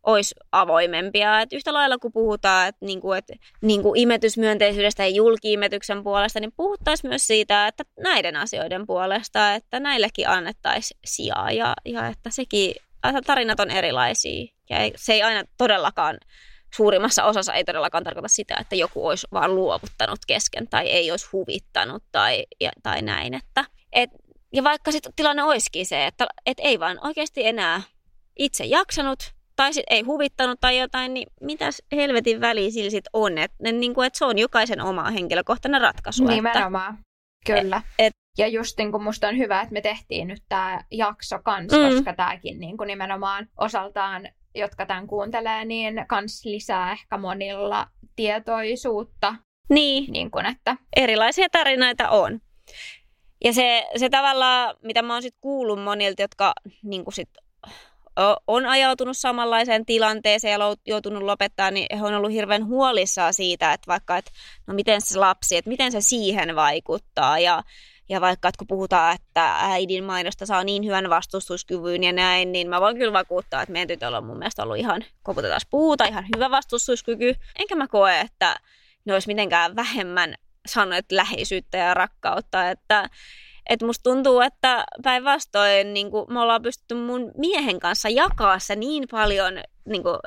olisi 0.05 0.35
avoimempia. 0.51 1.41
Et 1.41 1.53
yhtä 1.53 1.73
lailla 1.73 1.97
kun 1.97 2.11
puhutaan 2.11 2.67
että 2.67 2.85
niinku, 2.85 3.13
et, 3.13 3.25
niinku 3.61 3.93
imetysmyönteisyydestä 3.95 5.03
ja 5.03 5.09
julkiimetyksen 5.09 6.03
puolesta, 6.03 6.39
niin 6.39 6.53
puhuttaisiin 6.57 7.09
myös 7.09 7.27
siitä, 7.27 7.67
että 7.67 7.83
näiden 7.99 8.35
asioiden 8.35 8.87
puolesta, 8.87 9.53
että 9.53 9.79
näillekin 9.79 10.29
annettaisiin 10.29 10.99
sijaa 11.05 11.51
ja, 11.51 11.73
ja 11.85 12.07
että 12.07 12.29
sekin, 12.29 12.75
tarinat 13.25 13.59
on 13.59 13.71
erilaisia 13.71 14.45
ja 14.69 14.77
ei, 14.79 14.93
se 14.95 15.13
ei 15.13 15.23
aina 15.23 15.43
todellakaan 15.57 16.17
suurimmassa 16.75 17.23
osassa 17.23 17.53
ei 17.53 17.63
todellakaan 17.63 18.03
tarkoita 18.03 18.27
sitä, 18.27 18.55
että 18.59 18.75
joku 18.75 19.07
olisi 19.07 19.27
vaan 19.33 19.55
luovuttanut 19.55 20.19
kesken 20.27 20.67
tai 20.69 20.87
ei 20.87 21.11
olisi 21.11 21.27
huvittanut 21.33 22.03
tai, 22.11 22.45
ja, 22.61 22.71
tai 22.83 23.01
näin. 23.01 23.33
Että, 23.33 23.65
et, 23.93 24.09
ja 24.53 24.63
vaikka 24.63 24.91
sitten 24.91 25.13
tilanne 25.15 25.43
olisikin 25.43 25.85
se, 25.85 26.05
että 26.05 26.27
et 26.45 26.57
ei 26.61 26.79
vaan 26.79 26.99
oikeasti 27.01 27.45
enää 27.45 27.81
itse 28.39 28.65
jaksanut 28.65 29.35
tai 29.55 29.73
sitten 29.73 29.95
ei 29.95 30.01
huvittanut 30.01 30.59
tai 30.61 30.79
jotain, 30.79 31.13
niin 31.13 31.27
mitäs 31.41 31.81
helvetin 31.91 32.41
väliä 32.41 32.71
sillä 32.71 32.89
sitten 32.89 33.09
on. 33.13 33.37
Että 33.37 33.71
niin 33.71 33.93
kuin, 33.93 34.07
et 34.07 34.15
se 34.15 34.25
on 34.25 34.37
jokaisen 34.37 34.81
oma 34.81 35.11
henkilökohtainen 35.11 35.81
ratkaisu. 35.81 36.23
Nimenomaan, 36.23 36.93
että, 36.93 37.61
kyllä. 37.61 37.81
Et, 37.99 38.13
ja 38.37 38.47
just 38.47 38.77
niin 38.77 38.91
kuin 38.91 39.03
musta 39.03 39.27
on 39.27 39.37
hyvä, 39.37 39.61
että 39.61 39.73
me 39.73 39.81
tehtiin 39.81 40.27
nyt 40.27 40.43
tämä 40.49 40.79
jakso 40.91 41.39
kanssa, 41.43 41.77
mm. 41.77 41.89
koska 41.89 42.13
tämäkin 42.13 42.59
niin 42.59 42.77
kuin 42.77 42.87
nimenomaan 42.87 43.47
osaltaan, 43.57 44.29
jotka 44.55 44.85
tämän 44.85 45.07
kuuntelee, 45.07 45.65
niin 45.65 46.05
kans 46.07 46.45
lisää 46.45 46.91
ehkä 46.91 47.17
monilla 47.17 47.87
tietoisuutta. 48.15 49.35
Niin. 49.69 50.11
niin 50.11 50.31
kuin, 50.31 50.45
että... 50.45 50.77
Erilaisia 50.95 51.47
tarinoita 51.51 52.09
on. 52.09 52.39
Ja 53.43 53.53
se, 53.53 53.87
se 53.95 54.09
tavalla, 54.09 54.75
mitä 54.81 55.01
mä 55.01 55.13
oon 55.13 55.21
sitten 55.21 55.41
kuullut 55.41 55.83
monilta, 55.83 56.21
jotka 56.21 56.53
niin 56.83 57.03
sit 57.13 57.29
on 58.47 58.65
ajautunut 58.65 59.17
samanlaiseen 59.17 59.85
tilanteeseen 59.85 60.51
ja 60.51 60.75
joutunut 60.85 61.23
lopettaa, 61.23 61.71
niin 61.71 61.97
he 61.97 62.03
on 62.03 62.13
ollut 62.13 62.31
hirveän 62.31 62.65
huolissaan 62.65 63.33
siitä, 63.33 63.73
että 63.73 63.87
vaikka, 63.87 64.17
että 64.17 64.31
no 64.67 64.73
miten 64.73 65.01
se 65.01 65.19
lapsi, 65.19 65.57
että 65.57 65.69
miten 65.69 65.91
se 65.91 66.01
siihen 66.01 66.55
vaikuttaa 66.55 67.39
ja, 67.39 67.63
ja 68.09 68.21
vaikka, 68.21 68.47
että 68.47 68.57
kun 68.57 68.67
puhutaan, 68.67 69.15
että 69.15 69.55
äidin 69.59 70.03
mainosta 70.03 70.45
saa 70.45 70.63
niin 70.63 70.85
hyvän 70.85 71.09
vastustuskyvyn 71.09 72.03
ja 72.03 72.13
näin, 72.13 72.51
niin 72.51 72.69
mä 72.69 72.81
voin 72.81 72.97
kyllä 72.97 73.13
vakuuttaa, 73.13 73.61
että 73.61 73.73
meidän 73.73 73.87
tytöllä 73.87 74.17
on 74.17 74.25
mun 74.25 74.37
mielestä 74.37 74.63
ollut 74.63 74.77
ihan, 74.77 75.05
koputetaan 75.23 75.61
puuta, 75.69 76.05
ihan 76.05 76.25
hyvä 76.35 76.51
vastustuskyky. 76.51 77.35
Enkä 77.59 77.75
mä 77.75 77.87
koe, 77.87 78.19
että 78.19 78.55
ne 79.05 79.13
olisi 79.13 79.27
mitenkään 79.27 79.75
vähemmän 79.75 80.35
sanoit 80.67 81.11
läheisyyttä 81.11 81.77
ja 81.77 81.93
rakkautta, 81.93 82.69
että 82.69 83.09
et 83.69 83.81
musta 83.81 84.03
tuntuu, 84.03 84.41
että 84.41 84.85
päinvastoin 85.03 85.93
niin 85.93 86.07
me 86.29 86.39
ollaan 86.39 86.61
pystytty 86.61 86.95
mun 86.95 87.31
miehen 87.37 87.79
kanssa 87.79 88.09
jakaa 88.09 88.59
se 88.59 88.75
niin 88.75 89.03
paljon 89.11 89.53
niin 89.85 90.03
kuin, 90.03 90.19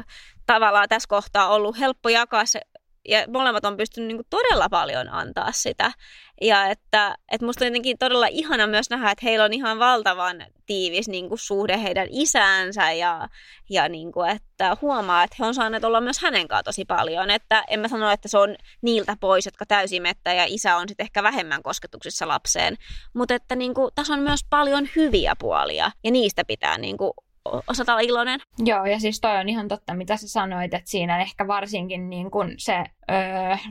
tavallaan 0.46 0.88
tässä 0.88 1.08
kohtaa 1.08 1.48
ollut 1.48 1.78
helppo 1.78 2.08
jakaa 2.08 2.46
se 2.46 2.60
ja 3.08 3.24
molemmat 3.32 3.64
on 3.64 3.76
pystynyt 3.76 4.08
niin 4.08 4.16
kuin 4.16 4.26
todella 4.30 4.68
paljon 4.68 5.08
antaa 5.08 5.52
sitä. 5.52 5.92
Ja 6.40 6.66
että, 6.66 7.16
että 7.32 7.46
musta 7.46 7.64
on 7.64 7.66
jotenkin 7.66 7.98
todella 7.98 8.26
ihana 8.26 8.66
myös 8.66 8.90
nähdä, 8.90 9.10
että 9.10 9.26
heillä 9.26 9.44
on 9.44 9.52
ihan 9.52 9.78
valtavan 9.78 10.44
tiivis 10.66 11.08
niin 11.08 11.28
kuin 11.28 11.38
suhde 11.38 11.82
heidän 11.82 12.06
isäänsä 12.10 12.92
ja, 12.92 13.28
ja 13.70 13.88
niin 13.88 14.12
kuin, 14.12 14.30
että 14.30 14.76
huomaa, 14.82 15.22
että 15.22 15.36
he 15.38 15.46
on 15.46 15.54
saaneet 15.54 15.84
olla 15.84 16.00
myös 16.00 16.18
hänen 16.18 16.48
kanssaan 16.48 16.64
tosi 16.64 16.84
paljon. 16.84 17.30
Että 17.30 17.64
en 17.68 17.80
mä 17.80 17.88
sano, 17.88 18.10
että 18.10 18.28
se 18.28 18.38
on 18.38 18.56
niiltä 18.82 19.16
pois, 19.20 19.46
jotka 19.46 19.66
täysimettä 19.66 20.32
ja 20.32 20.44
isä 20.46 20.76
on 20.76 20.88
sitten 20.88 21.04
ehkä 21.04 21.22
vähemmän 21.22 21.62
kosketuksissa 21.62 22.28
lapseen. 22.28 22.76
Mutta 23.14 23.34
että 23.34 23.56
niin 23.56 23.74
kuin, 23.74 23.90
tässä 23.94 24.12
on 24.12 24.20
myös 24.20 24.40
paljon 24.50 24.88
hyviä 24.96 25.36
puolia 25.38 25.90
ja 26.04 26.10
niistä 26.10 26.44
pitää 26.44 26.78
niin 26.78 26.96
kuin 26.96 27.12
osata 27.44 27.92
olla 27.92 28.00
iloinen. 28.00 28.40
Joo, 28.58 28.84
ja 28.84 29.00
siis 29.00 29.20
toi 29.20 29.36
on 29.36 29.48
ihan 29.48 29.68
totta, 29.68 29.94
mitä 29.94 30.16
sä 30.16 30.28
sanoit, 30.28 30.74
että 30.74 30.90
siinä 30.90 31.20
ehkä 31.20 31.46
varsinkin 31.46 32.10
niin 32.10 32.30
kun 32.30 32.54
se 32.58 32.84
ö, 33.10 33.14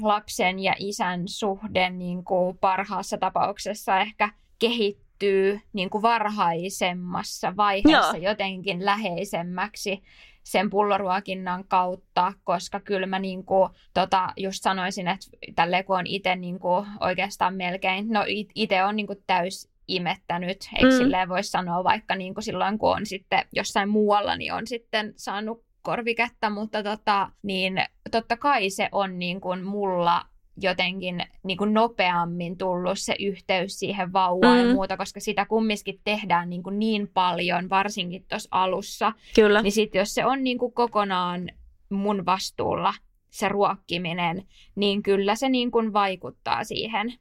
lapsen 0.02 0.60
ja 0.60 0.74
isän 0.78 1.28
suhde 1.28 1.90
niin 1.90 2.24
kuin 2.24 2.58
parhaassa 2.58 3.18
tapauksessa 3.18 4.00
ehkä 4.00 4.30
kehittyy 4.60 5.60
niin 5.74 5.90
kuin 5.90 6.02
varhaisemmassa 6.02 7.56
vaiheessa 7.58 8.18
Joo. 8.18 8.32
jotenkin 8.32 8.86
läheisemmäksi 8.86 10.04
sen 10.44 10.70
pulloruokinnan 10.70 11.68
kautta, 11.68 12.34
koska 12.44 12.80
kyllä 12.80 13.08
mä 13.08 13.20
niin 13.20 13.46
kuin, 13.46 13.70
tota, 13.94 14.30
just 14.38 14.64
sanoisin, 14.64 15.08
että 15.08 15.28
tälleen 15.56 15.86
kun 15.86 15.98
on 15.98 16.08
itse 16.08 16.36
niin 16.36 16.60
oikeastaan 17.00 17.56
melkein, 17.56 18.08
no 18.10 18.24
itse 18.56 18.84
on 18.84 18.96
niin 18.96 19.08
kuin 19.08 19.24
täys 19.28 19.70
imettänyt, 19.88 20.70
eikö 20.76 20.92
mm. 20.92 20.98
silleen 20.98 21.30
voi 21.30 21.44
sanoa 21.44 21.84
vaikka 21.84 22.16
niin 22.16 22.34
kuin 22.34 22.44
silloin, 22.44 22.78
kun 22.78 22.96
on 22.96 23.06
sitten 23.06 23.46
jossain 23.52 23.90
muualla, 23.90 24.36
niin 24.36 24.54
on 24.54 24.68
sitten 24.68 25.14
saanut 25.16 25.64
korviketta, 25.82 26.50
mutta 26.50 26.84
tota, 26.84 27.30
niin 27.44 27.82
totta 28.12 28.38
kai 28.38 28.70
se 28.70 28.90
on 28.92 29.20
niin 29.20 29.42
kuin 29.42 29.64
mulla 29.64 30.26
jotenkin 30.62 31.24
niin 31.44 31.58
kuin 31.58 31.74
nopeammin 31.74 32.58
tullut 32.58 33.00
se 33.00 33.16
yhteys 33.20 33.80
siihen 33.80 34.14
vauvaan 34.14 34.60
mm. 34.60 34.68
ja 34.68 34.74
muuta, 34.74 34.98
koska 34.98 35.20
sitä 35.20 35.46
kumminkin 35.46 36.00
tehdään 36.04 36.50
niin, 36.50 36.64
kuin 36.64 36.80
niin 36.80 37.08
paljon, 37.14 37.70
varsinkin 37.70 38.26
tuossa 38.30 38.50
alussa. 38.52 39.14
Kyllä. 39.36 39.62
Niin 39.62 39.72
sitten 39.72 40.00
jos 40.00 40.14
se 40.14 40.26
on 40.26 40.44
niin 40.44 40.58
kuin 40.58 40.74
kokonaan 40.74 41.50
mun 41.90 42.26
vastuulla, 42.26 42.94
se 43.30 43.50
ruokkiminen, 43.50 44.44
niin 44.76 45.04
kyllä 45.04 45.36
se 45.36 45.50
niin 45.50 45.72
kuin 45.72 45.94
vaikuttaa 45.94 46.64
siihen 46.64 47.14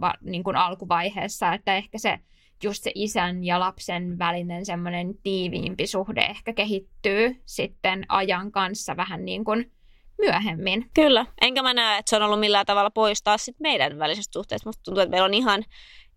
va, 0.00 0.14
niin 0.20 0.44
kuin 0.44 0.56
alkuvaiheessa, 0.56 1.52
että 1.52 1.76
ehkä 1.76 1.98
se 1.98 2.18
just 2.62 2.82
se 2.82 2.92
isän 2.94 3.44
ja 3.44 3.60
lapsen 3.60 4.18
välinen 4.18 4.66
semmoinen 4.66 5.14
tiiviimpi 5.22 5.86
suhde 5.86 6.20
ehkä 6.20 6.52
kehittyy 6.52 7.42
sitten 7.44 8.04
ajan 8.08 8.52
kanssa 8.52 8.96
vähän 8.96 9.24
niin 9.24 9.44
kuin 9.44 9.72
myöhemmin. 10.18 10.90
Kyllä, 10.94 11.26
enkä 11.40 11.62
mä 11.62 11.74
näe, 11.74 11.98
että 11.98 12.10
se 12.10 12.16
on 12.16 12.22
ollut 12.22 12.40
millään 12.40 12.66
tavalla 12.66 12.90
poistaa 12.90 13.38
sit 13.38 13.60
meidän 13.60 13.98
välisestä 13.98 14.32
suhteesta. 14.32 14.68
Musta 14.68 14.82
tuntuu, 14.82 15.02
että 15.02 15.10
meillä 15.10 15.26
on 15.26 15.34
ihan 15.34 15.64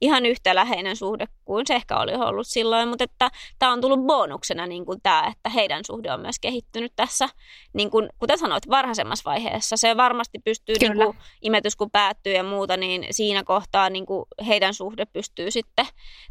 ihan 0.01 0.25
yhtä 0.25 0.55
läheinen 0.55 0.95
suhde 0.95 1.25
kuin 1.45 1.67
se 1.67 1.75
ehkä 1.75 1.97
oli 1.97 2.13
ollut 2.13 2.47
silloin, 2.47 2.89
mutta 2.89 3.03
että 3.03 3.29
tämä 3.59 3.71
on 3.71 3.81
tullut 3.81 4.05
bonuksena 4.05 4.67
niin 4.67 4.85
kuin 4.85 5.01
tämä, 5.03 5.27
että 5.31 5.49
heidän 5.49 5.85
suhde 5.85 6.11
on 6.11 6.19
myös 6.19 6.39
kehittynyt 6.39 6.93
tässä, 6.95 7.29
niin 7.73 7.91
kuin, 7.91 8.09
kuten 8.19 8.37
sanoit, 8.37 8.69
varhaisemmassa 8.69 9.29
vaiheessa. 9.29 9.77
Se 9.77 9.97
varmasti 9.97 10.39
pystyy, 10.39 10.75
niin 10.79 10.95
kuin, 10.95 11.17
imetys 11.41 11.75
kun 11.75 11.91
päättyy 11.91 12.33
ja 12.33 12.43
muuta, 12.43 12.77
niin 12.77 13.05
siinä 13.11 13.43
kohtaa 13.43 13.89
niin 13.89 14.05
kuin 14.05 14.25
heidän 14.47 14.73
suhde 14.73 15.05
pystyy 15.05 15.51
sitten 15.51 15.85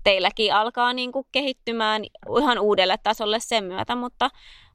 teilläkin 0.04 0.54
alkaa 0.54 0.92
niin 0.92 1.12
kuin 1.12 1.26
kehittymään 1.32 2.04
ihan 2.38 2.58
uudelle 2.58 2.96
tasolle 3.02 3.40
sen 3.40 3.64
myötä, 3.64 3.96
mutta, 3.96 4.30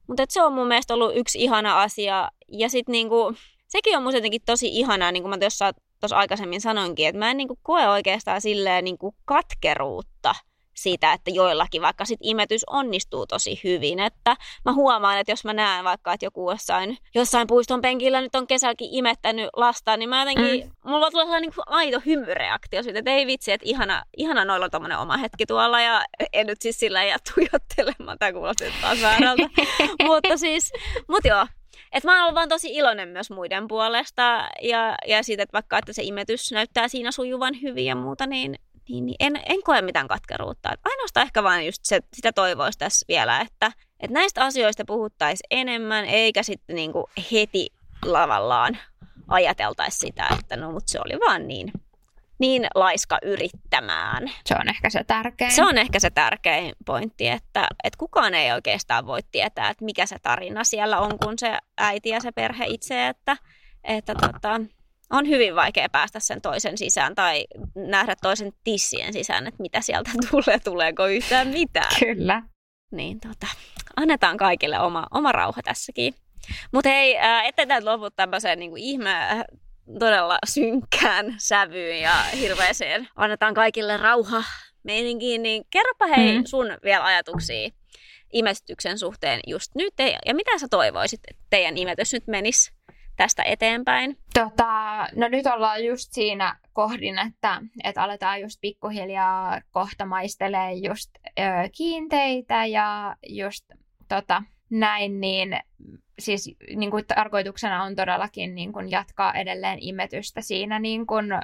mutta 0.06 0.22
että 0.22 0.32
se 0.32 0.42
on 0.42 0.52
mun 0.52 0.68
mielestä 0.68 0.94
ollut 0.94 1.16
yksi 1.16 1.42
ihana 1.42 1.82
asia. 1.82 2.28
Ja 2.48 2.68
sitten 2.68 2.92
niin 2.92 3.08
kuin, 3.08 3.36
sekin 3.68 3.96
on 3.96 4.02
mun 4.02 4.14
jotenkin 4.14 4.42
tosi 4.46 4.68
ihanaa, 4.68 5.12
niin 5.12 5.22
kuin 5.22 5.30
mä 5.30 5.38
tuossa 5.38 5.72
tuossa 6.02 6.16
aikaisemmin 6.16 6.60
sanoinkin, 6.60 7.08
että 7.08 7.18
mä 7.18 7.30
en 7.30 7.36
niin 7.36 7.48
kuin 7.48 7.58
koe 7.62 7.88
oikeastaan 7.88 8.40
silleen 8.40 8.84
niin 8.84 8.98
kuin 8.98 9.16
katkeruutta 9.24 10.34
siitä, 10.74 11.12
että 11.12 11.30
joillakin 11.30 11.82
vaikka 11.82 12.04
sit 12.04 12.20
imetys 12.22 12.64
onnistuu 12.64 13.26
tosi 13.26 13.60
hyvin. 13.64 14.00
Että 14.00 14.36
mä 14.64 14.72
huomaan, 14.72 15.18
että 15.18 15.32
jos 15.32 15.44
mä 15.44 15.52
näen 15.52 15.84
vaikka, 15.84 16.12
että 16.12 16.26
joku 16.26 16.50
jossain, 16.50 16.98
jossain 17.14 17.46
puiston 17.46 17.80
penkillä 17.80 18.20
nyt 18.20 18.34
on 18.34 18.46
kesälläkin 18.46 18.88
imettänyt 18.90 19.50
lasta, 19.56 19.96
niin 19.96 20.08
mä 20.08 20.20
jotenkin, 20.20 20.66
mm. 20.66 20.90
mulla 20.90 21.10
tulee 21.10 21.24
sellainen 21.24 21.50
niin 21.56 21.64
aito 21.66 22.00
hymyreaktio 22.06 22.82
siitä, 22.82 22.98
että 22.98 23.10
ei 23.10 23.26
vitsi, 23.26 23.52
että 23.52 23.68
ihana, 23.68 24.02
ihana 24.16 24.44
noilla 24.44 24.64
on 24.64 24.70
tommonen 24.70 24.98
oma 24.98 25.16
hetki 25.16 25.46
tuolla 25.46 25.80
ja 25.80 26.04
en 26.32 26.46
nyt 26.46 26.62
siis 26.62 26.78
sillä 26.78 27.04
ja 27.04 27.16
tuijottelemaan, 27.34 28.18
tämä 28.18 28.32
kuulostaa 28.32 28.68
taas 28.80 29.02
väärältä. 29.02 29.48
mutta 30.08 30.36
siis, 30.36 30.72
mut 31.08 31.24
joo, 31.24 31.46
et 31.92 32.04
mä 32.04 32.24
oon 32.24 32.34
vaan 32.34 32.48
tosi 32.48 32.74
iloinen 32.74 33.08
myös 33.08 33.30
muiden 33.30 33.68
puolesta 33.68 34.48
ja, 34.62 34.94
ja 35.06 35.22
siitä, 35.22 35.42
että 35.42 35.52
vaikka 35.52 35.78
että 35.78 35.92
se 35.92 36.02
imetys 36.02 36.52
näyttää 36.52 36.88
siinä 36.88 37.12
sujuvan 37.12 37.62
hyvin 37.62 37.86
ja 37.86 37.94
muuta, 37.94 38.26
niin, 38.26 38.54
niin, 38.88 39.06
niin 39.06 39.16
en, 39.20 39.40
en 39.46 39.62
koe 39.64 39.82
mitään 39.82 40.08
katkeruutta. 40.08 40.72
Et 40.72 40.80
ainoastaan 40.84 41.26
ehkä 41.26 41.42
vaan 41.42 41.66
just 41.66 41.84
se, 41.84 42.00
sitä 42.14 42.32
toivoisi 42.32 42.78
tässä 42.78 43.04
vielä, 43.08 43.40
että, 43.40 43.72
että 44.00 44.14
näistä 44.14 44.44
asioista 44.44 44.84
puhuttaisiin 44.86 45.46
enemmän, 45.50 46.04
eikä 46.04 46.42
sitten 46.42 46.76
niinku 46.76 47.10
heti 47.32 47.68
lavallaan 48.04 48.78
ajateltaisi 49.28 49.98
sitä, 49.98 50.28
että 50.40 50.56
no 50.56 50.72
mutta 50.72 50.92
se 50.92 50.98
oli 51.06 51.20
vaan 51.20 51.48
niin, 51.48 51.72
niin 52.42 52.66
laiska 52.74 53.18
yrittämään. 53.22 54.30
Se 54.46 54.54
on 54.60 54.68
ehkä 54.68 54.90
se 54.90 55.04
tärkein. 55.04 55.52
Se 55.52 55.62
on 55.62 55.78
ehkä 55.78 56.00
se 56.00 56.10
tärkein 56.10 56.72
pointti, 56.86 57.28
että, 57.28 57.66
että 57.84 57.98
kukaan 57.98 58.34
ei 58.34 58.52
oikeastaan 58.52 59.06
voi 59.06 59.20
tietää, 59.32 59.70
että 59.70 59.84
mikä 59.84 60.06
se 60.06 60.16
tarina 60.22 60.64
siellä 60.64 61.00
on, 61.00 61.18
kun 61.18 61.38
se 61.38 61.58
äiti 61.78 62.08
ja 62.08 62.20
se 62.20 62.32
perhe 62.32 62.64
itse, 62.68 63.08
että, 63.08 63.36
että 63.84 64.14
tota, 64.14 64.60
on 65.10 65.28
hyvin 65.28 65.54
vaikea 65.54 65.88
päästä 65.92 66.20
sen 66.20 66.40
toisen 66.40 66.78
sisään 66.78 67.14
tai 67.14 67.44
nähdä 67.74 68.14
toisen 68.22 68.52
tissien 68.64 69.12
sisään, 69.12 69.46
että 69.46 69.62
mitä 69.62 69.80
sieltä 69.80 70.10
tulee, 70.30 70.58
tuleeko 70.64 71.06
yhtään 71.06 71.48
mitään. 71.48 71.96
Kyllä. 71.98 72.42
Niin 72.90 73.20
tota, 73.20 73.46
annetaan 73.96 74.36
kaikille 74.36 74.80
oma, 74.80 75.06
oma 75.10 75.32
rauha 75.32 75.62
tässäkin. 75.62 76.14
Mutta 76.72 76.88
hei, 76.88 77.18
ettei 77.44 77.66
tämä 77.66 77.84
lopu 77.84 78.10
tämmöiseen 78.10 78.58
niin 78.58 78.76
ihme 78.76 79.14
todella 79.98 80.38
synkkään 80.46 81.34
sävyyn 81.38 82.00
ja 82.00 82.22
hirveeseen 82.22 83.08
annetaan 83.16 83.54
kaikille 83.54 83.96
rauha 83.96 84.42
meininkiin, 84.82 85.42
niin 85.42 85.64
kerropa 85.70 86.06
hei 86.06 86.38
mm. 86.38 86.44
sun 86.44 86.66
vielä 86.84 87.04
ajatuksia 87.04 87.70
imetyksen 88.32 88.98
suhteen 88.98 89.40
just 89.46 89.74
nyt 89.74 89.94
ja 90.26 90.34
mitä 90.34 90.58
sä 90.58 90.66
toivoisit, 90.70 91.20
että 91.30 91.42
teidän 91.50 91.78
imetys 91.78 92.12
nyt 92.12 92.26
menisi 92.26 92.72
tästä 93.16 93.42
eteenpäin? 93.42 94.18
Tota, 94.34 95.06
no 95.16 95.28
nyt 95.28 95.46
ollaan 95.46 95.84
just 95.84 96.12
siinä 96.12 96.56
kohdin, 96.72 97.18
että, 97.18 97.60
että 97.84 98.02
aletaan 98.02 98.40
just 98.40 98.60
pikkuhiljaa 98.60 99.60
kohta 99.70 100.06
maistelee 100.06 100.72
just 100.72 101.10
ö, 101.38 101.42
kiinteitä 101.76 102.66
ja 102.66 103.16
just 103.28 103.64
tota, 104.08 104.42
näin, 104.70 105.20
niin 105.20 105.60
siis 106.22 106.56
niin 106.76 106.90
kuin 106.90 107.06
tarkoituksena 107.06 107.82
on 107.82 107.96
todellakin 107.96 108.54
niin 108.54 108.72
kuin 108.72 108.90
jatkaa 108.90 109.34
edelleen 109.34 109.78
imetystä 109.80 110.40
siinä 110.40 110.78
niin 110.78 111.06
kuin, 111.06 111.32
ö, 111.32 111.38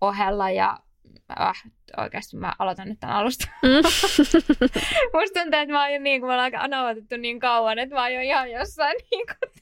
ohella 0.00 0.50
ja 0.50 0.78
ah, 1.28 1.62
oikeasti 1.96 2.36
mä 2.36 2.52
aloitan 2.58 2.88
nyt 2.88 3.00
tämän 3.00 3.16
alusta. 3.16 3.48
Mm. 3.62 3.70
Musta 5.14 5.40
tuntuu, 5.40 5.60
että 5.60 5.72
mä 5.72 5.82
oon 5.82 5.92
jo 5.92 5.98
niin 5.98 6.20
kuin 6.20 6.28
me 6.28 6.34
ollaan 6.34 6.56
anavattu 6.56 7.16
niin 7.16 7.40
kauan, 7.40 7.78
että 7.78 7.94
mä 7.94 8.02
oon 8.02 8.14
jo 8.14 8.20
ihan 8.20 8.50
jossain 8.50 8.96
niin 9.10 9.26
kuin 9.26 9.52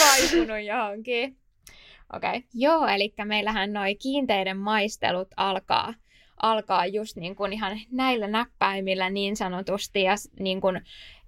vaipunut 0.00 0.64
johonkin. 0.66 1.36
Okei. 2.12 2.30
Okay. 2.30 2.42
Joo, 2.54 2.86
eli 2.86 3.14
meillähän 3.24 3.72
noi 3.72 3.94
kiinteiden 3.94 4.56
maistelut 4.56 5.28
alkaa, 5.36 5.94
alkaa 6.42 6.86
just 6.86 7.16
niin 7.16 7.36
kuin 7.36 7.52
ihan 7.52 7.80
näillä 7.90 8.26
näppäimillä 8.26 9.10
niin 9.10 9.36
sanotusti. 9.36 10.02
Ja 10.02 10.14
niin 10.40 10.60
kuin 10.60 10.80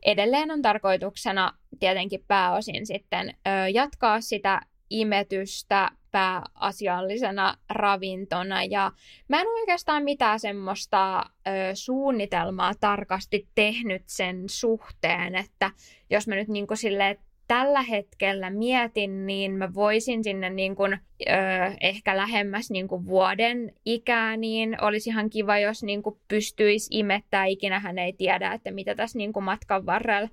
edelleen 0.04 0.50
on 0.50 0.62
tarkoituksena 0.62 1.52
tietenkin 1.80 2.24
pääosin 2.28 2.86
sitten 2.86 3.28
ö, 3.28 3.68
jatkaa 3.68 4.20
sitä 4.20 4.60
imetystä 4.90 5.90
pääasiallisena 6.10 7.54
ravintona. 7.70 8.64
Ja 8.64 8.92
mä 9.28 9.40
en 9.40 9.46
oikeastaan 9.46 10.04
mitään 10.04 10.40
semmoista 10.40 11.18
ö, 11.18 11.50
suunnitelmaa 11.74 12.72
tarkasti 12.80 13.48
tehnyt 13.54 14.02
sen 14.06 14.44
suhteen, 14.48 15.34
että 15.34 15.70
jos 16.10 16.28
mä 16.28 16.34
nyt 16.34 16.48
niin 16.48 16.66
silleen 16.74 17.18
tällä 17.48 17.82
hetkellä 17.82 18.50
mietin, 18.50 19.26
niin 19.26 19.52
mä 19.52 19.74
voisin 19.74 20.24
sinne 20.24 20.50
niin 20.50 20.76
kuin, 20.76 20.92
ö, 20.92 21.32
ehkä 21.80 22.16
lähemmäs 22.16 22.70
niin 22.70 22.88
kuin 22.88 23.06
vuoden 23.06 23.72
ikää, 23.84 24.36
niin 24.36 24.84
olisi 24.84 25.10
ihan 25.10 25.30
kiva, 25.30 25.58
jos 25.58 25.82
niin 25.82 26.02
kuin 26.02 26.16
pystyisi 26.28 26.88
imettää. 26.90 27.44
Ikinä 27.44 27.78
hän 27.78 27.98
ei 27.98 28.12
tiedä, 28.12 28.52
että 28.52 28.70
mitä 28.70 28.94
tässä 28.94 29.18
niin 29.18 29.32
kuin 29.32 29.44
matkan 29.44 29.86
varrella 29.86 30.28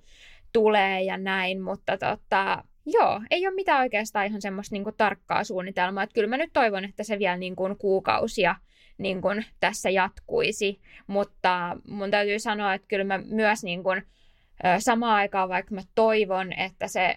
tulee 0.53 1.01
ja 1.01 1.17
näin, 1.17 1.61
mutta 1.61 1.97
tota, 1.97 2.63
joo, 2.85 3.21
ei 3.31 3.47
ole 3.47 3.55
mitään 3.55 3.81
oikeastaan 3.81 4.25
ihan 4.25 4.41
semmoista 4.41 4.75
niin 4.75 4.83
kuin 4.83 4.95
tarkkaa 4.97 5.43
suunnitelmaa. 5.43 6.03
Että 6.03 6.13
kyllä 6.13 6.27
mä 6.27 6.37
nyt 6.37 6.53
toivon, 6.53 6.85
että 6.85 7.03
se 7.03 7.19
vielä 7.19 7.37
niin 7.37 7.55
kuin 7.55 7.77
kuukausia 7.77 8.55
niin 8.97 9.21
kuin 9.21 9.45
tässä 9.59 9.89
jatkuisi, 9.89 10.79
mutta 11.07 11.77
mun 11.87 12.11
täytyy 12.11 12.39
sanoa, 12.39 12.73
että 12.73 12.87
kyllä 12.87 13.03
mä 13.03 13.17
myös 13.17 13.63
niin 13.63 13.83
kuin, 13.83 14.03
samaan 14.79 15.15
aikaan, 15.15 15.49
vaikka 15.49 15.75
mä 15.75 15.81
toivon, 15.95 16.53
että 16.53 16.87
se 16.87 17.15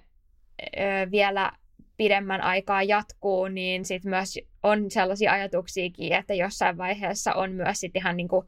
vielä 1.11 1.53
pidemmän 1.97 2.41
aikaa 2.41 2.82
jatkuu, 2.82 3.49
niin 3.49 3.84
sit 3.84 4.05
myös 4.05 4.39
on 4.62 4.91
sellaisia 4.91 5.32
ajatuksiakin, 5.32 6.12
että 6.12 6.34
jossain 6.34 6.78
vaiheessa 6.78 7.34
on 7.34 7.53
myös 7.53 7.80
sit 7.80 7.97
ihan 7.97 8.16
niin 8.16 8.28
kuin 8.28 8.47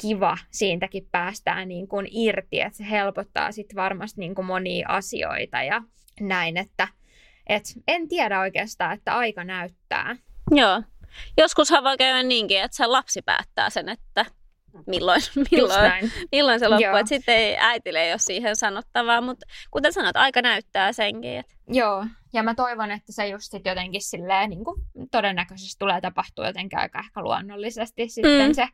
kiva 0.00 0.38
siitäkin 0.50 1.08
päästään 1.10 1.68
niin 1.68 1.88
kuin 1.88 2.08
irti, 2.10 2.60
että 2.60 2.78
se 2.78 2.90
helpottaa 2.90 3.52
sitten 3.52 3.76
varmasti 3.76 4.20
niin 4.20 4.34
kuin 4.34 4.46
monia 4.46 4.88
asioita 4.88 5.62
ja 5.62 5.82
näin, 6.20 6.56
että 6.56 6.88
et 7.46 7.64
en 7.88 8.08
tiedä 8.08 8.40
oikeastaan, 8.40 8.94
että 8.94 9.16
aika 9.16 9.44
näyttää. 9.44 10.16
Joo. 10.50 10.82
Joskushan 11.38 11.84
voi 11.84 11.96
käydä 11.96 12.22
niinkin, 12.22 12.62
että 12.62 12.76
se 12.76 12.86
lapsi 12.86 13.22
päättää 13.22 13.70
sen, 13.70 13.88
että 13.88 14.26
milloin, 14.86 15.22
milloin, 15.50 16.12
milloin 16.32 16.60
se 16.60 16.68
loppuu. 16.68 16.96
Että 16.96 17.08
sitten 17.08 17.34
ei, 17.34 17.56
äitille 17.60 18.02
ei 18.02 18.12
ole 18.12 18.18
siihen 18.18 18.56
sanottavaa, 18.56 19.20
mutta 19.20 19.46
kuten 19.70 19.92
sanot, 19.92 20.16
aika 20.16 20.42
näyttää 20.42 20.92
senkin. 20.92 21.30
Että... 21.30 21.54
Joo, 21.68 22.06
ja 22.32 22.42
mä 22.42 22.54
toivon, 22.54 22.90
että 22.90 23.12
se 23.12 23.28
just 23.28 23.50
sit 23.50 23.66
jotenkin 23.66 24.02
silleen, 24.02 24.50
niin 24.50 24.64
kuin 24.64 24.82
todennäköisesti 25.10 25.78
tulee 25.78 26.00
tapahtua 26.00 26.46
jotenkin 26.46 26.78
aika 26.78 26.98
ehkä 26.98 27.22
luonnollisesti 27.22 28.08
sitten 28.08 28.48
mm. 28.48 28.54
se 28.54 28.68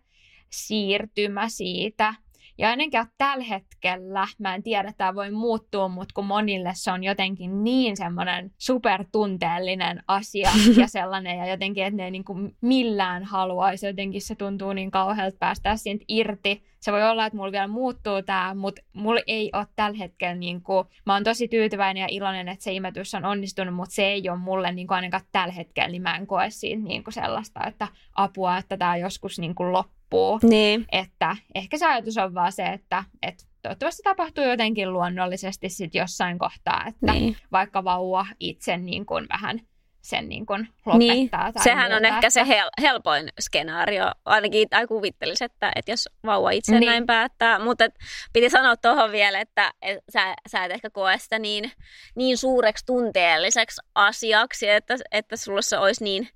siirtymä 0.50 1.48
siitä 1.48 2.14
ja 2.58 2.68
ainakin 2.68 3.06
tällä 3.18 3.44
hetkellä, 3.44 4.26
mä 4.38 4.54
en 4.54 4.62
tiedä, 4.62 4.88
että 4.88 4.98
tämä 4.98 5.14
voi 5.14 5.30
muuttua, 5.30 5.88
mutta 5.88 6.12
kun 6.14 6.26
monille 6.26 6.70
se 6.74 6.92
on 6.92 7.04
jotenkin 7.04 7.64
niin 7.64 7.96
semmoinen 7.96 8.50
supertunteellinen 8.58 10.02
asia 10.08 10.50
ja 10.80 10.88
sellainen, 10.88 11.38
ja 11.38 11.46
jotenkin, 11.46 11.84
että 11.84 11.96
ne 11.96 12.04
ei 12.04 12.10
niin 12.10 12.24
kuin 12.24 12.56
millään 12.60 13.24
haluaisi, 13.24 13.86
jotenkin 13.86 14.22
se 14.22 14.34
tuntuu 14.34 14.72
niin 14.72 14.90
kauhealta 14.90 15.36
päästä 15.40 15.76
siitä 15.76 16.04
irti. 16.08 16.68
Se 16.80 16.92
voi 16.92 17.10
olla, 17.10 17.26
että 17.26 17.36
mulla 17.36 17.52
vielä 17.52 17.68
muuttuu 17.68 18.22
tämä, 18.22 18.54
mutta 18.54 18.82
mulla 18.92 19.20
ei 19.26 19.50
ole 19.52 19.66
tällä 19.76 19.98
hetkellä, 19.98 20.34
niin 20.34 20.62
kuin, 20.62 20.86
mä 21.06 21.14
oon 21.14 21.24
tosi 21.24 21.48
tyytyväinen 21.48 22.00
ja 22.00 22.06
iloinen, 22.10 22.48
että 22.48 22.64
se 22.64 22.72
imetys 22.72 23.14
on 23.14 23.24
onnistunut, 23.24 23.74
mutta 23.74 23.94
se 23.94 24.06
ei 24.06 24.28
ole 24.28 24.38
mulle 24.38 24.72
niin 24.72 24.86
kuin 24.86 24.96
ainakaan 24.96 25.24
tällä 25.32 25.52
hetkellä, 25.52 25.88
niin 25.88 26.02
mä 26.02 26.16
en 26.16 26.26
koe 26.26 26.50
siitä 26.50 26.82
niin 26.82 27.04
kuin 27.04 27.14
sellaista, 27.14 27.66
että 27.66 27.88
apua, 28.14 28.58
että 28.58 28.76
tämä 28.76 28.96
joskus 28.96 29.38
niin 29.38 29.54
kuin 29.54 29.72
loppuu 29.72 29.97
loppuu. 30.12 30.48
Niin. 30.48 30.86
Että 30.92 31.36
ehkä 31.54 31.78
se 31.78 31.86
ajatus 31.86 32.18
on 32.18 32.34
vaan 32.34 32.52
se, 32.52 32.66
että, 32.66 33.04
että 33.22 33.44
toivottavasti 33.62 34.02
tapahtuu 34.02 34.44
jotenkin 34.44 34.92
luonnollisesti 34.92 35.68
sit 35.68 35.94
jossain 35.94 36.38
kohtaa, 36.38 36.84
että 36.86 37.12
niin. 37.12 37.36
vaikka 37.52 37.84
vauva 37.84 38.26
itse 38.40 38.76
niin 38.76 39.06
kuin 39.06 39.26
vähän 39.28 39.60
sen 40.02 40.28
niin 40.28 40.46
kuin 40.46 40.60
lopettaa. 40.86 40.98
Niin. 40.98 41.30
Tai 41.30 41.52
Sehän 41.60 41.92
muuta, 41.92 41.96
on 41.96 42.14
ehkä 42.14 42.30
se 42.30 42.42
hel- 42.42 42.82
helpoin 42.82 43.28
skenaario, 43.40 44.12
ainakin 44.24 44.68
tai 44.68 44.86
kuvittelisi, 44.86 45.44
että, 45.44 45.72
että 45.76 45.92
jos 45.92 46.08
vauva 46.26 46.50
itse 46.50 46.78
niin. 46.78 46.86
näin 46.86 47.06
päättää. 47.06 47.58
Mutta 47.58 47.84
et, 47.84 47.94
piti 48.32 48.50
sanoa 48.50 48.76
tuohon 48.76 49.12
vielä, 49.12 49.40
että 49.40 49.72
et, 49.82 49.98
sä, 50.12 50.34
sä 50.48 50.64
et 50.64 50.72
ehkä 50.72 50.90
koe 50.90 51.18
sitä 51.18 51.38
niin, 51.38 51.72
niin 52.14 52.38
suureksi 52.38 52.86
tunteelliseksi 52.86 53.80
asiaksi, 53.94 54.68
että, 54.68 54.96
että 55.12 55.36
sulla 55.36 55.62
se 55.62 55.78
olisi 55.78 56.04
niin 56.04 56.28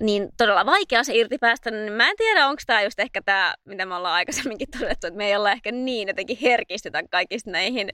niin 0.00 0.28
todella 0.36 0.66
vaikea 0.66 1.04
se 1.04 1.14
irti 1.14 1.38
päästä, 1.38 1.70
niin 1.70 1.92
mä 1.92 2.10
en 2.10 2.16
tiedä, 2.16 2.46
onko 2.46 2.62
tämä 2.66 2.82
just 2.82 3.00
ehkä 3.00 3.22
tämä, 3.22 3.54
mitä 3.64 3.86
me 3.86 3.94
ollaan 3.94 4.14
aikaisemminkin 4.14 4.68
todettu, 4.78 5.06
että 5.06 5.18
me 5.18 5.26
ei 5.26 5.36
olla 5.36 5.52
ehkä 5.52 5.72
niin 5.72 6.08
jotenkin 6.08 6.38
herkistytä 6.42 7.02
kaikista 7.10 7.50
näihin 7.50 7.88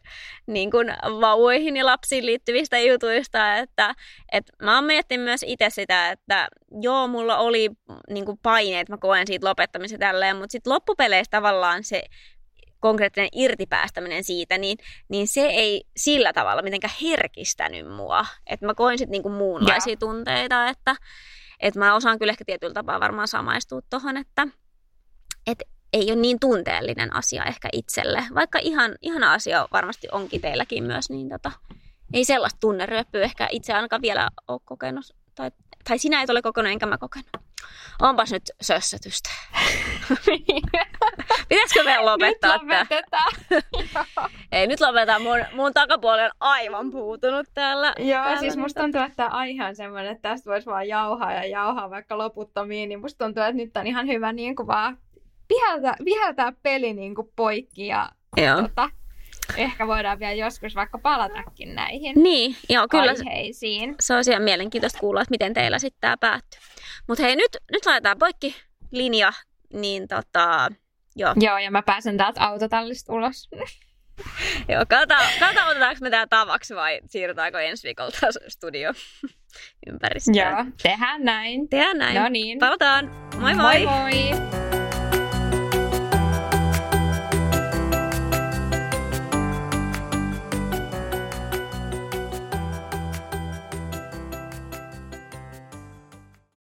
niin 0.46 0.70
kuin 0.70 0.88
vauvoihin 1.20 1.76
ja 1.76 1.86
lapsiin 1.86 2.26
liittyvistä 2.26 2.78
jutuista, 2.78 3.56
että, 3.56 3.94
että 4.32 4.52
mä 4.62 4.74
oon 4.74 4.84
miettinyt 4.84 5.24
myös 5.24 5.44
itse 5.46 5.70
sitä, 5.70 6.10
että 6.10 6.48
joo, 6.80 7.08
mulla 7.08 7.38
oli 7.38 7.70
niin 8.10 8.24
kuin 8.24 8.38
paineet, 8.42 8.88
mä 8.88 8.98
koen 8.98 9.26
siitä 9.26 9.46
lopettamisen 9.46 10.00
tälleen, 10.00 10.36
mutta 10.36 10.52
sitten 10.52 10.72
loppupeleissä 10.72 11.30
tavallaan 11.30 11.84
se 11.84 12.02
konkreettinen 12.80 13.28
irtipäästäminen 13.32 14.24
siitä, 14.24 14.58
niin, 14.58 14.78
niin 15.08 15.28
se 15.28 15.46
ei 15.46 15.84
sillä 15.96 16.32
tavalla 16.32 16.62
mitenkään 16.62 16.94
herkistänyt 17.02 17.88
mua. 17.96 18.26
Että 18.46 18.66
mä 18.66 18.74
koin 18.74 18.98
sitten 18.98 19.12
niinku 19.12 19.28
muunlaisia 19.28 19.92
ja. 19.92 19.96
tunteita, 19.96 20.68
että, 20.68 20.96
et 21.60 21.76
mä 21.76 21.94
osaan 21.94 22.18
kyllä 22.18 22.30
ehkä 22.30 22.44
tietyllä 22.44 22.74
tapaa 22.74 23.00
varmaan 23.00 23.28
samaistua 23.28 23.80
tuohon, 23.90 24.16
että 24.16 24.46
et 25.46 25.62
ei 25.92 26.12
ole 26.12 26.20
niin 26.20 26.40
tunteellinen 26.40 27.16
asia 27.16 27.44
ehkä 27.44 27.68
itselle. 27.72 28.24
Vaikka 28.34 28.58
ihan, 28.62 28.96
ihana 29.02 29.32
asia 29.32 29.68
varmasti 29.72 30.08
onkin 30.12 30.40
teilläkin 30.40 30.84
myös, 30.84 31.10
niin 31.10 31.28
tota, 31.28 31.52
ei 32.12 32.24
sellaista 32.24 32.60
tunneryöppyä 32.60 33.24
ehkä 33.24 33.48
itse 33.50 33.72
ainakaan 33.72 34.02
vielä 34.02 34.28
ole 34.48 34.60
kokenut. 34.64 35.04
Tai, 35.34 35.50
tai 35.88 35.98
sinä 35.98 36.22
et 36.22 36.30
ole 36.30 36.42
kokenut, 36.42 36.72
enkä 36.72 36.86
mä 36.86 36.98
kokenut. 36.98 37.30
Onpas 38.02 38.32
nyt 38.32 38.42
sössötystä. 38.60 39.30
Pitäisikö 41.48 41.84
meidän 41.84 42.06
lopettaa 42.06 42.52
Nyt 42.52 42.62
lopetetaan. 42.62 43.32
Ei, 44.52 44.66
nyt 44.66 44.80
lopetetaan. 44.80 45.22
Mun, 45.22 45.44
mun 45.52 45.72
takapuoli 45.72 46.22
on 46.22 46.30
aivan 46.40 46.90
puutunut 46.90 47.46
täällä. 47.54 47.94
Joo, 47.98 48.22
täällä 48.24 48.40
siis 48.40 48.56
musta 48.56 48.80
tuntuu, 48.80 49.00
että 49.00 49.16
tämä 49.16 49.28
aihe 49.28 49.64
on 49.64 49.76
semmoinen, 49.76 50.12
että 50.12 50.28
tästä 50.28 50.50
voisi 50.50 50.66
vaan 50.66 50.88
jauhaa 50.88 51.32
ja 51.32 51.46
jauhaa 51.46 51.90
vaikka 51.90 52.18
loputtomiin, 52.18 52.88
niin 52.88 53.00
musta 53.00 53.24
tuntuu, 53.24 53.42
että 53.42 53.52
nyt 53.52 53.76
on 53.76 53.86
ihan 53.86 54.06
hyvä 54.06 54.32
niin 54.32 54.56
kuin 54.56 54.66
vaan 54.66 54.98
viheltää, 55.48 55.94
viheltää 56.04 56.52
peli 56.62 56.92
niin 56.92 57.14
kuin 57.14 57.32
poikki 57.36 57.86
ja 57.86 58.08
Joo. 58.36 58.62
Tota, 58.62 58.90
ehkä 59.56 59.86
voidaan 59.86 60.18
vielä 60.18 60.34
joskus 60.34 60.74
vaikka 60.74 60.98
palatakin 60.98 61.74
näihin 61.74 62.22
Niin, 62.22 62.56
joo, 62.68 62.88
kyllä 62.88 63.14
aiheisiin. 63.26 63.94
se 64.00 64.14
on 64.14 64.22
ihan 64.30 64.42
mielenkiintoista 64.42 64.98
kuulla, 64.98 65.20
että 65.20 65.30
miten 65.30 65.54
teillä 65.54 65.78
sitten 65.78 66.00
tämä 66.00 66.16
päättyy. 66.16 66.60
Mutta 67.08 67.22
hei, 67.22 67.36
nyt, 67.36 67.56
nyt 67.72 67.86
laitetaan 67.86 68.18
poikki 68.18 68.56
linja, 68.90 69.32
niin 69.72 70.08
tota, 70.08 70.68
joo. 71.16 71.34
Joo, 71.40 71.58
ja 71.58 71.70
mä 71.70 71.82
pääsen 71.82 72.16
täältä 72.16 72.40
autotallista 72.40 73.12
ulos. 73.12 73.48
joo 74.72 74.84
katsotaan, 74.88 75.24
katsotaan, 75.40 75.68
otetaanko 75.68 75.98
me 76.00 76.10
tämä 76.10 76.26
tavaksi 76.26 76.74
vai 76.74 77.00
siirrytäänkö 77.06 77.60
ensi 77.60 77.86
viikolla 77.86 78.10
taas 78.20 78.38
studio 78.48 78.92
ympäristöön. 79.90 80.36
Joo, 80.36 80.64
tehdään 80.82 81.24
näin. 81.24 81.68
Tehdään 81.68 81.98
näin. 81.98 82.22
No 82.22 82.28
niin. 82.28 82.58
Palataan. 82.58 83.10
Moi 83.40 83.54
moi! 83.54 83.86
Moi 83.86 83.86
moi! 83.86 84.79